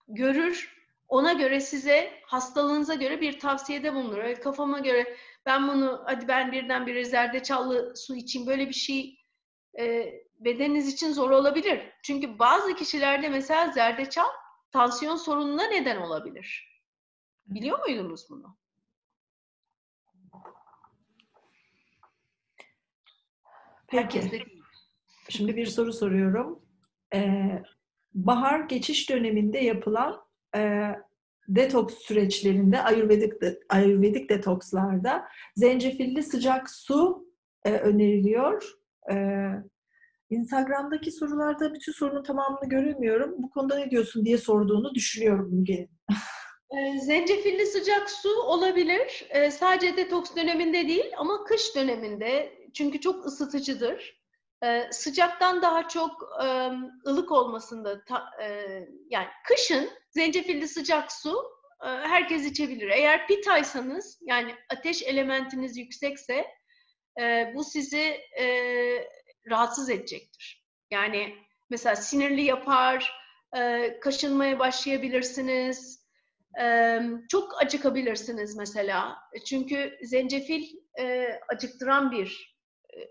görür 0.08 0.73
ona 1.08 1.32
göre 1.32 1.60
size 1.60 2.20
hastalığınıza 2.26 2.94
göre 2.94 3.20
bir 3.20 3.40
tavsiyede 3.40 3.94
bulunur. 3.94 4.18
Evet, 4.18 4.40
kafama 4.40 4.78
göre 4.78 5.16
ben 5.46 5.68
bunu 5.68 6.02
hadi 6.04 6.28
ben 6.28 6.52
birdenbire 6.52 7.04
zerdeçallı 7.04 7.96
su 7.96 8.16
içeyim 8.16 8.46
böyle 8.46 8.68
bir 8.68 8.74
şey 8.74 9.18
e, 9.78 10.14
bedeniniz 10.38 10.88
için 10.88 11.12
zor 11.12 11.30
olabilir. 11.30 11.92
Çünkü 12.02 12.38
bazı 12.38 12.74
kişilerde 12.74 13.28
mesela 13.28 13.72
zerdeçal 13.72 14.28
tansiyon 14.72 15.16
sorununa 15.16 15.66
neden 15.66 15.96
olabilir. 15.96 16.80
Biliyor 17.46 17.78
muydunuz 17.78 18.26
bunu? 18.30 18.56
Peki. 23.86 24.44
Şimdi 25.28 25.56
bir 25.56 25.66
soru 25.66 25.92
soruyorum. 25.92 26.62
Ee, 27.14 27.62
bahar 28.14 28.60
geçiş 28.60 29.10
döneminde 29.10 29.58
yapılan 29.58 30.23
e, 30.56 30.92
detoks 31.48 31.94
süreçlerinde, 31.94 32.80
ayurvedik, 32.80 33.32
ayurvedik 33.68 34.30
detokslarda 34.30 35.24
zencefilli 35.56 36.22
sıcak 36.22 36.70
su 36.70 37.28
e, 37.64 37.72
öneriliyor. 37.72 38.72
E, 39.12 39.14
Instagram'daki 40.30 41.12
sorularda 41.12 41.74
bütün 41.74 41.92
sorunun 41.92 42.22
tamamını 42.22 42.68
göremiyorum. 42.68 43.34
Bu 43.38 43.50
konuda 43.50 43.78
ne 43.78 43.90
diyorsun 43.90 44.24
diye 44.24 44.38
sorduğunu 44.38 44.94
düşünüyorum 44.94 45.48
Müge'nin. 45.52 45.90
E, 46.70 47.00
zencefilli 47.00 47.66
sıcak 47.66 48.10
su 48.10 48.28
olabilir. 48.42 49.26
E, 49.30 49.50
sadece 49.50 49.96
detoks 49.96 50.36
döneminde 50.36 50.88
değil 50.88 51.12
ama 51.18 51.44
kış 51.44 51.76
döneminde 51.76 52.52
çünkü 52.74 53.00
çok 53.00 53.26
ısıtıcıdır. 53.26 54.23
E, 54.64 54.88
sıcaktan 54.90 55.62
daha 55.62 55.88
çok 55.88 56.28
ılık 57.06 57.32
olmasında 57.32 58.04
e, 58.42 58.78
yani 59.10 59.28
kışın 59.48 59.90
zencefilli 60.10 60.68
sıcak 60.68 61.12
su 61.12 61.44
e, 61.82 61.86
herkes 61.86 62.46
içebilir. 62.46 62.88
Eğer 62.88 63.26
pitaysanız 63.26 64.18
yani 64.22 64.54
ateş 64.70 65.02
elementiniz 65.02 65.76
yüksekse 65.76 66.46
e, 67.20 67.52
bu 67.54 67.64
sizi 67.64 68.20
rahatsız 69.50 69.90
edecektir. 69.90 70.64
Yani 70.90 71.34
mesela 71.70 71.96
sinirli 71.96 72.42
yapar, 72.42 73.12
kaşınmaya 74.00 74.58
başlayabilirsiniz, 74.58 76.04
çok 77.28 77.62
acıkabilirsiniz 77.62 78.56
mesela. 78.56 79.18
Çünkü 79.46 79.98
zencefil 80.02 80.64
e, 80.98 81.28
acıktıran 81.48 82.10
bir 82.10 82.58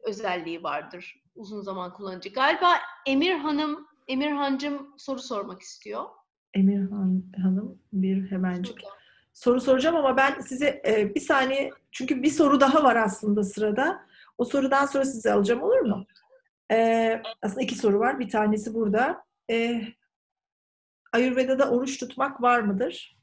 özelliği 0.04 0.64
vardır 0.64 1.23
uzun 1.36 1.62
zaman 1.62 1.94
kullanıcı. 1.94 2.30
Galiba 2.34 2.80
Emir 3.06 3.36
Hanım, 3.36 3.88
Emir 4.08 4.32
Hancım 4.32 4.94
soru 4.98 5.20
sormak 5.20 5.62
istiyor. 5.62 6.06
Emirhan 6.54 7.24
Hanım 7.44 7.80
bir 7.94 8.32
hemencik. 8.32 8.80
Şurada. 8.80 8.94
Soru 9.34 9.62
soracağım 9.62 9.96
ama 9.96 10.18
ben 10.18 10.40
size 10.40 10.82
e, 10.88 11.16
bir 11.16 11.20
saniye 11.20 11.72
çünkü 11.92 12.24
bir 12.24 12.32
soru 12.32 12.60
daha 12.60 12.84
var 12.84 12.96
aslında 12.96 13.44
sırada. 13.44 14.06
O 14.38 14.46
sorudan 14.46 14.86
sonra 14.86 15.06
size 15.06 15.34
alacağım 15.34 15.62
olur 15.62 15.80
mu? 15.80 16.06
E, 16.72 17.22
aslında 17.42 17.62
iki 17.62 17.76
soru 17.76 18.00
var. 18.00 18.20
Bir 18.20 18.30
tanesi 18.30 18.74
burada. 18.74 19.26
E, 19.52 19.84
Ayurveda'da 21.12 21.72
oruç 21.72 22.00
tutmak 22.00 22.42
var 22.42 22.60
mıdır? 22.60 23.18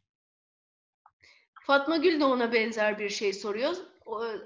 Fatma 1.63 1.97
Gül 1.97 2.21
de 2.21 2.25
ona 2.25 2.53
benzer 2.53 2.99
bir 2.99 3.09
şey 3.09 3.33
soruyor 3.33 3.73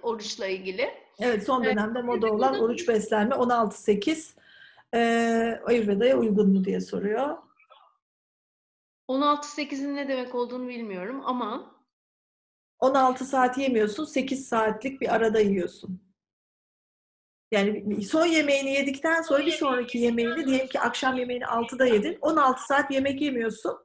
oruçla 0.02 0.46
ilgili. 0.46 1.03
Evet 1.18 1.46
son 1.46 1.64
dönemde 1.64 1.98
evet. 1.98 2.08
moda 2.08 2.32
olan 2.32 2.60
oruç 2.60 2.88
beslenme 2.88 3.34
16-8 3.34 4.34
e, 4.94 5.60
Ayurveda'ya 5.66 6.18
uygun 6.18 6.52
mu 6.52 6.64
diye 6.64 6.80
soruyor. 6.80 7.36
16-8'in 9.08 9.94
ne 9.94 10.08
demek 10.08 10.34
olduğunu 10.34 10.68
bilmiyorum 10.68 11.22
ama 11.24 11.74
16 12.78 13.24
saat 13.24 13.58
yemiyorsun, 13.58 14.04
8 14.04 14.48
saatlik 14.48 15.00
bir 15.00 15.14
arada 15.14 15.40
yiyorsun. 15.40 16.00
Yani 17.50 18.04
son 18.04 18.26
yemeğini 18.26 18.70
yedikten 18.70 19.22
sonra 19.22 19.46
bir 19.46 19.50
sonraki 19.50 19.98
yemeğini 19.98 20.46
diyelim 20.46 20.68
ki 20.68 20.80
akşam 20.80 21.16
yemeğini 21.16 21.44
6'da 21.44 21.86
yedin. 21.86 22.18
16 22.20 22.66
saat 22.66 22.90
yemek 22.90 23.20
yemiyorsun. 23.20 23.78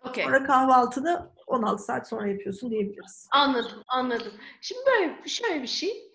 Okay. 0.00 0.24
Sonra 0.24 0.44
kahvaltını 0.44 1.30
16 1.48 1.82
saat 1.82 2.08
sonra 2.08 2.28
yapıyorsun 2.28 2.70
diyebiliriz. 2.70 3.28
Anladım, 3.32 3.82
anladım. 3.88 4.32
Şimdi 4.60 4.80
böyle 4.86 5.28
şöyle 5.28 5.62
bir 5.62 5.68
şey. 5.68 6.12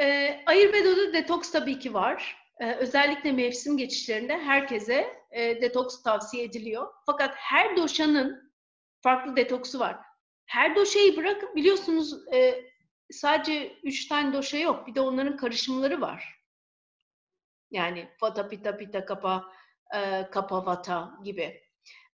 Ee, 0.00 0.42
Ayurveda'da 0.46 1.12
detoks 1.12 1.50
tabii 1.52 1.78
ki 1.78 1.94
var. 1.94 2.36
Ee, 2.60 2.74
özellikle 2.74 3.32
mevsim 3.32 3.76
geçişlerinde 3.76 4.38
herkese 4.38 5.24
e, 5.30 5.62
detoks 5.62 6.02
tavsiye 6.02 6.44
ediliyor. 6.44 6.86
Fakat 7.06 7.34
her 7.36 7.76
doşanın 7.76 8.52
farklı 9.02 9.36
detoksu 9.36 9.78
var. 9.78 9.96
Her 10.46 10.76
doşayı 10.76 11.16
bırakıp 11.16 11.56
biliyorsunuz 11.56 12.34
e, 12.34 12.64
sadece 13.10 13.78
üç 13.82 14.08
tane 14.08 14.32
doşa 14.32 14.56
yok. 14.56 14.86
Bir 14.86 14.94
de 14.94 15.00
onların 15.00 15.36
karışımları 15.36 16.00
var. 16.00 16.40
Yani 17.70 18.08
vata 18.22 18.48
pita 18.48 18.76
pita 18.76 19.04
kapa 19.04 19.44
e, 19.94 20.30
kapa 20.30 20.66
vata 20.66 21.18
gibi. 21.24 21.62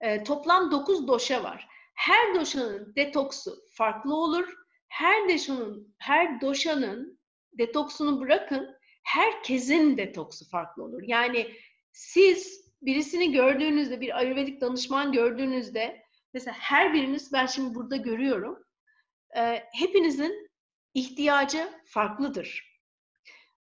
E, 0.02 0.24
toplam 0.24 0.72
dokuz 0.72 1.08
doşa 1.08 1.44
var. 1.44 1.68
Her 2.00 2.36
doşanın 2.36 2.96
detoksu 2.96 3.56
farklı 3.74 4.16
olur. 4.16 4.54
Her 4.88 5.30
doşanın 5.30 5.96
her 5.98 6.42
doşanın 6.42 7.20
detoksunu 7.54 8.22
bırakın. 8.22 8.76
Herkesin 9.04 9.98
detoksu 9.98 10.50
farklı 10.50 10.84
olur. 10.84 11.02
Yani 11.04 11.52
siz 11.92 12.72
birisini 12.82 13.32
gördüğünüzde, 13.32 14.02
bir 14.02 14.18
ayurvedik 14.18 14.62
danışman 14.62 15.12
gördüğünüzde, 15.12 16.04
mesela 16.34 16.56
her 16.60 16.94
biriniz 16.94 17.34
ben 17.34 17.46
şimdi 17.46 17.76
burada 17.76 17.96
görüyorum, 17.96 18.64
e, 19.38 19.64
hepinizin 19.74 20.50
ihtiyacı 20.94 21.70
farklıdır. 21.86 22.80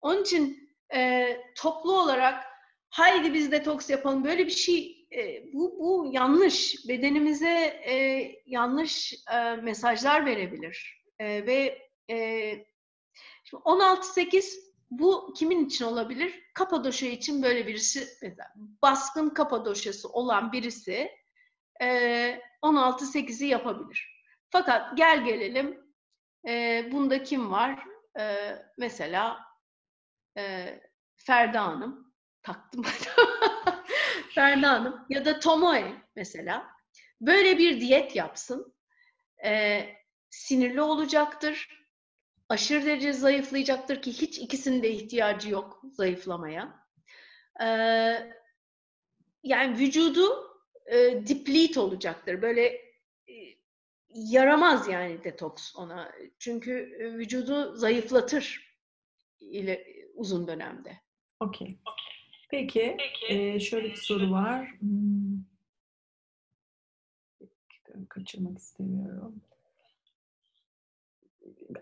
Onun 0.01 0.23
için 0.23 0.71
e, 0.95 1.29
toplu 1.57 2.01
olarak 2.01 2.45
haydi 2.89 3.35
biz 3.35 3.53
detoks 3.53 3.91
yapalım 3.91 4.25
böyle 4.25 4.47
bir 4.47 4.51
şey 4.51 4.96
e, 5.13 5.53
bu 5.53 5.79
bu 5.79 6.11
yanlış 6.13 6.89
bedenimize 6.89 7.83
e, 7.87 7.95
yanlış 8.47 9.15
e, 9.33 9.57
mesajlar 9.57 10.27
verebilir 10.27 11.03
e, 11.19 11.47
ve 11.47 11.89
e, 12.11 12.67
16-8 13.53 14.67
bu 14.91 15.33
kimin 15.37 15.67
için 15.67 15.85
olabilir? 15.85 16.43
Kapadoşya 16.55 17.11
için 17.11 17.43
böyle 17.43 17.67
birisi, 17.67 18.09
mesela 18.23 18.53
baskın 18.83 19.31
kapadoşyası 19.31 20.09
olan 20.09 20.53
birisi 20.53 21.11
e, 21.83 22.41
16-8'i 22.63 23.47
yapabilir. 23.47 24.23
Fakat 24.51 24.97
gel 24.97 25.25
gelelim 25.25 25.81
e, 26.49 26.85
bunda 26.93 27.23
kim 27.23 27.51
var? 27.51 27.85
E, 28.19 28.35
mesela 28.79 29.39
e, 30.39 30.75
Ferda 31.17 31.65
Hanım, 31.65 32.15
taktım 32.43 32.85
Ferda 34.37 34.71
Hanım 34.71 35.07
ya 35.11 35.25
da 35.25 35.41
Tomoe 35.41 35.93
mesela 36.17 36.67
böyle 37.21 37.59
bir 37.59 37.81
diyet 37.81 38.17
yapsın. 38.17 38.75
E, 39.45 39.83
sinirli 40.31 40.81
olacaktır 40.81 41.69
aşırı 42.49 42.87
derece 42.87 43.13
zayıflayacaktır 43.13 44.03
ki 44.03 44.13
hiç 44.13 44.39
ikisinin 44.39 44.83
de 44.83 44.91
ihtiyacı 44.91 45.51
yok 45.51 45.83
zayıflamaya. 45.93 46.87
Ee, 47.61 48.33
yani 49.43 49.79
vücudu 49.79 50.51
e, 50.87 50.97
deplete 51.29 51.81
olacaktır. 51.81 52.43
Böyle 52.43 52.67
e, 53.29 53.35
yaramaz 54.09 54.89
yani 54.89 55.25
detoks 55.25 55.77
ona. 55.77 56.13
Çünkü 56.39 56.97
e, 57.01 57.19
vücudu 57.19 57.77
zayıflatır 57.77 58.77
ile 59.41 59.87
uzun 60.15 60.49
dönemde. 60.49 60.97
Okey. 61.41 61.81
Peki, 62.49 62.97
Peki. 62.99 63.61
Şöyle 63.65 63.89
bir 63.89 63.97
soru 63.97 64.31
var. 64.31 64.75
Hmm. 64.81 65.37
Kaçırmak 68.09 68.59
istemiyorum 68.59 69.43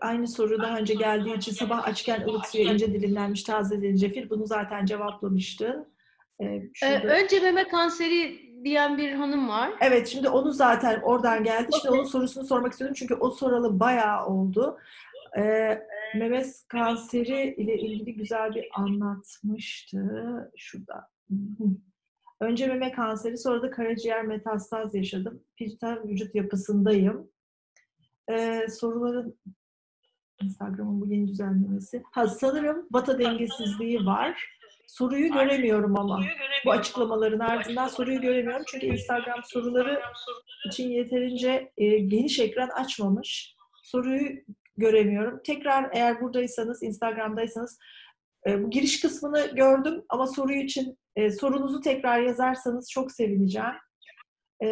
aynı 0.01 0.27
soru 0.27 0.61
daha 0.61 0.77
önce 0.77 0.93
geldiği 0.93 1.37
için 1.37 1.51
sabah 1.51 1.87
açken 1.87 2.21
ılık 2.21 2.45
suya 2.45 2.73
ince 2.73 2.93
dilimlenmiş 2.93 3.43
taze 3.43 3.77
zencefil. 3.77 4.29
Bunu 4.29 4.45
zaten 4.45 4.85
cevaplamıştın. 4.85 5.87
Ee, 6.41 6.61
şurada... 6.73 7.17
ee, 7.17 7.23
önce 7.23 7.39
meme 7.39 7.67
kanseri 7.67 8.45
diyen 8.63 8.97
bir 8.97 9.11
hanım 9.11 9.49
var. 9.49 9.71
Evet 9.81 10.07
şimdi 10.07 10.29
onu 10.29 10.51
zaten 10.51 11.01
oradan 11.01 11.43
geldi. 11.43 11.69
Şimdi 11.73 11.87
okay. 11.87 11.99
onun 11.99 12.07
sorusunu 12.07 12.45
sormak 12.45 12.71
istiyorum 12.71 12.95
çünkü 12.99 13.15
o 13.15 13.29
soralı 13.29 13.79
bayağı 13.79 14.25
oldu. 14.25 14.77
Ee, 15.37 15.81
meme 16.15 16.45
kanseri 16.67 17.55
ile 17.57 17.77
ilgili 17.77 18.15
güzel 18.15 18.55
bir 18.55 18.67
anlatmıştı. 18.73 19.99
Şurada. 20.57 21.07
Önce 22.39 22.67
meme 22.67 22.91
kanseri 22.91 23.37
sonra 23.37 23.61
da 23.61 23.69
karaciğer 23.69 24.25
metastaz 24.25 24.95
yaşadım. 24.95 25.43
Pirita 25.55 26.03
vücut 26.03 26.35
yapısındayım. 26.35 27.31
Ee, 28.31 28.67
soruların 28.69 29.39
Instagram'ın 30.41 31.01
bu 31.01 31.07
yeni 31.07 31.27
düzenlemesi. 31.27 32.03
Ha 32.11 32.27
sanırım 32.27 32.87
vata 32.91 33.19
dengesizliği 33.19 34.05
var. 34.05 34.55
Soruyu 34.87 35.33
göremiyorum 35.33 35.99
ama. 35.99 36.23
Bu 36.65 36.71
açıklamaların 36.71 37.39
ardından 37.39 37.87
soruyu 37.87 38.21
göremiyorum. 38.21 38.65
Çünkü 38.67 38.85
Instagram 38.85 39.39
soruları 39.43 40.01
için 40.67 40.89
yeterince 40.89 41.71
e, 41.77 41.97
geniş 41.97 42.39
ekran 42.39 42.69
açmamış. 42.69 43.55
Soruyu 43.83 44.29
göremiyorum. 44.77 45.41
Tekrar 45.43 45.89
eğer 45.93 46.21
buradaysanız, 46.21 46.83
Instagram'daysanız 46.83 47.79
e, 48.47 48.63
bu 48.63 48.69
giriş 48.69 49.01
kısmını 49.01 49.55
gördüm 49.55 50.05
ama 50.09 50.27
soruyu 50.27 50.59
için 50.59 50.97
e, 51.15 51.31
sorunuzu 51.31 51.81
tekrar 51.81 52.21
yazarsanız 52.21 52.91
çok 52.91 53.11
sevineceğim. 53.11 53.75
E, 54.63 54.69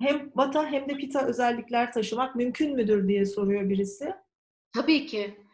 hem 0.00 0.32
vata 0.34 0.66
hem 0.66 0.88
de 0.88 0.96
pita 0.96 1.26
özellikler 1.26 1.92
taşımak 1.92 2.36
mümkün 2.36 2.74
müdür 2.76 3.08
diye 3.08 3.24
soruyor 3.24 3.68
birisi. 3.68 4.14
Tabii 4.74 5.06
ki. 5.06 5.44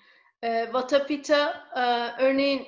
Vata 0.72 1.06
pita 1.06 1.64
örneğin 2.20 2.66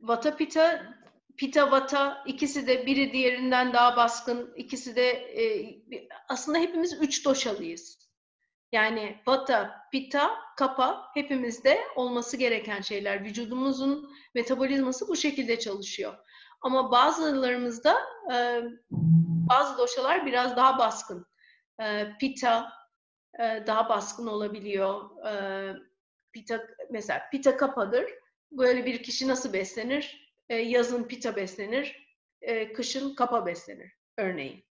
vata 0.00 0.36
pita 0.36 0.94
pita 1.36 1.70
vata 1.70 2.24
ikisi 2.26 2.66
de 2.66 2.86
biri 2.86 3.12
diğerinden 3.12 3.72
daha 3.72 3.96
baskın 3.96 4.54
ikisi 4.56 4.96
de 4.96 5.10
e, 5.10 5.78
aslında 6.28 6.58
hepimiz 6.58 7.02
üç 7.02 7.24
doşalıyız. 7.24 8.06
Yani 8.72 9.22
vata, 9.26 9.88
pita, 9.92 10.30
kapa 10.56 11.10
hepimizde 11.14 11.80
olması 11.96 12.36
gereken 12.36 12.80
şeyler. 12.80 13.24
Vücudumuzun 13.24 14.10
metabolizması 14.34 15.08
bu 15.08 15.16
şekilde 15.16 15.58
çalışıyor. 15.58 16.14
Ama 16.60 16.90
bazılarımızda 16.90 17.96
e, 18.32 18.62
bazı 19.50 19.78
doşalar 19.78 20.26
biraz 20.26 20.56
daha 20.56 20.78
baskın. 20.78 21.26
E, 21.82 22.16
pita 22.20 22.72
e, 23.38 23.64
daha 23.66 23.88
baskın 23.88 24.26
olabiliyor. 24.26 25.24
E, 25.26 25.32
pita 26.32 26.66
mesela 26.90 27.22
pita 27.30 27.56
kapadır. 27.56 28.04
Böyle 28.52 28.86
bir 28.86 29.02
kişi 29.02 29.28
nasıl 29.28 29.52
beslenir? 29.52 30.25
E, 30.48 30.56
yazın 30.56 31.04
pita 31.04 31.36
beslenir. 31.36 32.06
e, 32.42 32.72
kışın 32.72 33.14
kapa 33.14 33.46
beslenir 33.46 33.92
örneğin. 34.18 34.64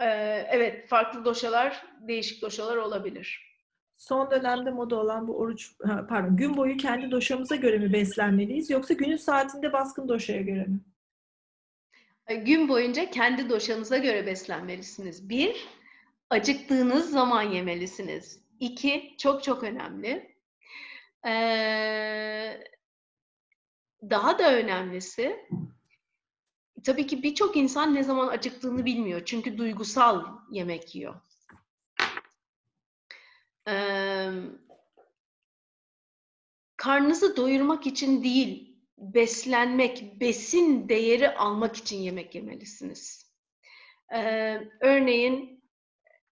E, 0.00 0.06
evet 0.50 0.88
farklı 0.88 1.24
doşalar, 1.24 1.86
değişik 2.00 2.42
doşalar 2.42 2.76
olabilir. 2.76 3.50
Son 3.96 4.30
dönemde 4.30 4.70
moda 4.70 4.96
olan 4.96 5.28
bu 5.28 5.38
oruç, 5.38 5.72
pardon 6.08 6.36
gün 6.36 6.56
boyu 6.56 6.76
kendi 6.76 7.10
doşamıza 7.10 7.56
göre 7.56 7.78
mi 7.78 7.92
beslenmeliyiz 7.92 8.70
yoksa 8.70 8.94
günün 8.94 9.16
saatinde 9.16 9.72
baskın 9.72 10.08
doşaya 10.08 10.42
göre 10.42 10.64
mi? 10.64 10.80
E, 12.26 12.34
gün 12.34 12.68
boyunca 12.68 13.10
kendi 13.10 13.50
doşanıza 13.50 13.98
göre 13.98 14.26
beslenmelisiniz. 14.26 15.28
Bir, 15.28 15.68
acıktığınız 16.30 17.10
zaman 17.10 17.42
yemelisiniz. 17.42 18.40
İki, 18.60 19.14
çok 19.18 19.42
çok 19.42 19.62
önemli. 19.64 20.36
Ee, 21.26 22.60
daha 24.02 24.38
da 24.38 24.56
önemlisi, 24.56 25.46
tabii 26.84 27.06
ki 27.06 27.22
birçok 27.22 27.56
insan 27.56 27.94
ne 27.94 28.02
zaman 28.02 28.28
acıktığını 28.28 28.84
bilmiyor. 28.84 29.22
Çünkü 29.24 29.58
duygusal 29.58 30.26
yemek 30.50 30.94
yiyor. 30.94 31.20
Ee, 33.68 34.30
karnınızı 36.76 37.36
doyurmak 37.36 37.86
için 37.86 38.24
değil, 38.24 38.76
beslenmek, 38.98 40.20
besin 40.20 40.88
değeri 40.88 41.34
almak 41.34 41.76
için 41.76 41.96
yemek 41.96 42.34
yemelisiniz. 42.34 43.32
Ee, 44.14 44.60
örneğin, 44.80 45.64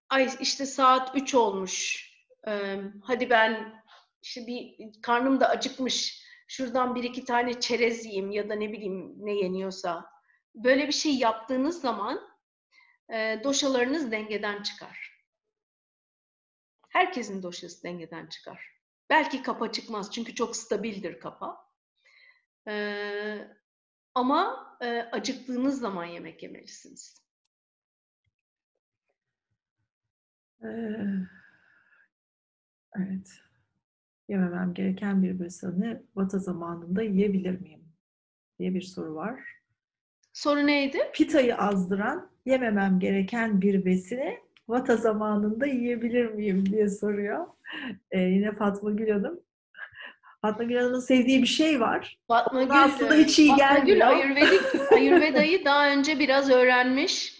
ay 0.09 0.29
işte 0.39 0.65
saat 0.65 1.15
3 1.15 1.35
olmuş, 1.35 2.09
ee, 2.47 2.81
hadi 3.03 3.29
ben 3.29 3.83
işte 4.21 4.47
bir 4.47 4.75
karnım 5.01 5.39
da 5.39 5.49
acıkmış, 5.49 6.23
şuradan 6.49 6.95
bir 6.95 7.03
iki 7.03 7.25
tane 7.25 7.59
çerez 7.59 8.05
yiyeyim 8.05 8.31
ya 8.31 8.49
da 8.49 8.55
ne 8.55 8.71
bileyim 8.71 9.25
ne 9.25 9.33
yeniyorsa. 9.33 10.11
Böyle 10.55 10.87
bir 10.87 10.93
şey 10.93 11.15
yaptığınız 11.17 11.81
zaman 11.81 12.29
e, 13.13 13.41
doşalarınız 13.43 14.11
dengeden 14.11 14.63
çıkar. 14.63 15.25
Herkesin 16.89 17.43
doşası 17.43 17.83
dengeden 17.83 18.27
çıkar. 18.27 18.79
Belki 19.09 19.43
kapa 19.43 19.71
çıkmaz 19.71 20.11
çünkü 20.11 20.35
çok 20.35 20.55
stabildir 20.55 21.19
kapa. 21.19 21.69
Ee, 22.67 23.47
ama 24.15 24.69
e, 24.81 25.01
acıktığınız 25.01 25.79
zaman 25.79 26.05
yemek 26.05 26.43
yemelisiniz. 26.43 27.23
Ee, 30.63 30.67
evet. 32.95 33.48
Yememem 34.29 34.73
gereken 34.73 35.23
bir 35.23 35.39
besini 35.39 35.97
vata 36.15 36.39
zamanında 36.39 37.03
yiyebilir 37.03 37.61
miyim? 37.61 37.79
diye 38.59 38.73
bir 38.73 38.81
soru 38.81 39.15
var. 39.15 39.39
Soru 40.33 40.67
neydi? 40.67 40.97
Pitayı 41.13 41.57
azdıran 41.57 42.29
yememem 42.45 42.99
gereken 42.99 43.61
bir 43.61 43.85
besini 43.85 44.39
vata 44.67 44.95
zamanında 44.95 45.65
yiyebilir 45.65 46.25
miyim 46.25 46.65
diye 46.65 46.89
soruyor. 46.89 47.47
Ee, 48.11 48.19
yine 48.19 48.51
Fatma 48.51 48.91
Gül 48.91 49.09
Hanım. 49.09 49.39
Fatma 50.41 50.63
Gül 50.63 50.77
Hanım'ın 50.77 50.99
sevdiği 50.99 51.41
bir 51.41 51.47
şey 51.47 51.79
var. 51.79 52.19
Fatma 52.27 52.63
Gül, 52.63 52.83
aslında 52.83 53.13
hiç 53.13 53.39
iyi 53.39 53.49
Fatma 53.49 53.63
gelmiyor. 53.65 53.85
Gül 53.85 54.07
Ayurvedik, 54.07 54.61
Ayurveda'yı 54.91 55.65
daha 55.65 55.91
önce 55.91 56.19
biraz 56.19 56.49
öğrenmiş. 56.49 57.39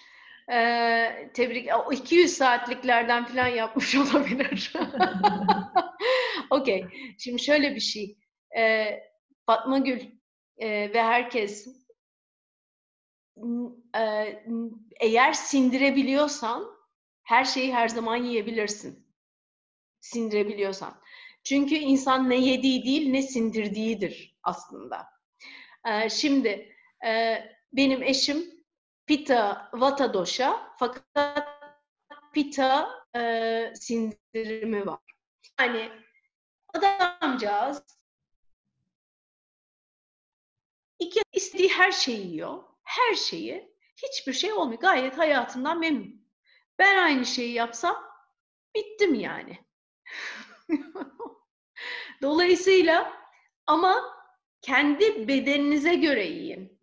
Ee, 0.51 1.29
tebrik, 1.33 1.69
o 1.87 1.93
200 1.93 2.33
saatliklerden 2.33 3.25
falan 3.25 3.47
yapmış 3.47 3.95
olabilir. 4.13 4.73
Okey. 6.61 6.85
Şimdi 7.17 7.43
şöyle 7.43 7.75
bir 7.75 7.79
şey. 7.79 8.17
Ee, 8.57 8.99
Fatma 9.45 9.77
Gül 9.77 10.01
e, 10.57 10.93
ve 10.93 11.03
herkes 11.03 11.67
e, 13.95 14.43
eğer 14.99 15.33
sindirebiliyorsan 15.33 16.79
her 17.23 17.45
şeyi 17.45 17.73
her 17.73 17.87
zaman 17.87 18.15
yiyebilirsin. 18.15 19.07
Sindirebiliyorsan. 19.99 21.01
Çünkü 21.43 21.75
insan 21.75 22.29
ne 22.29 22.35
yediği 22.35 22.83
değil 22.83 23.09
ne 23.09 23.21
sindirdiğidir 23.21 24.37
aslında. 24.43 25.07
Ee, 25.87 26.09
şimdi 26.09 26.75
e, 27.05 27.43
benim 27.73 28.03
eşim 28.03 28.37
Pita 29.05 29.69
Vata 29.73 30.13
Dosha 30.13 30.75
fakat 30.79 31.47
Pita 32.33 32.89
e, 33.15 33.73
sindirimi 33.75 34.85
var. 34.85 34.99
Yani 35.59 35.89
adamcağız 36.73 37.99
iki 40.99 41.21
istediği 41.33 41.69
her 41.69 41.91
şeyi 41.91 42.27
yiyor. 42.27 42.63
Her 42.83 43.15
şeyi. 43.15 43.75
Hiçbir 43.97 44.33
şey 44.33 44.53
olmuyor. 44.53 44.81
Gayet 44.81 45.17
hayatından 45.17 45.79
memnun. 45.79 46.25
Ben 46.79 47.03
aynı 47.03 47.25
şeyi 47.25 47.53
yapsam 47.53 47.95
bittim 48.75 49.13
yani. 49.13 49.65
Dolayısıyla 52.21 53.13
ama 53.67 54.17
kendi 54.61 55.27
bedeninize 55.27 55.95
göre 55.95 56.25
yiyin. 56.25 56.79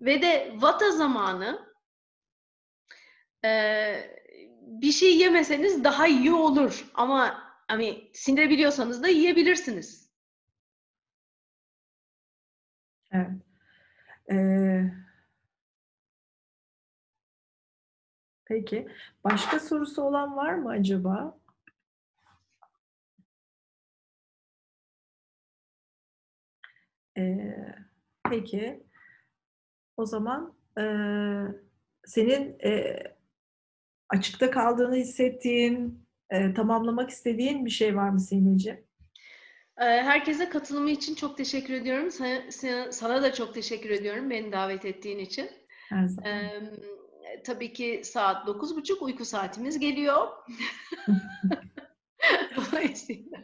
Ve 0.00 0.22
de 0.22 0.52
vata 0.56 0.90
zamanı 0.90 1.74
e, 3.44 4.18
bir 4.60 4.92
şey 4.92 5.16
yemeseniz 5.16 5.84
daha 5.84 6.06
iyi 6.06 6.32
olur. 6.32 6.90
Ama 6.94 7.47
hani 7.68 8.10
sindirebiliyorsanız 8.14 9.02
da 9.02 9.08
yiyebilirsiniz. 9.08 10.08
Evet. 13.12 13.30
Ee, 14.30 14.92
peki. 18.44 18.88
Başka 19.24 19.60
sorusu 19.60 20.02
olan 20.02 20.36
var 20.36 20.54
mı 20.54 20.70
acaba? 20.70 21.38
Ee, 27.18 27.74
peki. 28.30 28.82
O 29.96 30.06
zaman 30.06 30.54
e, 30.78 30.82
senin 32.06 32.58
e, 32.64 32.96
açıkta 34.08 34.50
kaldığını 34.50 34.96
hissettiğin, 34.96 36.07
e, 36.30 36.54
tamamlamak 36.54 37.10
istediğin 37.10 37.64
bir 37.64 37.70
şey 37.70 37.96
var 37.96 38.08
mı 38.08 38.20
Sineciğim? 38.20 38.88
Herkese 39.76 40.48
katılımı 40.48 40.90
için 40.90 41.14
çok 41.14 41.36
teşekkür 41.36 41.74
ediyorum. 41.74 42.10
Sana, 42.10 42.92
sana 42.92 43.22
da 43.22 43.32
çok 43.32 43.54
teşekkür 43.54 43.90
ediyorum 43.90 44.30
beni 44.30 44.52
davet 44.52 44.84
ettiğin 44.84 45.18
için. 45.18 45.50
Her 45.88 46.06
zaman. 46.06 46.30
Ee, 46.30 47.42
tabii 47.42 47.72
ki 47.72 48.00
saat 48.04 48.46
dokuz 48.46 48.76
buçuk 48.76 49.02
uyku 49.02 49.24
saatimiz 49.24 49.78
geliyor. 49.78 50.28
Dolayısıyla 52.56 53.38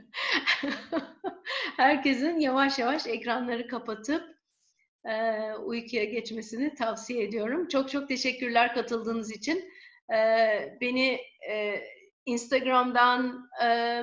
herkesin 1.77 2.41
yavaş 2.41 2.79
yavaş 2.79 3.07
ekranları 3.07 3.69
kapatıp 3.69 4.25
e, 5.05 5.53
uykuya 5.55 6.05
geçmesini 6.05 6.75
tavsiye 6.75 7.25
ediyorum. 7.25 7.69
Çok 7.69 7.91
çok 7.91 8.09
teşekkürler 8.09 8.75
katıldığınız 8.75 9.33
için. 9.33 9.73
E, 10.15 10.19
beni 10.81 11.21
e, 11.51 11.81
Instagram'dan 12.27 13.51
e, 13.65 14.03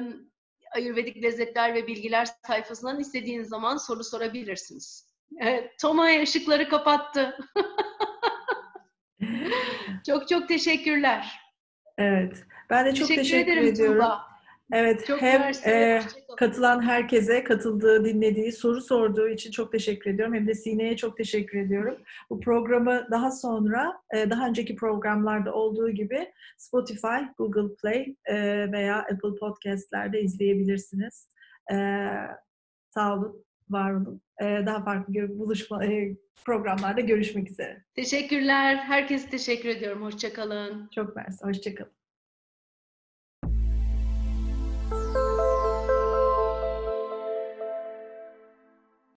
Ayurvedik 0.75 1.23
Lezzetler 1.23 1.73
ve 1.73 1.87
Bilgiler 1.87 2.27
sayfasından 2.47 2.99
istediğiniz 2.99 3.49
zaman 3.49 3.77
soru 3.77 4.03
sorabilirsiniz. 4.03 5.11
Evet, 5.39 5.79
Toma 5.81 6.07
ışıkları 6.21 6.69
kapattı. 6.69 7.37
çok 10.05 10.27
çok 10.27 10.47
teşekkürler. 10.47 11.39
Evet. 11.97 12.45
Ben 12.69 12.85
de 12.85 12.95
çok 12.95 13.07
teşekkür, 13.07 13.23
teşekkür 13.23 13.51
ederim 13.51 13.67
ediyorum. 13.67 13.95
Tuğba. 13.95 14.30
Evet, 14.71 15.05
Çok 15.07 15.21
hem 15.21 15.51
e, 15.65 16.01
katılan 16.37 16.81
herkese, 16.81 17.43
katıldığı, 17.43 18.05
dinlediği, 18.05 18.51
soru 18.51 18.81
sorduğu 18.81 19.29
için 19.29 19.51
çok 19.51 19.71
teşekkür 19.71 20.11
ediyorum. 20.11 20.33
Hem 20.33 20.47
de 20.47 20.53
Sine'ye 20.55 20.97
çok 20.97 21.17
teşekkür 21.17 21.59
ediyorum. 21.59 21.97
Bu 22.29 22.39
programı 22.39 23.07
daha 23.11 23.31
sonra, 23.31 24.01
e, 24.13 24.29
daha 24.29 24.47
önceki 24.47 24.75
programlarda 24.75 25.53
olduğu 25.53 25.89
gibi 25.89 26.31
Spotify, 26.57 27.17
Google 27.37 27.75
Play 27.75 28.15
e, 28.25 28.35
veya 28.71 28.97
Apple 28.97 29.35
Podcast'lerde 29.39 30.21
izleyebilirsiniz. 30.21 31.27
E, 31.71 31.75
sağ 32.89 33.13
olun, 33.13 33.45
var 33.69 33.91
olun. 33.93 34.21
E, 34.41 34.45
daha 34.65 34.83
farklı 34.83 35.13
gö- 35.13 35.39
buluşma 35.39 35.85
e, 35.85 36.15
programlarda 36.45 37.01
görüşmek 37.01 37.51
üzere. 37.51 37.83
Teşekkürler. 37.95 38.75
Herkese 38.75 39.29
teşekkür 39.29 39.69
ediyorum. 39.69 40.01
Hoşçakalın. 40.01 40.89
Çok 40.95 41.15
mersi, 41.15 41.45
hoşçakalın. 41.45 42.00